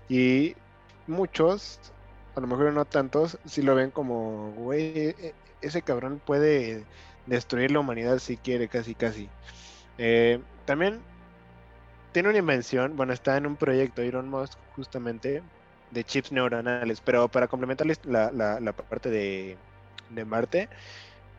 Y 0.10 0.56
muchos, 1.08 1.80
a 2.36 2.42
lo 2.42 2.48
mejor 2.48 2.74
no 2.74 2.86
tantos, 2.86 3.40
sí 3.46 3.62
lo 3.62 3.76
ven 3.76 3.92
como, 3.92 4.52
güey, 4.54 4.82
e- 5.10 5.36
ese 5.62 5.82
cabrón 5.82 6.22
puede 6.26 6.86
destruir 7.26 7.72
la 7.72 7.80
humanidad 7.80 8.20
si 8.20 8.38
quiere, 8.38 8.68
casi, 8.70 8.96
casi. 8.96 9.30
Eh, 9.98 10.40
también 10.66 11.02
tiene 12.12 12.30
una 12.30 12.38
invención, 12.38 12.96
bueno, 12.96 13.14
está 13.14 13.38
en 13.38 13.46
un 13.46 13.58
proyecto 13.58 14.02
Elon 14.02 14.30
Musk 14.30 14.58
justamente 14.72 15.44
de 15.92 16.04
chips 16.04 16.32
neuronales, 16.32 17.02
pero 17.02 17.28
para 17.30 17.48
complementarles 17.48 18.00
la, 18.06 18.32
la- 18.32 18.60
la 18.60 18.74
parte 18.74 19.10
de, 19.10 19.58
de 20.10 20.26
Marte, 20.26 20.70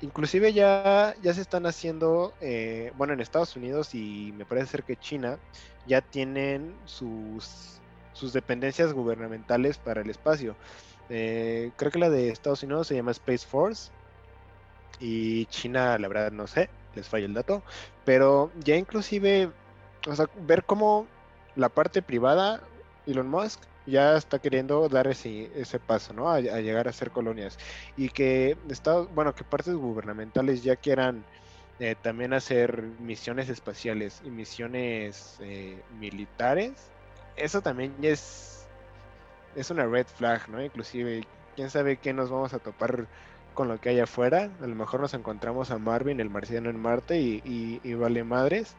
inclusive 0.00 0.52
ya, 0.52 1.14
ya 1.22 1.34
se 1.34 1.42
están 1.42 1.66
haciendo, 1.66 2.34
eh, 2.40 2.92
bueno, 2.96 3.14
en 3.14 3.20
Estados 3.20 3.56
Unidos 3.56 3.94
y 3.94 4.32
me 4.34 4.46
parece 4.46 4.68
ser 4.68 4.84
que 4.84 4.96
China 4.96 5.38
ya 5.86 6.02
tienen 6.02 6.76
sus, 6.86 7.80
sus 8.12 8.32
dependencias 8.32 8.92
gubernamentales 8.92 9.78
para 9.78 10.02
el 10.02 10.10
espacio. 10.10 10.56
Eh, 11.08 11.70
creo 11.76 11.90
que 11.90 11.98
la 11.98 12.10
de 12.10 12.30
Estados 12.30 12.62
Unidos 12.62 12.88
se 12.88 12.96
llama 12.96 13.12
Space 13.12 13.46
Force 13.46 13.90
y 15.00 15.46
China, 15.46 15.98
la 15.98 16.08
verdad, 16.08 16.32
no 16.32 16.46
sé, 16.46 16.68
les 16.94 17.08
falla 17.08 17.26
el 17.26 17.34
dato, 17.34 17.62
pero 18.04 18.50
ya 18.64 18.76
inclusive, 18.76 19.50
o 20.08 20.16
sea, 20.16 20.28
ver 20.46 20.64
cómo 20.64 21.06
la 21.54 21.68
parte 21.68 22.02
privada, 22.02 22.60
Elon 23.06 23.28
Musk, 23.28 23.60
ya 23.86 24.16
está 24.16 24.38
queriendo 24.38 24.88
dar 24.88 25.06
ese, 25.06 25.50
ese 25.54 25.78
paso, 25.78 26.12
¿no? 26.12 26.28
A, 26.28 26.40
llegar 26.40 26.88
a 26.88 26.92
ser 26.92 27.10
colonias. 27.10 27.58
Y 27.96 28.08
que 28.08 28.56
Estados, 28.68 29.08
bueno, 29.14 29.34
que 29.34 29.44
partes 29.44 29.74
gubernamentales 29.74 30.62
ya 30.62 30.76
quieran 30.76 31.24
eh, 31.78 31.94
también 32.00 32.32
hacer 32.32 32.82
misiones 33.00 33.48
espaciales 33.48 34.22
y 34.24 34.30
misiones 34.30 35.36
eh, 35.40 35.80
militares. 35.98 36.72
Eso 37.36 37.60
también 37.60 37.94
es, 38.02 38.55
es 39.56 39.70
una 39.70 39.86
red 39.86 40.06
flag, 40.08 40.48
¿no? 40.48 40.62
Inclusive, 40.64 41.28
quién 41.54 41.70
sabe 41.70 41.98
qué 42.00 42.12
nos 42.12 42.30
vamos 42.30 42.54
a 42.54 42.60
topar 42.60 43.08
con 43.52 43.68
lo 43.68 43.78
que 43.80 43.90
hay 43.90 44.00
afuera. 44.00 44.56
A 44.60 44.66
lo 44.66 44.76
mejor 44.76 45.00
nos 45.00 45.14
encontramos 45.14 45.70
a 45.70 45.78
Marvin, 45.78 46.20
el 46.20 46.30
marciano 46.30 46.70
en 46.70 46.78
Marte, 46.80 47.20
y, 47.20 47.40
y- 47.44 47.80
y 47.82 47.94
vale 47.94 48.24
madres. 48.24 48.78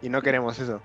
Y 0.00 0.08
no 0.08 0.22
queremos 0.22 0.58
eso. 0.58 0.84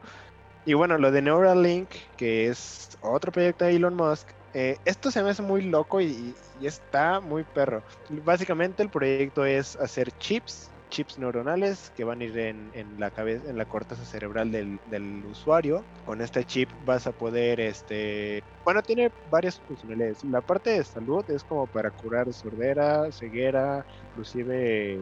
Y 0.65 0.75
bueno, 0.75 0.97
lo 0.97 1.11
de 1.11 1.21
Neuralink, 1.23 1.95
que 2.17 2.47
es 2.49 2.97
otro 3.01 3.31
proyecto 3.31 3.65
de 3.65 3.75
Elon 3.77 3.95
Musk, 3.95 4.31
eh, 4.53 4.79
esto 4.85 5.11
se 5.11 5.23
me 5.23 5.31
hace 5.31 5.43
muy 5.43 5.63
loco 5.63 6.01
y, 6.01 6.37
y 6.53 6.67
está 6.67 7.21
muy 7.21 7.45
perro. 7.45 7.85
Básicamente 8.09 8.83
el 8.83 8.91
proyecto 8.91 9.45
es 9.45 9.75
hacer 9.77 10.11
chips, 10.13 10.73
chips 10.89 11.17
neuronales 11.19 11.91
que 11.95 12.03
van 12.03 12.21
a 12.21 12.23
ir 12.23 12.37
en, 12.37 12.71
en 12.73 12.99
la 12.99 13.11
cabeza, 13.11 13.49
en 13.49 13.57
la 13.57 13.65
corteza 13.65 14.03
cerebral 14.05 14.51
del, 14.51 14.79
del 14.89 15.23
usuario. 15.29 15.83
Con 16.05 16.21
este 16.21 16.43
chip 16.43 16.69
vas 16.85 17.07
a 17.07 17.11
poder, 17.11 17.59
este, 17.59 18.43
bueno, 18.65 18.81
tiene 18.81 19.11
varias 19.31 19.59
funcionalidades. 19.61 20.23
La 20.23 20.41
parte 20.41 20.71
de 20.71 20.83
salud 20.83 21.23
es 21.29 21.43
como 21.43 21.67
para 21.67 21.91
curar 21.91 22.31
sordera, 22.33 23.11
ceguera, 23.11 23.85
inclusive 24.11 24.99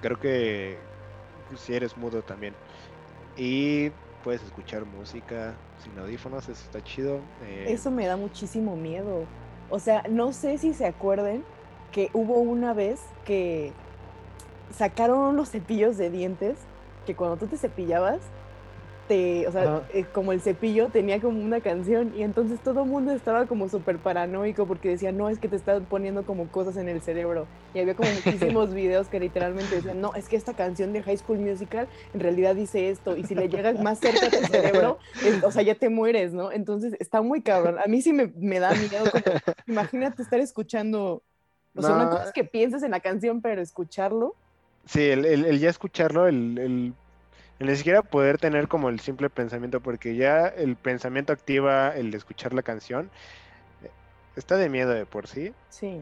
creo 0.00 0.18
que 0.20 0.78
si 1.56 1.74
eres 1.74 1.96
mudo 1.96 2.22
también. 2.22 2.54
Y 3.36 3.90
puedes 4.22 4.42
escuchar 4.42 4.84
música 4.84 5.54
sin 5.82 5.98
audífonos, 5.98 6.48
eso 6.48 6.62
está 6.62 6.82
chido. 6.84 7.20
eh, 7.42 7.66
Eso 7.68 7.90
me 7.90 8.06
da 8.06 8.16
muchísimo 8.16 8.76
miedo. 8.76 9.24
O 9.70 9.78
sea, 9.78 10.02
no 10.10 10.32
sé 10.32 10.58
si 10.58 10.74
se 10.74 10.84
acuerden 10.86 11.42
que 11.92 12.10
hubo 12.12 12.38
una 12.40 12.74
vez 12.74 13.00
que 13.24 13.72
sacaron 14.76 15.18
unos 15.18 15.50
cepillos 15.50 15.96
de 15.96 16.10
dientes 16.10 16.56
que 17.06 17.14
cuando 17.14 17.36
tú 17.36 17.46
te 17.46 17.56
cepillabas, 17.56 18.20
te, 19.08 19.48
o 19.48 19.50
sea, 19.50 19.82
eh, 19.92 20.04
como 20.12 20.30
el 20.30 20.40
cepillo 20.40 20.88
tenía 20.88 21.20
como 21.20 21.42
una 21.42 21.60
canción 21.60 22.12
y 22.16 22.22
entonces 22.22 22.60
todo 22.60 22.84
el 22.84 22.88
mundo 22.88 23.10
estaba 23.10 23.46
como 23.46 23.68
súper 23.68 23.98
paranoico 23.98 24.66
porque 24.66 24.88
decía, 24.90 25.10
no, 25.10 25.28
es 25.28 25.40
que 25.40 25.48
te 25.48 25.56
están 25.56 25.84
poniendo 25.86 26.22
como 26.24 26.46
cosas 26.46 26.76
en 26.76 26.88
el 26.88 27.00
cerebro. 27.00 27.48
Y 27.74 27.80
había 27.80 27.96
como 27.96 28.08
muchísimos 28.24 28.72
videos 28.72 29.08
que 29.08 29.18
literalmente 29.18 29.74
decían, 29.74 30.00
no, 30.00 30.14
es 30.14 30.28
que 30.28 30.36
esta 30.36 30.54
canción 30.54 30.92
de 30.92 31.02
High 31.02 31.16
School 31.16 31.40
Musical 31.40 31.88
en 32.14 32.20
realidad 32.20 32.54
dice 32.54 32.88
esto 32.90 33.16
y 33.16 33.24
si 33.24 33.34
le 33.34 33.48
llegas 33.48 33.80
más 33.80 33.98
cerca 33.98 34.26
a 34.28 34.30
tu 34.30 34.44
cerebro, 34.46 34.98
es- 35.24 35.42
o 35.42 35.50
sea, 35.50 35.62
ya 35.62 35.74
te 35.74 35.88
mueres, 35.88 36.32
¿no? 36.32 36.52
Entonces 36.52 36.94
está 37.00 37.20
muy 37.20 37.42
cabrón. 37.42 37.80
A 37.84 37.88
mí 37.88 38.02
sí 38.02 38.12
me, 38.12 38.32
me 38.36 38.60
da 38.60 38.70
miedo. 38.76 39.10
como- 39.10 39.24
imagínate 39.66 40.22
estar 40.22 40.38
escuchando, 40.38 41.22
o 41.74 41.82
sea, 41.82 41.96
una 41.96 42.04
No. 42.04 42.10
cosa 42.10 42.24
es 42.26 42.32
que 42.32 42.44
pienses 42.44 42.84
en 42.84 42.92
la 42.92 43.00
canción, 43.00 43.40
pero 43.40 43.60
escucharlo. 43.60 44.36
Sí, 44.90 45.08
el, 45.08 45.24
el- 45.24 45.44
el 45.44 45.60
ya 45.60 45.70
escucharlo, 45.70 46.26
el, 46.26 46.58
el- 46.58 46.94
ni 47.60 47.76
siquiera 47.76 48.02
poder 48.02 48.38
tener 48.38 48.66
como 48.66 48.88
el 48.88 48.98
simple 48.98 49.30
pensamiento, 49.30 49.78
porque 49.80 50.16
ya 50.16 50.48
el 50.48 50.74
pensamiento 50.74 51.32
activa 51.32 51.90
el 51.90 52.10
de 52.10 52.18
escuchar 52.18 52.52
la 52.54 52.62
canción. 52.62 53.08
eh, 53.84 53.90
Está 54.34 54.56
de 54.56 54.68
miedo 54.68 54.90
de 54.90 55.06
por 55.06 55.28
sí. 55.28 55.52
Sí. 55.68 55.96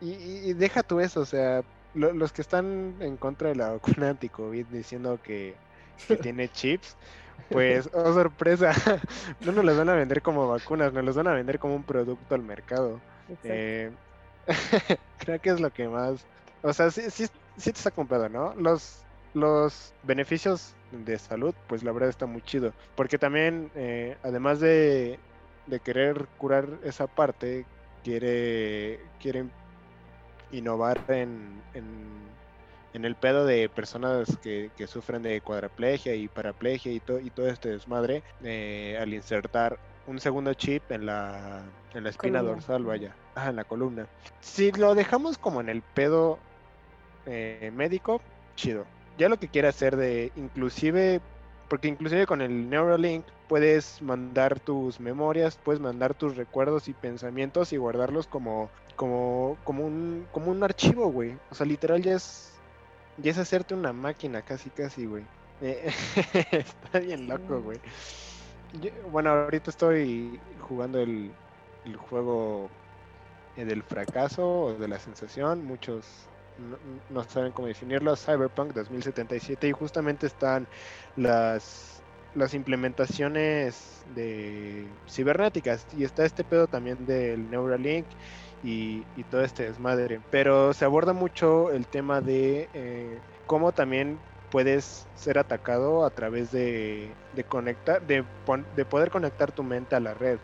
Y, 0.00 0.10
y- 0.14 0.52
deja 0.54 0.82
tú 0.82 0.98
eso, 0.98 1.20
o 1.20 1.24
sea, 1.24 1.62
lo- 1.94 2.12
los 2.12 2.32
que 2.32 2.42
están 2.42 2.96
en 3.00 3.16
contra 3.16 3.50
de 3.50 3.54
la 3.54 3.68
vacuna 3.70 4.10
anti-COVID 4.10 4.66
diciendo 4.66 5.20
que, 5.22 5.54
que 6.08 6.16
tiene 6.16 6.48
chips, 6.48 6.96
pues, 7.48 7.88
oh 7.92 8.12
sorpresa, 8.12 8.72
no 9.44 9.52
nos 9.52 9.64
las 9.64 9.76
van 9.76 9.90
a 9.90 9.94
vender 9.94 10.20
como 10.20 10.48
vacunas, 10.48 10.92
nos 10.92 11.04
las 11.04 11.14
van 11.14 11.28
a 11.28 11.34
vender 11.34 11.60
como 11.60 11.76
un 11.76 11.84
producto 11.84 12.34
al 12.34 12.42
mercado. 12.42 13.00
Eh, 13.44 13.92
creo 15.18 15.40
que 15.40 15.50
es 15.50 15.60
lo 15.60 15.70
que 15.70 15.86
más. 15.88 16.24
O 16.62 16.72
sea, 16.72 16.90
sí, 16.90 17.02
sí, 17.10 17.26
sí 17.56 17.72
te 17.72 17.78
está 17.78 17.90
comprado, 17.90 18.28
¿no? 18.28 18.54
Los, 18.56 19.04
los 19.34 19.92
beneficios 20.02 20.74
de 20.90 21.18
salud, 21.18 21.54
pues 21.68 21.82
la 21.82 21.92
verdad 21.92 22.08
está 22.10 22.26
muy 22.26 22.42
chido. 22.42 22.72
Porque 22.94 23.18
también, 23.18 23.70
eh, 23.74 24.16
además 24.22 24.60
de, 24.60 25.18
de 25.66 25.80
querer 25.80 26.26
curar 26.38 26.78
esa 26.84 27.06
parte, 27.06 27.66
quiere, 28.04 29.00
quiere 29.20 29.44
innovar 30.52 31.00
en, 31.08 31.62
en, 31.74 32.28
en 32.94 33.04
el 33.04 33.14
pedo 33.16 33.44
de 33.44 33.68
personas 33.68 34.28
que, 34.42 34.70
que 34.76 34.86
sufren 34.86 35.22
de 35.22 35.40
cuadraplegia 35.40 36.14
y 36.14 36.28
paraplegia 36.28 36.92
y, 36.92 37.00
to- 37.00 37.20
y 37.20 37.30
todo 37.30 37.48
este 37.48 37.70
desmadre 37.70 38.22
eh, 38.42 38.96
al 39.00 39.12
insertar 39.12 39.78
un 40.06 40.20
segundo 40.20 40.54
chip 40.54 40.82
en 40.92 41.04
la, 41.04 41.64
en 41.94 42.04
la 42.04 42.10
espina 42.10 42.38
Columna. 42.38 42.54
dorsal, 42.54 42.84
vaya, 42.84 43.16
Ajá, 43.34 43.50
en 43.50 43.56
la 43.56 43.64
columna. 43.64 44.06
Si 44.40 44.70
lo 44.72 44.94
dejamos 44.94 45.36
como 45.36 45.60
en 45.60 45.68
el 45.68 45.82
pedo 45.82 46.38
eh, 47.26 47.70
médico, 47.74 48.20
chido. 48.56 48.86
Ya 49.18 49.28
lo 49.28 49.38
que 49.38 49.48
quiera 49.48 49.70
hacer 49.70 49.96
de 49.96 50.32
inclusive, 50.36 51.20
porque 51.68 51.88
inclusive 51.88 52.26
con 52.26 52.42
el 52.42 52.68
Neuralink 52.70 53.24
puedes 53.48 54.02
mandar 54.02 54.60
tus 54.60 55.00
memorias, 55.00 55.58
puedes 55.62 55.80
mandar 55.80 56.14
tus 56.14 56.36
recuerdos 56.36 56.88
y 56.88 56.94
pensamientos 56.94 57.72
y 57.72 57.76
guardarlos 57.78 58.26
como, 58.26 58.70
como, 58.96 59.58
como 59.64 59.84
un, 59.86 60.26
como 60.32 60.50
un 60.50 60.62
archivo, 60.62 61.10
güey. 61.10 61.38
O 61.50 61.54
sea, 61.54 61.66
literal 61.66 62.02
ya 62.02 62.14
es, 62.14 62.60
ya 63.18 63.30
es 63.32 63.38
hacerte 63.38 63.74
una 63.74 63.92
máquina, 63.92 64.42
casi, 64.42 64.70
casi, 64.70 65.06
güey. 65.06 65.24
Eh, 65.60 65.90
está 66.52 66.98
bien 67.00 67.28
loco, 67.28 67.60
güey. 67.62 67.80
Yo- 68.80 68.90
bueno, 69.10 69.30
ahorita 69.30 69.70
estoy 69.70 70.40
jugando 70.60 71.00
el, 71.00 71.36
el 71.84 71.96
juego 71.96 72.70
eh, 73.56 73.64
del 73.64 73.82
fracaso 73.82 74.48
o 74.62 74.74
de 74.74 74.88
la 74.88 74.98
sensación. 74.98 75.64
Muchos 75.64 76.28
no, 76.58 76.78
no 77.08 77.24
saben 77.24 77.52
cómo 77.52 77.68
definirlo. 77.68 78.16
Cyberpunk 78.16 78.72
2077 78.72 79.68
y 79.68 79.72
justamente 79.72 80.26
están 80.26 80.68
las 81.16 81.96
las 82.36 82.52
implementaciones 82.54 84.04
de 84.14 84.86
cibernéticas 85.08 85.86
y 85.96 86.04
está 86.04 86.24
este 86.26 86.44
pedo 86.44 86.66
también 86.66 87.06
del 87.06 87.50
Neuralink 87.50 88.06
y, 88.62 89.06
y 89.16 89.24
todo 89.24 89.42
este 89.42 89.64
desmadre. 89.64 90.20
Pero 90.30 90.72
se 90.74 90.84
aborda 90.84 91.12
mucho 91.14 91.72
el 91.72 91.86
tema 91.86 92.20
de 92.20 92.68
eh, 92.74 93.22
cómo 93.46 93.72
también 93.72 94.20
puedes 94.50 95.08
ser 95.14 95.38
atacado 95.38 96.04
a 96.04 96.10
través 96.10 96.50
de, 96.52 97.16
de 97.32 97.44
conectar, 97.44 98.02
de, 98.06 98.24
de 98.74 98.84
poder 98.84 99.10
conectar 99.10 99.52
tu 99.52 99.62
mente 99.62 99.96
a 99.96 100.00
la 100.00 100.14
red. 100.14 100.38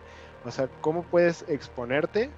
O 0.44 0.50
sea, 0.50 0.68
cómo 0.80 1.02
puedes 1.04 1.44
exponerte 1.48 2.30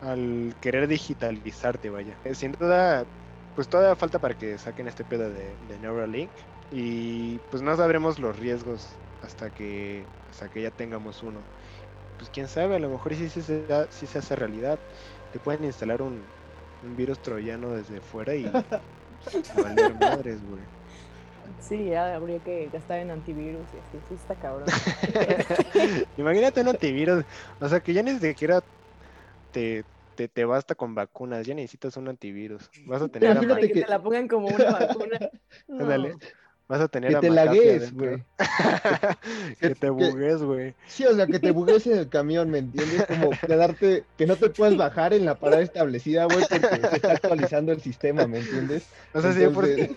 al 0.00 0.56
querer 0.60 0.88
digitalizarte, 0.88 1.90
vaya. 1.90 2.20
Eh, 2.24 2.34
Sin 2.34 2.52
duda, 2.52 3.08
pues 3.54 3.68
todavía 3.68 3.96
falta 3.96 4.20
para 4.20 4.36
que 4.36 4.58
saquen 4.58 4.88
este 4.88 5.04
pedo 5.04 5.30
de, 5.30 5.58
de 5.58 5.78
Neuralink 5.78 6.32
y 6.70 7.40
pues 7.50 7.62
no 7.62 7.76
sabremos 7.76 8.18
los 8.18 8.36
riesgos 8.38 9.00
hasta 9.20 9.52
que 9.52 10.12
hasta 10.30 10.50
que 10.50 10.62
ya 10.62 10.70
tengamos 10.70 11.22
uno. 11.22 11.48
Pues 12.18 12.30
quién 12.30 12.48
sabe, 12.48 12.76
a 12.76 12.78
lo 12.80 12.90
mejor 12.90 13.14
sí, 13.16 13.28
sí, 13.30 13.42
se, 13.42 13.66
sí 13.90 14.06
se 14.06 14.18
hace 14.18 14.36
realidad. 14.36 14.80
Te 15.30 15.40
pueden 15.40 15.64
instalar 15.64 16.02
un, 16.02 16.32
un 16.82 16.96
virus 16.96 17.20
troyano 17.22 17.72
desde 17.72 18.00
fuera 18.00 18.34
y, 18.36 18.66
y 19.54 19.60
valer 19.60 19.94
madres, 19.94 20.42
güey. 20.44 20.68
Sí, 21.58 21.86
ya 21.90 22.14
habría 22.14 22.42
que 22.42 22.68
gastar 22.68 22.98
en 23.00 23.10
antivirus 23.10 23.72
y 23.74 23.78
así, 23.78 24.00
sí 24.00 24.14
está 24.14 24.38
cabrón. 24.38 24.82
Imagínate 26.16 26.60
un 26.60 26.68
antivirus, 26.68 27.24
o 27.60 27.68
sea 27.68 27.80
que 27.80 27.92
ya 27.92 28.02
ni 28.02 28.18
siquiera 28.18 28.62
te, 29.58 29.84
te, 30.14 30.28
te 30.28 30.44
basta 30.44 30.74
con 30.76 30.94
vacunas, 30.94 31.46
ya 31.46 31.54
necesitas 31.54 31.96
un 31.96 32.08
antivirus. 32.08 32.70
Vas 32.86 33.02
a 33.02 33.08
tener 33.08 33.36
a 33.36 33.40
que 33.56 33.72
que- 33.72 33.82
te 33.82 33.88
la 33.88 34.00
pongan 34.00 34.28
como 34.28 34.48
una 34.48 34.70
vacuna. 34.70 35.18
No. 35.68 35.82
Ándale. 35.84 36.14
vas 36.68 36.80
a 36.80 36.88
tener 36.88 37.10
Que 37.10 37.16
a 37.16 37.20
te 37.20 37.30
lagues, 37.30 37.92
güey. 37.92 38.22
que 39.60 39.74
te 39.74 39.90
bugues, 39.90 40.42
güey. 40.42 40.74
Sí, 40.86 41.04
o 41.06 41.14
sea, 41.14 41.26
que 41.26 41.38
te 41.38 41.50
bugues 41.50 41.86
en 41.86 41.98
el 41.98 42.08
camión, 42.08 42.50
¿me 42.50 42.58
entiendes? 42.58 43.04
Como 43.06 43.30
quedarte, 43.30 44.04
que 44.16 44.26
no 44.26 44.36
te 44.36 44.50
puedas 44.50 44.76
bajar 44.76 45.12
en 45.14 45.24
la 45.24 45.34
parada 45.34 45.62
establecida, 45.62 46.24
güey, 46.26 46.44
porque 46.48 46.66
se 46.88 46.96
está 46.96 47.12
actualizando 47.12 47.72
el 47.72 47.80
sistema, 47.80 48.26
¿me 48.26 48.38
entiendes? 48.38 48.86
O 49.14 49.20
sea, 49.20 49.32
si 49.32 49.40
de, 49.40 49.50
por, 49.50 49.66
Entonces- 49.66 49.96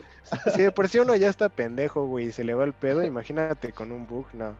si 0.55 0.61
de 0.61 0.71
por 0.71 0.87
sí 0.87 0.99
uno 0.99 1.15
ya 1.15 1.29
está 1.29 1.49
pendejo, 1.49 2.05
güey, 2.07 2.27
y 2.27 2.31
se 2.31 2.43
le 2.45 2.53
va 2.53 2.63
el 2.63 2.73
pedo, 2.73 3.03
imagínate 3.03 3.73
con 3.73 3.91
un 3.91 4.07
bug, 4.07 4.25
no. 4.33 4.55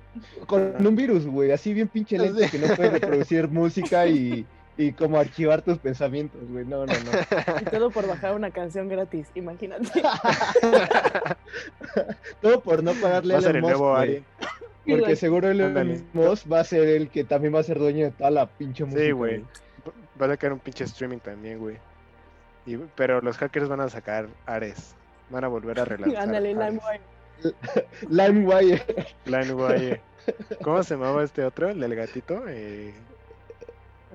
Con 0.47 0.85
un 0.85 0.95
virus, 0.95 1.25
güey, 1.25 1.51
así 1.51 1.73
bien 1.73 1.87
pinche 1.87 2.17
lento 2.17 2.41
que 2.51 2.59
no 2.59 2.67
puedes 2.75 2.91
reproducir 2.93 3.47
música 3.47 4.05
y, 4.07 4.45
y 4.77 4.93
como 4.93 5.19
archivar 5.19 5.61
tus 5.61 5.77
pensamientos, 5.77 6.41
güey. 6.49 6.65
No, 6.65 6.85
no, 6.85 6.93
no. 6.93 7.59
Y 7.61 7.65
todo 7.65 7.91
por 7.91 8.07
bajar 8.07 8.33
una 8.35 8.51
canción 8.51 8.87
gratis, 8.87 9.27
imagínate. 9.35 9.89
Todo 12.41 12.61
por 12.61 12.83
no 12.83 12.93
pagarle 12.93 13.33
Va 13.33 13.39
a 13.39 13.43
Elon 13.43 13.55
el 13.55 13.61
nuevo 13.61 13.89
Musk, 13.89 13.97
güey. 14.05 14.09
Ari. 14.09 14.23
Porque 14.99 15.15
seguro 15.15 15.49
Elon. 15.49 16.05
Musk 16.13 16.51
va 16.51 16.61
a 16.61 16.63
ser 16.63 16.87
el 16.87 17.09
que 17.09 17.23
también 17.23 17.53
va 17.53 17.59
a 17.59 17.63
ser 17.63 17.77
dueño 17.77 18.05
de 18.05 18.11
toda 18.11 18.31
la 18.31 18.45
pinche 18.47 18.83
música. 18.85 19.03
Sí, 19.03 19.11
güey. 19.11 19.43
Va 20.19 20.25
a 20.25 20.29
sacar 20.29 20.53
un 20.53 20.59
pinche 20.59 20.83
streaming 20.85 21.19
también, 21.19 21.59
güey. 21.59 21.77
Y- 22.65 22.77
pero 22.95 23.21
los 23.21 23.37
hackers 23.37 23.67
van 23.67 23.81
a 23.81 23.89
sacar 23.89 24.27
Ares. 24.45 24.95
Van 25.29 25.43
a 25.43 25.47
volver 25.47 25.79
a 25.79 25.85
relanzar. 25.85 26.23
Ándale. 26.23 26.53
LimeWire. 26.53 27.01
LimeWire. 28.09 28.83
LimeWire. 29.25 30.01
¿Cómo 30.63 30.83
se 30.83 30.95
llamaba 30.95 31.23
este 31.23 31.43
otro? 31.43 31.69
¿El 31.69 31.79
del 31.79 31.95
gatito? 31.95 32.43
Eh, 32.47 32.93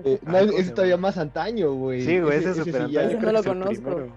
Eh, 0.03 0.19
no, 0.23 0.31
¿cómo 0.39 0.57
es 0.57 0.73
todavía 0.73 0.97
más 0.97 1.17
antaño, 1.17 1.73
güey. 1.73 2.01
sí, 2.03 2.19
güey, 2.19 2.37
ese 2.39 2.51
es 2.51 2.57
sí 2.57 2.63
super 2.65 2.81
antaño, 2.83 2.99
Ese 3.09 3.17
creo 3.17 3.25
no 3.27 3.31
lo 3.31 3.39
es 3.39 3.45
conozco. 3.79 4.07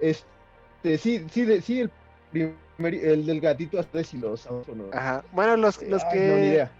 Este, 0.00 0.98
sí, 0.98 1.26
sí, 1.30 1.44
de- 1.44 1.60
sí, 1.62 1.80
el 1.80 1.90
primer, 2.30 2.94
el 2.94 3.26
del 3.26 3.40
gatito 3.40 3.78
hasta 3.78 4.02
si 4.02 4.18
los 4.18 4.46
audífonos. 4.46 4.92
Ajá. 4.92 5.24
Bueno, 5.32 5.56
los, 5.56 5.82
los 5.82 6.02
Ay, 6.04 6.10
que 6.12 6.26
no, 6.28 6.36
ni 6.36 6.46
idea. 6.48 6.70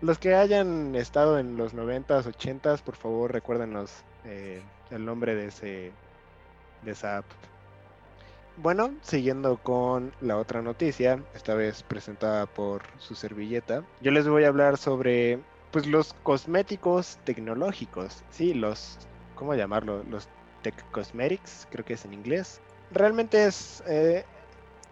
los 0.00 0.18
que 0.18 0.34
hayan 0.34 0.94
estado 0.96 1.38
en 1.38 1.56
los 1.56 1.74
90s, 1.74 2.26
80s, 2.26 2.82
por 2.82 2.96
favor, 2.96 3.32
recuérdenos 3.32 3.92
eh, 4.24 4.62
el 4.90 5.04
nombre 5.04 5.34
de 5.34 5.46
ese 5.46 5.92
de 6.82 6.90
esa 6.90 7.18
app. 7.18 7.24
Bueno, 8.56 8.94
siguiendo 9.02 9.56
con 9.56 10.12
la 10.20 10.36
otra 10.36 10.62
noticia, 10.62 11.18
esta 11.34 11.54
vez 11.54 11.82
presentada 11.82 12.46
por 12.46 12.82
su 12.98 13.14
servilleta, 13.16 13.82
yo 14.00 14.10
les 14.12 14.28
voy 14.28 14.44
a 14.44 14.48
hablar 14.48 14.76
sobre 14.78 15.40
pues 15.74 15.88
los 15.88 16.14
cosméticos 16.22 17.18
tecnológicos, 17.24 18.22
sí, 18.30 18.54
los 18.54 18.96
¿cómo 19.34 19.56
llamarlo? 19.56 20.04
Los 20.08 20.28
tech 20.62 20.88
cosmetics, 20.92 21.66
creo 21.68 21.84
que 21.84 21.94
es 21.94 22.04
en 22.04 22.14
inglés. 22.14 22.60
Realmente 22.92 23.44
es 23.44 23.82
eh, 23.88 24.24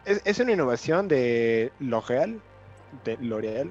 es, 0.05 0.21
es 0.25 0.41
una 0.41 0.51
innovación 0.51 1.07
de 1.07 1.71
L'Oréal, 1.79 2.41
de 3.05 3.17
L'Oréal, 3.19 3.71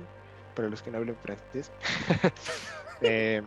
para 0.56 0.70
los 0.70 0.82
que 0.82 0.90
no 0.90 1.00
hablen 1.00 1.18
francés. 1.18 1.70
Eh, 3.04 3.42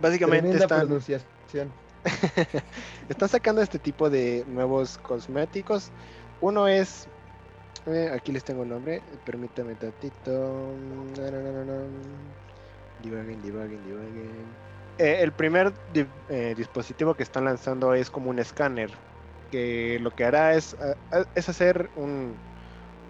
básicamente 0.00 0.56
están, 0.56 0.86
pronunciación. 0.86 1.70
están 3.10 3.28
sacando 3.28 3.60
este 3.60 3.78
tipo 3.78 4.08
de 4.08 4.46
nuevos 4.48 4.96
cosméticos. 4.96 5.90
Uno 6.40 6.66
es, 6.68 7.06
eh, 7.86 8.10
aquí 8.12 8.32
les 8.32 8.44
tengo 8.44 8.62
el 8.62 8.68
nombre, 8.68 9.04
permítame 9.24 9.76
tantito. 9.76 10.76
Na, 10.76 11.30
na, 11.30 11.64
na. 11.64 12.34
Debugging, 12.98 13.40
debugging, 13.42 13.82
debugging. 13.82 14.60
Eh, 14.98 15.22
el 15.22 15.34
primer 15.34 15.74
eh, 16.28 16.54
dispositivo 16.56 17.14
que 17.16 17.22
están 17.22 17.44
lanzando 17.46 17.94
es 17.94 18.10
como 18.10 18.30
un 18.30 18.38
escáner, 18.38 18.90
que 19.50 19.98
lo 20.00 20.10
que 20.12 20.24
hará 20.24 20.54
es, 20.54 20.76
ah, 20.80 20.94
ah, 21.10 21.24
es 21.34 21.48
hacer 21.48 21.90
un, 21.94 22.42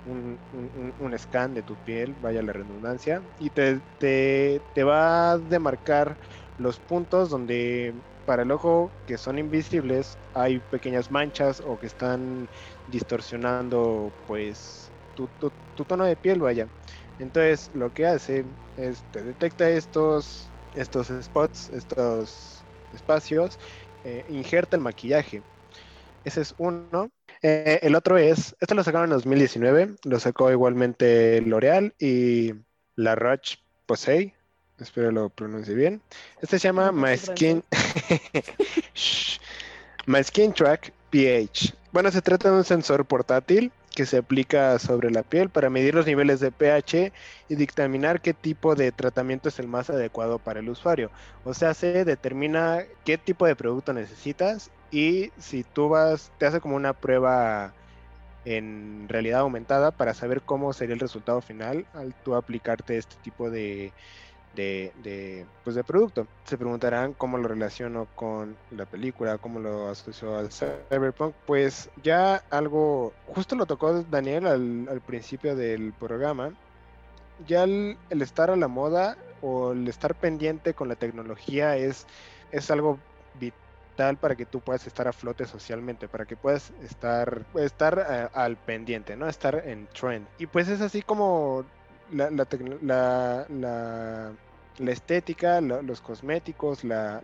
un, 0.04 0.40
un- 0.52 0.70
un- 0.74 0.94
un 0.98 1.18
scan 1.18 1.54
de 1.54 1.62
tu 1.62 1.78
piel, 1.78 2.14
vaya 2.16 2.42
la 2.42 2.52
redundancia, 2.52 3.24
y 3.38 3.50
te, 3.50 3.82
te, 3.98 4.64
te 4.72 4.84
va 4.84 5.32
a 5.32 5.38
demarcar 5.38 6.18
los 6.56 6.80
puntos 6.80 7.30
donde 7.30 8.02
para 8.24 8.42
el 8.44 8.50
ojo 8.52 8.94
que 9.06 9.18
son 9.18 9.38
invisibles 9.38 10.18
hay 10.32 10.60
pequeñas 10.60 11.10
manchas 11.10 11.60
o 11.60 11.78
que 11.78 11.86
están 11.86 12.48
distorsionando 12.90 14.14
pues 14.26 14.92
tu, 15.14 15.28
tu- 15.38 15.54
tu 15.74 15.84
tono 15.84 16.04
de 16.04 16.16
piel, 16.16 16.40
vaya. 16.40 16.68
Entonces 17.18 17.70
lo 17.74 17.92
que 17.92 18.06
hace 18.06 18.46
es 18.76 19.04
te 19.10 19.22
detecta 19.22 19.68
estos, 19.70 20.52
estos 20.72 21.08
spots, 21.22 21.70
estos 21.70 22.66
espacios, 22.92 23.58
eh, 24.02 24.24
injerta 24.28 24.76
el 24.76 24.82
maquillaje. 24.82 25.44
Ese 26.24 26.42
es 26.42 26.54
uno. 26.58 27.10
Eh, 27.42 27.78
el 27.82 27.94
otro 27.94 28.18
es, 28.18 28.54
este 28.60 28.74
lo 28.74 28.84
sacaron 28.84 29.06
en 29.06 29.10
2019, 29.16 29.96
lo 30.04 30.20
sacó 30.20 30.50
igualmente 30.50 31.40
L'Oreal 31.42 31.94
y 31.98 32.52
La 32.96 33.14
Roche 33.14 33.56
Posay, 33.86 34.34
espero 34.78 35.10
lo 35.12 35.30
pronuncie 35.30 35.74
bien. 35.74 36.02
Este 36.42 36.58
se 36.58 36.68
llama 36.68 36.92
My 36.92 37.16
Skin. 37.16 37.64
My 40.06 40.22
Skin 40.24 40.52
Track 40.52 40.92
pH. 41.10 41.72
Bueno, 41.92 42.10
se 42.12 42.22
trata 42.22 42.50
de 42.50 42.56
un 42.56 42.64
sensor 42.64 43.04
portátil 43.06 43.72
que 43.96 44.06
se 44.06 44.18
aplica 44.18 44.78
sobre 44.78 45.10
la 45.10 45.24
piel 45.24 45.50
para 45.50 45.70
medir 45.70 45.94
los 45.94 46.06
niveles 46.06 46.38
de 46.38 46.52
pH 46.52 47.12
y 47.48 47.56
dictaminar 47.56 48.20
qué 48.20 48.32
tipo 48.32 48.76
de 48.76 48.92
tratamiento 48.92 49.48
es 49.48 49.58
el 49.58 49.66
más 49.66 49.90
adecuado 49.90 50.38
para 50.38 50.60
el 50.60 50.68
usuario. 50.68 51.10
O 51.42 51.52
sea, 51.52 51.74
se 51.74 52.04
determina 52.04 52.84
qué 53.04 53.18
tipo 53.18 53.44
de 53.46 53.56
producto 53.56 53.92
necesitas 53.92 54.70
y 54.90 55.32
si 55.36 55.64
tú 55.64 55.88
vas, 55.88 56.32
te 56.38 56.46
hace 56.46 56.60
como 56.60 56.76
una 56.76 56.94
prueba 56.94 57.74
en 58.44 59.08
realidad 59.08 59.40
aumentada 59.40 59.90
para 59.92 60.14
saber 60.14 60.42
cómo 60.44 60.72
sería 60.72 60.94
el 60.94 61.00
resultado 61.00 61.42
final 61.42 61.88
al 61.92 62.14
tú 62.14 62.34
aplicarte 62.36 62.96
este 62.98 63.16
tipo 63.16 63.50
de, 63.50 63.94
de, 64.54 65.46
pues 65.64 65.76
de 65.76 65.84
producto. 65.84 66.26
Se 66.44 66.56
preguntarán 66.56 67.12
cómo 67.14 67.38
lo 67.38 67.48
relaciono 67.48 68.06
con 68.14 68.56
la 68.70 68.86
película, 68.86 69.38
cómo 69.38 69.60
lo 69.60 69.88
asocio 69.88 70.36
al 70.36 70.50
cyberpunk. 70.50 71.34
Pues 71.46 71.90
ya 72.02 72.42
algo, 72.50 73.12
justo 73.26 73.56
lo 73.56 73.66
tocó 73.66 74.02
Daniel 74.02 74.46
al, 74.46 74.88
al 74.88 75.00
principio 75.00 75.56
del 75.56 75.92
programa, 75.92 76.52
ya 77.46 77.64
el, 77.64 77.96
el 78.10 78.22
estar 78.22 78.50
a 78.50 78.56
la 78.56 78.68
moda 78.68 79.16
o 79.42 79.72
el 79.72 79.88
estar 79.88 80.14
pendiente 80.14 80.74
con 80.74 80.88
la 80.88 80.96
tecnología 80.96 81.76
es, 81.76 82.06
es 82.52 82.70
algo 82.70 82.98
vital 83.38 84.16
para 84.18 84.36
que 84.36 84.46
tú 84.46 84.60
puedas 84.60 84.86
estar 84.86 85.08
a 85.08 85.12
flote 85.12 85.46
socialmente, 85.46 86.08
para 86.08 86.26
que 86.26 86.36
puedas 86.36 86.72
estar, 86.82 87.44
estar 87.54 88.06
eh, 88.08 88.28
al 88.34 88.56
pendiente, 88.56 89.16
¿no? 89.16 89.28
Estar 89.28 89.62
en 89.66 89.86
trend. 89.88 90.26
Y 90.38 90.46
pues 90.46 90.68
es 90.68 90.80
así 90.80 91.02
como 91.02 91.64
la, 92.12 92.30
la, 92.30 92.46
la, 92.82 93.46
la- 94.78 94.92
estética, 94.92 95.60
lo- 95.60 95.82
los 95.82 96.00
cosméticos, 96.00 96.84
la, 96.84 97.20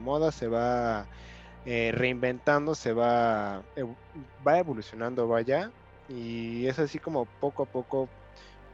moda 0.00 0.32
se 0.32 0.48
va 0.48 1.06
eh, 1.64 1.92
reinventando, 1.92 2.74
se 2.74 2.92
va, 2.92 3.62
va 4.46 4.58
evolucionando, 4.58 5.28
vaya, 5.28 5.70
y 6.08 6.66
es 6.66 6.78
así 6.78 6.98
como 6.98 7.26
poco 7.40 7.64
a 7.64 7.66
poco, 7.66 8.08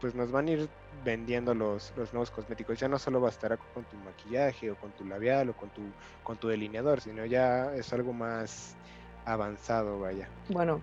pues 0.00 0.14
nos 0.14 0.30
van 0.30 0.48
a 0.48 0.50
ir 0.52 0.68
vendiendo 1.04 1.54
los, 1.54 1.92
los 1.96 2.12
nuevos 2.12 2.30
cosméticos. 2.30 2.78
Ya 2.78 2.88
no 2.88 2.98
solo 2.98 3.20
bastará 3.20 3.56
con 3.56 3.84
tu 3.84 3.96
maquillaje 3.98 4.70
o 4.70 4.76
con 4.76 4.90
tu 4.92 5.04
labial 5.06 5.50
o 5.50 5.52
con 5.54 5.70
tu, 5.70 5.82
con 6.22 6.36
tu 6.36 6.48
delineador, 6.48 7.00
sino 7.00 7.24
ya 7.24 7.74
es 7.74 7.92
algo 7.92 8.12
más 8.12 8.74
avanzado, 9.24 10.00
vaya. 10.00 10.28
Bueno, 10.48 10.80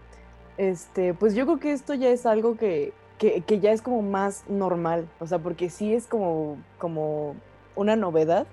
este, 0.58 1.14
pues 1.14 1.36
yo 1.36 1.46
creo 1.46 1.60
que 1.60 1.72
esto 1.74 1.94
ya 1.94 2.10
es 2.10 2.26
algo 2.26 2.58
que, 2.58 2.94
que, 3.20 3.60
ya 3.60 3.72
es 3.74 3.82
como 3.82 4.02
más 4.02 4.46
normal, 4.48 5.08
o 5.20 5.28
sea, 5.28 5.40
porque 5.40 5.70
sí 5.70 5.94
es 5.94 6.08
como, 6.08 6.58
como 6.78 7.36
una 7.76 7.98
novedad, 7.98 8.48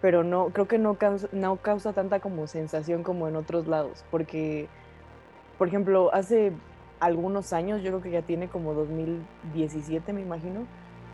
pero 0.00 0.24
no, 0.24 0.48
creo 0.48 0.66
que 0.66 0.78
no 0.78 0.94
causa, 0.94 1.28
no 1.30 1.56
causa 1.56 1.92
tanta 1.92 2.18
como 2.18 2.46
sensación 2.46 3.02
como 3.02 3.28
en 3.28 3.36
otros 3.36 3.68
lados, 3.68 4.02
porque, 4.10 4.66
por 5.58 5.68
ejemplo, 5.68 6.12
hace 6.14 6.52
algunos 7.00 7.52
años, 7.52 7.82
yo 7.82 7.90
creo 7.90 8.02
que 8.02 8.10
ya 8.10 8.22
tiene 8.22 8.48
como 8.48 8.72
2017, 8.72 10.14
me 10.14 10.22
imagino, 10.22 10.60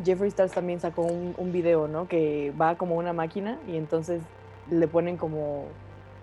Jeffree 0.04 0.28
Stars 0.28 0.52
también 0.52 0.78
sacó 0.78 1.02
un, 1.02 1.34
un 1.36 1.50
video, 1.50 1.88
¿no? 1.88 2.06
Que 2.06 2.52
va 2.60 2.76
como 2.76 2.94
una 2.94 3.12
máquina 3.12 3.58
y 3.66 3.76
entonces 3.76 4.22
le 4.70 4.86
ponen 4.86 5.16
como, 5.16 5.64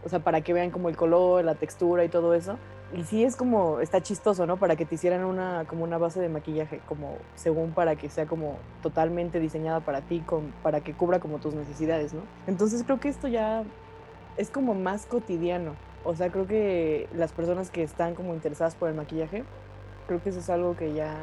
o 0.06 0.10
sea, 0.10 0.20
para 0.20 0.40
que 0.40 0.54
vean 0.54 0.72
como 0.72 0.88
el 0.88 0.96
color, 0.96 1.44
la 1.44 1.56
textura 1.56 2.06
y 2.06 2.10
todo 2.10 2.34
eso, 2.34 2.58
y 2.94 3.04
sí 3.04 3.24
es 3.24 3.36
como, 3.36 3.80
está 3.80 4.02
chistoso, 4.02 4.46
¿no? 4.46 4.58
Para 4.58 4.76
que 4.76 4.86
te 4.86 4.96
hicieran 4.96 5.26
una, 5.26 5.66
como 5.68 5.84
una 5.84 5.98
base 5.98 6.22
de 6.22 6.30
maquillaje, 6.30 6.80
como 6.88 7.18
según 7.36 7.72
para 7.72 7.96
que 7.96 8.10
sea 8.10 8.26
como 8.26 8.58
totalmente 8.82 9.40
diseñada 9.40 9.80
para 9.80 10.02
ti, 10.02 10.20
con, 10.20 10.54
para 10.62 10.82
que 10.82 10.94
cubra 10.94 11.20
como 11.20 11.40
tus 11.40 11.54
necesidades, 11.56 12.14
¿no? 12.14 12.22
Entonces 12.48 12.84
creo 12.84 13.00
que 13.00 13.10
esto 13.10 13.28
ya 13.28 13.64
es 14.38 14.50
como 14.50 14.74
más 14.76 15.06
cotidiano. 15.06 15.74
O 16.04 16.16
sea, 16.16 16.30
creo 16.30 16.46
que 16.46 17.10
las 17.16 17.32
personas 17.32 17.72
que 17.72 17.82
están 17.82 18.14
como 18.14 18.34
interesadas 18.34 18.76
por 18.76 18.90
el 18.90 18.96
maquillaje, 18.96 19.44
creo 20.08 20.22
que 20.22 20.30
eso 20.30 20.40
es 20.40 20.50
algo 20.50 20.76
que 20.78 20.94
ya, 20.94 21.16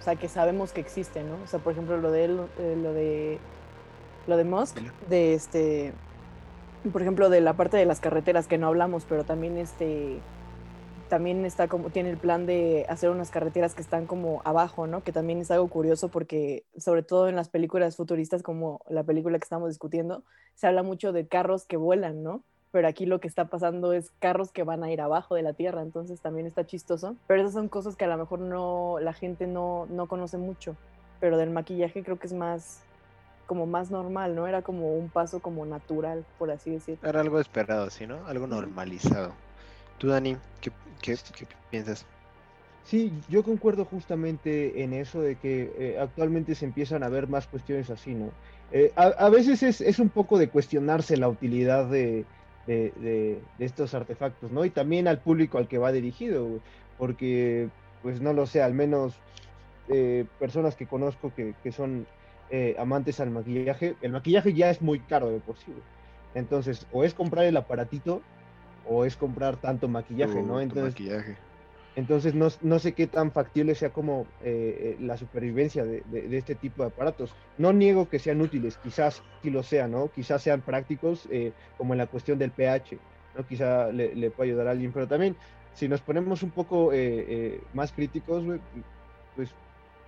o 0.00 0.02
sea, 0.02 0.16
que 0.16 0.28
sabemos 0.28 0.72
que 0.72 0.80
existe, 0.80 1.22
¿no? 1.22 1.34
O 1.44 1.46
sea, 1.46 1.60
por 1.60 1.72
ejemplo, 1.74 1.98
lo 1.98 2.10
de 2.10 2.24
él, 2.24 2.40
eh, 2.58 2.78
lo 2.82 2.92
de 2.94 3.38
lo 4.26 4.36
de 4.36 4.44
Musk, 4.44 4.78
de 5.08 5.34
este, 5.34 5.92
por 6.92 7.02
ejemplo, 7.02 7.28
de 7.28 7.40
la 7.40 7.54
parte 7.54 7.76
de 7.76 7.84
las 7.84 8.00
carreteras 8.00 8.46
que 8.46 8.56
no 8.56 8.68
hablamos, 8.68 9.04
pero 9.08 9.24
también 9.24 9.58
este 9.58 10.20
también 11.12 11.44
está 11.44 11.68
como, 11.68 11.90
tiene 11.90 12.08
el 12.08 12.16
plan 12.16 12.46
de 12.46 12.86
hacer 12.88 13.10
unas 13.10 13.30
carreteras 13.30 13.74
que 13.74 13.82
están 13.82 14.06
como 14.06 14.40
abajo, 14.46 14.86
¿no? 14.86 15.04
Que 15.04 15.12
también 15.12 15.40
es 15.40 15.50
algo 15.50 15.68
curioso 15.68 16.08
porque, 16.08 16.64
sobre 16.78 17.02
todo 17.02 17.28
en 17.28 17.36
las 17.36 17.50
películas 17.50 17.96
futuristas 17.96 18.42
como 18.42 18.80
la 18.88 19.02
película 19.02 19.38
que 19.38 19.44
estamos 19.44 19.68
discutiendo, 19.68 20.24
se 20.54 20.68
habla 20.68 20.82
mucho 20.82 21.12
de 21.12 21.28
carros 21.28 21.66
que 21.66 21.76
vuelan, 21.76 22.22
¿no? 22.22 22.44
Pero 22.70 22.88
aquí 22.88 23.04
lo 23.04 23.20
que 23.20 23.28
está 23.28 23.44
pasando 23.44 23.92
es 23.92 24.10
carros 24.20 24.52
que 24.52 24.62
van 24.62 24.82
a 24.84 24.90
ir 24.90 25.02
abajo 25.02 25.34
de 25.34 25.42
la 25.42 25.52
Tierra, 25.52 25.82
entonces 25.82 26.18
también 26.22 26.46
está 26.46 26.64
chistoso. 26.64 27.14
Pero 27.26 27.42
esas 27.42 27.52
son 27.52 27.68
cosas 27.68 27.94
que 27.94 28.06
a 28.06 28.08
lo 28.08 28.16
mejor 28.16 28.38
no, 28.38 28.96
la 28.98 29.12
gente 29.12 29.46
no, 29.46 29.84
no 29.90 30.06
conoce 30.06 30.38
mucho. 30.38 30.76
Pero 31.20 31.36
del 31.36 31.50
maquillaje 31.50 32.02
creo 32.02 32.18
que 32.18 32.26
es 32.26 32.32
más, 32.32 32.80
como 33.44 33.66
más 33.66 33.90
normal, 33.90 34.34
¿no? 34.34 34.46
Era 34.46 34.62
como 34.62 34.96
un 34.96 35.10
paso 35.10 35.40
como 35.40 35.66
natural, 35.66 36.24
por 36.38 36.50
así 36.50 36.70
decirlo. 36.70 37.06
Era 37.06 37.20
algo 37.20 37.38
esperado, 37.38 37.90
¿sí, 37.90 38.06
no? 38.06 38.26
Algo 38.26 38.46
normalizado. 38.46 39.34
Tú, 40.02 40.08
Dani, 40.08 40.36
¿qué, 40.60 41.16
piensas? 41.70 42.04
Sí, 42.82 43.12
yo 43.28 43.44
concuerdo 43.44 43.84
justamente 43.84 44.82
en 44.82 44.94
eso 44.94 45.20
de 45.20 45.36
que 45.36 45.72
eh, 45.78 45.96
actualmente 46.00 46.56
se 46.56 46.64
empiezan 46.64 47.04
a 47.04 47.08
ver 47.08 47.28
más 47.28 47.46
cuestiones 47.46 47.88
así, 47.88 48.12
¿no? 48.12 48.32
Eh, 48.72 48.90
a, 48.96 49.28
veces 49.28 49.80
es, 49.80 49.98
un 50.00 50.08
poco 50.08 50.38
de 50.38 50.48
cuestionarse 50.48 51.16
la 51.16 51.28
utilidad 51.28 51.86
de, 51.86 52.24
estos 53.60 53.94
artefactos, 53.94 54.50
¿no? 54.50 54.64
Y 54.64 54.70
también 54.70 55.06
al 55.06 55.20
público 55.20 55.58
al 55.58 55.68
que 55.68 55.78
va 55.78 55.92
dirigido, 55.92 56.48
porque, 56.98 57.68
pues 58.02 58.20
no 58.20 58.32
lo 58.32 58.46
sé, 58.46 58.60
al 58.60 58.74
menos 58.74 59.14
eh, 59.88 60.24
personas 60.40 60.74
que 60.74 60.88
conozco 60.88 61.32
que, 61.32 61.54
que 61.62 61.70
son 61.70 62.08
amantes 62.76 63.20
al 63.20 63.30
maquillaje, 63.30 63.94
el 64.02 64.10
maquillaje 64.10 64.52
ya 64.52 64.68
es 64.68 64.82
muy 64.82 64.98
caro 64.98 65.30
de 65.30 65.38
por 65.38 65.56
sí. 65.58 65.72
Entonces, 66.34 66.88
o 66.90 67.04
es 67.04 67.14
comprar 67.14 67.44
el 67.44 67.56
aparatito 67.56 68.20
o 68.86 69.04
es 69.04 69.16
comprar 69.16 69.56
tanto 69.56 69.88
maquillaje, 69.88 70.42
¿no? 70.42 70.60
Entonces, 70.60 70.94
maquillaje. 70.94 71.36
entonces 71.96 72.34
no, 72.34 72.48
no, 72.62 72.78
sé 72.78 72.92
qué 72.92 73.06
tan 73.06 73.32
factible 73.32 73.74
sea 73.74 73.90
como 73.90 74.26
eh, 74.42 74.96
la 75.00 75.16
supervivencia 75.16 75.84
de, 75.84 76.02
de, 76.06 76.28
de, 76.28 76.38
este 76.38 76.54
tipo 76.54 76.82
de 76.82 76.88
aparatos. 76.88 77.34
No 77.58 77.72
niego 77.72 78.08
que 78.08 78.18
sean 78.18 78.40
útiles, 78.40 78.78
quizás 78.78 79.22
sí 79.42 79.50
lo 79.50 79.62
sean, 79.62 79.92
¿no? 79.92 80.08
Quizás 80.08 80.42
sean 80.42 80.60
prácticos, 80.60 81.28
eh, 81.30 81.52
como 81.78 81.94
en 81.94 81.98
la 81.98 82.06
cuestión 82.06 82.38
del 82.38 82.50
pH, 82.50 82.98
¿no? 83.36 83.46
Quizá 83.46 83.90
le, 83.92 84.14
le 84.14 84.30
pueda 84.30 84.48
ayudar 84.48 84.68
a 84.68 84.70
alguien, 84.72 84.92
pero 84.92 85.06
también 85.06 85.36
si 85.74 85.88
nos 85.88 86.00
ponemos 86.00 86.42
un 86.42 86.50
poco 86.50 86.90
eh, 86.92 87.60
más 87.72 87.92
críticos, 87.92 88.44
pues 89.36 89.50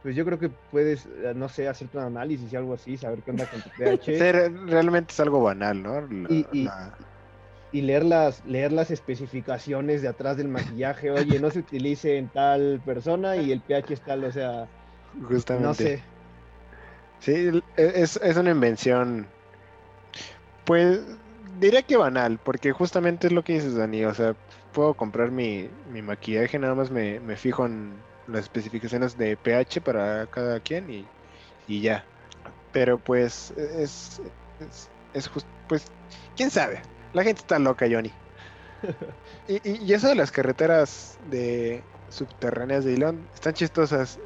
pues 0.02 0.14
yo 0.14 0.26
creo 0.26 0.38
que 0.38 0.50
puedes, 0.50 1.08
no 1.34 1.48
sé, 1.48 1.66
hacerte 1.66 1.96
un 1.96 2.04
análisis 2.04 2.52
y 2.52 2.56
algo 2.56 2.74
así, 2.74 2.98
saber 2.98 3.20
qué 3.22 3.30
onda 3.30 3.46
con 3.46 3.62
tu 3.62 3.70
pH. 3.78 4.50
Realmente 4.66 5.14
es 5.14 5.20
algo 5.20 5.40
banal, 5.40 5.82
¿no? 5.82 6.02
La, 6.02 6.28
y, 6.28 6.46
y, 6.52 6.64
la... 6.64 6.92
y, 7.74 7.82
leer, 7.82 8.04
las, 8.04 8.44
leer 8.46 8.72
las 8.72 8.92
especificaciones 8.92 10.00
de 10.00 10.08
atrás 10.08 10.36
del 10.36 10.46
maquillaje, 10.48 11.10
oye, 11.10 11.40
no 11.40 11.50
se 11.50 11.58
utilice 11.58 12.18
en 12.18 12.28
tal 12.28 12.80
persona 12.84 13.36
y 13.36 13.50
el 13.50 13.60
pH 13.60 13.94
es 13.94 14.00
tal, 14.00 14.22
o 14.22 14.30
sea, 14.30 14.68
Justamente. 15.28 15.66
no 15.66 15.74
sé. 15.74 16.02
Sí, 17.18 17.62
es, 17.76 18.16
es 18.22 18.36
una 18.36 18.50
invención, 18.50 19.26
pues 20.64 21.00
diría 21.58 21.82
que 21.82 21.96
banal, 21.96 22.38
porque 22.38 22.70
justamente 22.70 23.26
es 23.26 23.32
lo 23.32 23.42
que 23.42 23.54
dices, 23.54 23.74
Dani, 23.74 24.04
o 24.04 24.14
sea, 24.14 24.36
puedo 24.72 24.94
comprar 24.94 25.32
mi, 25.32 25.68
mi 25.90 26.00
maquillaje, 26.00 26.58
nada 26.58 26.76
más 26.76 26.92
me, 26.92 27.18
me 27.18 27.36
fijo 27.36 27.66
en 27.66 27.94
las 28.28 28.42
especificaciones 28.42 29.18
de 29.18 29.36
pH 29.36 29.80
para 29.80 30.26
cada 30.26 30.60
quien 30.60 30.88
y, 30.90 31.06
y 31.66 31.80
ya. 31.80 32.04
Pero 32.72 32.98
pues 32.98 33.52
es, 33.56 34.20
es, 34.60 34.90
es 35.12 35.28
just, 35.28 35.46
pues, 35.68 35.86
quién 36.36 36.50
sabe. 36.50 36.80
La 37.14 37.22
gente 37.22 37.40
está 37.40 37.58
loca, 37.58 37.86
Johnny. 37.90 38.12
y, 39.48 39.54
y, 39.70 39.84
y, 39.84 39.92
eso 39.94 40.08
de 40.08 40.16
las 40.16 40.32
carreteras 40.32 41.16
de 41.30 41.82
subterráneas 42.08 42.84
de 42.84 42.94
Elon 42.94 43.30
están 43.32 43.54
chistosas. 43.54 44.18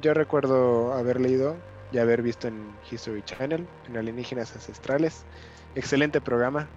Yo 0.00 0.14
recuerdo 0.14 0.94
haber 0.94 1.20
leído 1.20 1.56
y 1.92 1.98
haber 1.98 2.22
visto 2.22 2.48
en 2.48 2.80
History 2.90 3.22
Channel, 3.22 3.68
en 3.86 3.96
Alienígenas 3.96 4.54
Ancestrales. 4.54 5.26
Excelente 5.74 6.22
programa, 6.22 6.70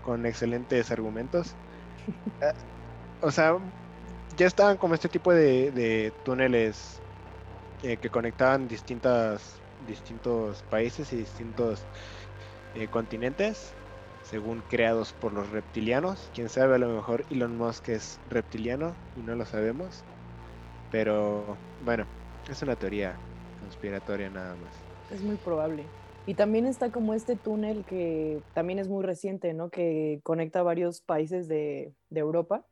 con 0.00 0.24
excelentes 0.24 0.90
argumentos. 0.90 1.54
o 3.20 3.30
sea, 3.30 3.58
ya 4.36 4.46
estaban 4.46 4.78
como 4.78 4.94
este 4.94 5.10
tipo 5.10 5.32
de, 5.34 5.70
de 5.70 6.12
túneles 6.24 7.02
eh, 7.82 7.98
que 7.98 8.08
conectaban 8.08 8.68
distintas, 8.68 9.62
distintos 9.86 10.62
países 10.62 11.12
y 11.12 11.16
distintos 11.16 11.86
eh, 12.74 12.88
continentes, 12.88 13.76
según 14.24 14.62
creados 14.68 15.12
por 15.12 15.32
los 15.32 15.48
reptilianos. 15.50 16.30
Quién 16.34 16.48
sabe, 16.48 16.74
a 16.74 16.78
lo 16.78 16.88
mejor 16.88 17.24
Elon 17.30 17.56
Musk 17.56 17.90
es 17.90 18.18
reptiliano 18.30 18.94
y 19.16 19.20
no 19.20 19.34
lo 19.36 19.44
sabemos. 19.44 20.02
Pero 20.90 21.56
bueno, 21.84 22.04
es 22.50 22.62
una 22.62 22.76
teoría 22.76 23.16
conspiratoria 23.60 24.30
nada 24.30 24.54
más. 24.56 24.72
Es 25.12 25.22
muy 25.22 25.36
probable. 25.36 25.84
Y 26.26 26.34
también 26.34 26.66
está 26.66 26.90
como 26.90 27.12
este 27.12 27.36
túnel 27.36 27.84
que 27.84 28.40
también 28.54 28.78
es 28.78 28.88
muy 28.88 29.04
reciente, 29.04 29.52
¿no? 29.52 29.68
Que 29.68 30.20
conecta 30.22 30.62
varios 30.62 31.00
países 31.02 31.48
de, 31.48 31.92
de 32.08 32.20
Europa 32.20 32.64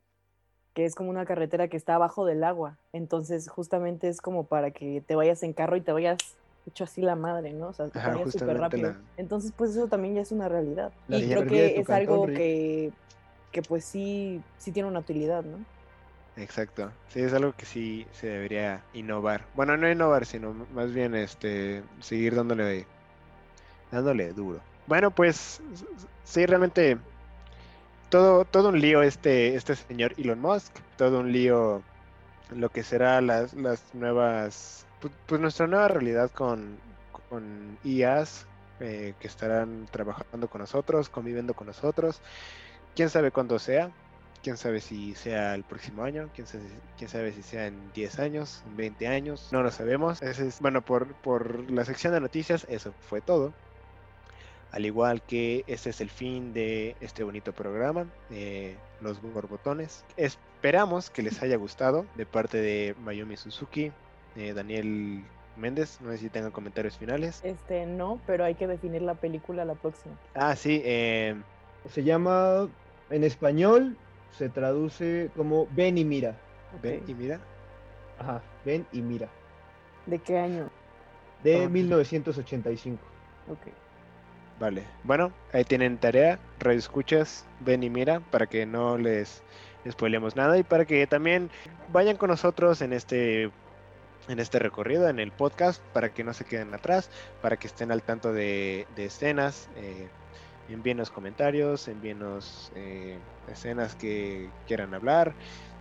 que 0.74 0.84
es 0.84 0.94
como 0.94 1.11
una 1.11 1.26
carretera 1.26 1.68
que 1.68 1.76
está 1.76 1.94
abajo 1.94 2.24
del 2.24 2.44
agua. 2.44 2.78
Entonces, 2.92 3.48
justamente 3.48 4.09
es 4.09 4.20
como 4.20 4.46
para 4.46 4.70
que 4.70 5.03
te 5.07 5.14
vayas 5.14 5.42
en 5.42 5.53
carro 5.53 5.76
y 5.76 5.82
te 5.82 5.92
vayas 5.92 6.18
hecho 6.66 6.84
así 6.84 7.02
la 7.02 7.16
madre, 7.16 7.52
¿no? 7.52 7.68
O 7.68 7.72
sea, 7.72 7.88
te 7.88 8.30
súper 8.30 8.58
rápido. 8.58 8.88
la- 8.88 8.96
Entonces, 9.16 9.52
pues 9.56 9.70
eso 9.72 9.86
también 9.88 10.14
ya 10.14 10.22
es 10.22 10.32
una 10.32 10.48
realidad. 10.48 10.92
La 11.08 11.18
y 11.18 11.28
creo 11.28 11.46
que 11.46 11.78
es 11.80 11.90
algo 11.90 12.26
Rick. 12.26 12.36
que, 12.36 12.92
que 13.52 13.62
pues 13.62 13.84
sí, 13.84 14.40
sí 14.58 14.72
tiene 14.72 14.88
una 14.88 15.00
utilidad, 15.00 15.42
¿no? 15.44 15.58
Exacto. 16.36 16.90
Sí, 17.08 17.20
es 17.20 17.32
algo 17.34 17.52
que 17.52 17.66
sí 17.66 18.06
se 18.12 18.26
debería 18.28 18.82
innovar. 18.94 19.44
Bueno, 19.54 19.76
no 19.76 19.90
innovar, 19.90 20.24
sino 20.24 20.54
más 20.74 20.92
bien 20.92 21.14
este 21.14 21.82
seguir 22.00 22.34
dándole 22.34 22.86
dándole 23.90 24.32
duro. 24.32 24.60
Bueno, 24.86 25.10
pues 25.10 25.60
sí, 26.24 26.46
realmente 26.46 26.96
todo, 28.08 28.44
todo 28.44 28.70
un 28.70 28.80
lío 28.80 29.02
este, 29.02 29.54
este 29.54 29.76
señor 29.76 30.14
Elon 30.16 30.40
Musk, 30.40 30.72
todo 30.96 31.20
un 31.20 31.32
lío 31.32 31.82
lo 32.50 32.68
que 32.70 32.82
será 32.82 33.20
las, 33.20 33.54
las 33.54 33.94
nuevas, 33.94 34.86
pues, 35.26 35.40
nuestra 35.40 35.66
nueva 35.66 35.88
realidad 35.88 36.30
con, 36.30 36.78
con 37.28 37.78
IAs 37.84 38.46
eh, 38.80 39.14
que 39.20 39.28
estarán 39.28 39.86
trabajando 39.90 40.48
con 40.48 40.61
nosotros, 40.61 41.09
conviviendo 41.09 41.55
con 41.55 41.68
nosotros. 41.68 42.20
Quién 42.94 43.11
sabe 43.11 43.30
cuándo 43.30 43.59
sea, 43.59 43.90
quién 44.42 44.57
sabe 44.57 44.80
si 44.80 45.14
sea 45.14 45.55
el 45.55 45.64
próximo 45.64 46.03
año, 46.03 46.28
quién 46.34 46.46
sabe, 46.46 46.64
quién 46.98 47.09
sabe 47.09 47.32
si 47.32 47.42
sea 47.42 47.66
en 47.66 47.92
10 47.92 48.18
años, 48.18 48.62
en 48.66 48.76
20 48.76 49.09
años, 49.09 49.48
no 49.53 49.62
lo 49.62 49.70
sabemos. 49.70 50.20
Ese 50.20 50.48
es, 50.48 50.61
bueno, 50.61 50.82
por, 50.82 51.14
por 51.14 51.70
la 51.70 51.84
sección 51.84 52.12
de 52.12 52.20
noticias, 52.20 52.66
eso 52.68 52.92
fue 53.09 53.20
todo. 53.20 53.53
Al 54.72 54.86
igual 54.86 55.22
que 55.22 55.64
este 55.66 55.90
es 55.90 56.00
el 56.00 56.09
fin 56.09 56.55
de 56.55 56.96
este 57.00 57.24
bonito 57.24 57.53
programa, 57.53 58.07
eh, 58.30 58.76
Los 59.00 59.20
Borbotones. 59.20 60.05
Esperamos 60.16 61.11
que 61.11 61.22
les 61.22 61.42
haya 61.42 61.57
gustado 61.57 62.07
de 62.16 62.24
parte 62.24 62.59
de 62.59 62.96
Mayumi 63.05 63.36
Suzuki, 63.36 63.92
eh, 64.37 64.53
Daniel 64.55 65.24
Méndez. 65.57 66.01
No 66.01 66.11
sé 66.11 66.18
si 66.18 66.28
tengan 66.30 66.51
comentarios 66.51 66.97
finales. 66.97 67.41
Este, 67.45 67.87
no, 67.87 68.20
pero 68.26 68.45
hay 68.45 68.55
que 68.55 68.66
definir 68.66 69.03
la 69.03 69.14
película 69.14 69.64
la 69.64 69.74
próxima. 69.74 70.14
Ah, 70.35 70.57
sí, 70.57 70.80
eh, 70.85 71.35
Se 71.91 72.05
llama, 72.05 72.68
en 73.11 73.24
español, 73.24 73.97
se 74.39 74.49
traduce 74.49 75.30
como 75.37 75.66
Ven 75.72 75.99
y 75.99 76.05
mira. 76.05 76.37
ven 76.83 77.03
y 77.07 77.14
mira. 77.14 77.41
Ajá, 78.18 78.41
ven 78.64 78.87
y 78.93 79.03
mira. 79.03 79.28
¿De 80.07 80.18
qué 80.18 80.39
año? 80.39 80.70
De 81.43 81.64
Ah. 81.64 81.68
1985. 81.68 83.03
Ok. 83.51 83.72
Vale. 84.61 84.85
Bueno, 85.03 85.33
ahí 85.53 85.64
tienen 85.64 85.99
tarea. 85.99 86.39
Radio 86.61 86.78
escuchas, 86.78 87.45
ven 87.61 87.83
y 87.83 87.91
mira, 87.91 88.20
para 88.30 88.47
que 88.47 88.64
no 88.64 88.97
les 88.97 89.43
spoilemos 89.91 90.37
nada 90.37 90.57
y 90.57 90.62
para 90.62 90.85
que 90.85 91.05
también 91.09 91.51
vayan 91.93 92.16
con 92.16 92.30
nosotros 92.30 92.80
en 92.80 92.93
este 92.93 93.51
en 94.29 94.39
este 94.39 94.59
recorrido, 94.59 95.09
en 95.09 95.18
el 95.18 95.33
podcast, 95.33 95.83
para 95.93 96.12
que 96.12 96.25
no 96.25 96.33
se 96.33 96.45
queden 96.45 96.75
atrás, 96.75 97.11
para 97.41 97.57
que 97.57 97.66
estén 97.66 97.91
al 97.91 98.03
tanto 98.03 98.33
de, 98.33 98.87
escenas. 98.97 99.68
Eh, 99.77 100.09
envíenos 100.68 101.11
comentarios, 101.11 101.89
envíenos 101.89 102.73
eh, 102.75 103.18
escenas 103.51 103.95
que 103.95 104.49
quieran 104.66 104.95
hablar. 104.95 105.35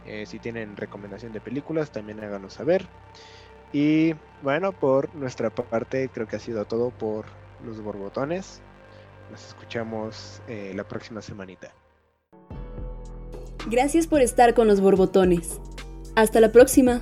Eh, 0.05 0.25
si 0.25 0.39
tienen 0.39 0.77
recomendación 0.77 1.31
de 1.31 1.41
películas, 1.41 1.91
también 1.91 2.23
háganos 2.23 2.53
saber. 2.53 2.87
Y 3.73 4.15
bueno, 4.41 4.71
por 4.71 5.13
nuestra 5.15 5.49
parte, 5.49 6.09
creo 6.09 6.27
que 6.27 6.35
ha 6.35 6.39
sido 6.39 6.65
todo 6.65 6.89
por 6.89 7.25
los 7.65 7.81
borbotones. 7.81 8.61
Nos 9.31 9.47
escuchamos 9.47 10.41
eh, 10.47 10.73
la 10.75 10.83
próxima 10.83 11.21
semanita. 11.21 11.73
Gracias 13.69 14.07
por 14.07 14.21
estar 14.21 14.53
con 14.53 14.67
los 14.67 14.81
borbotones. 14.81 15.61
Hasta 16.15 16.41
la 16.41 16.51
próxima. 16.51 17.01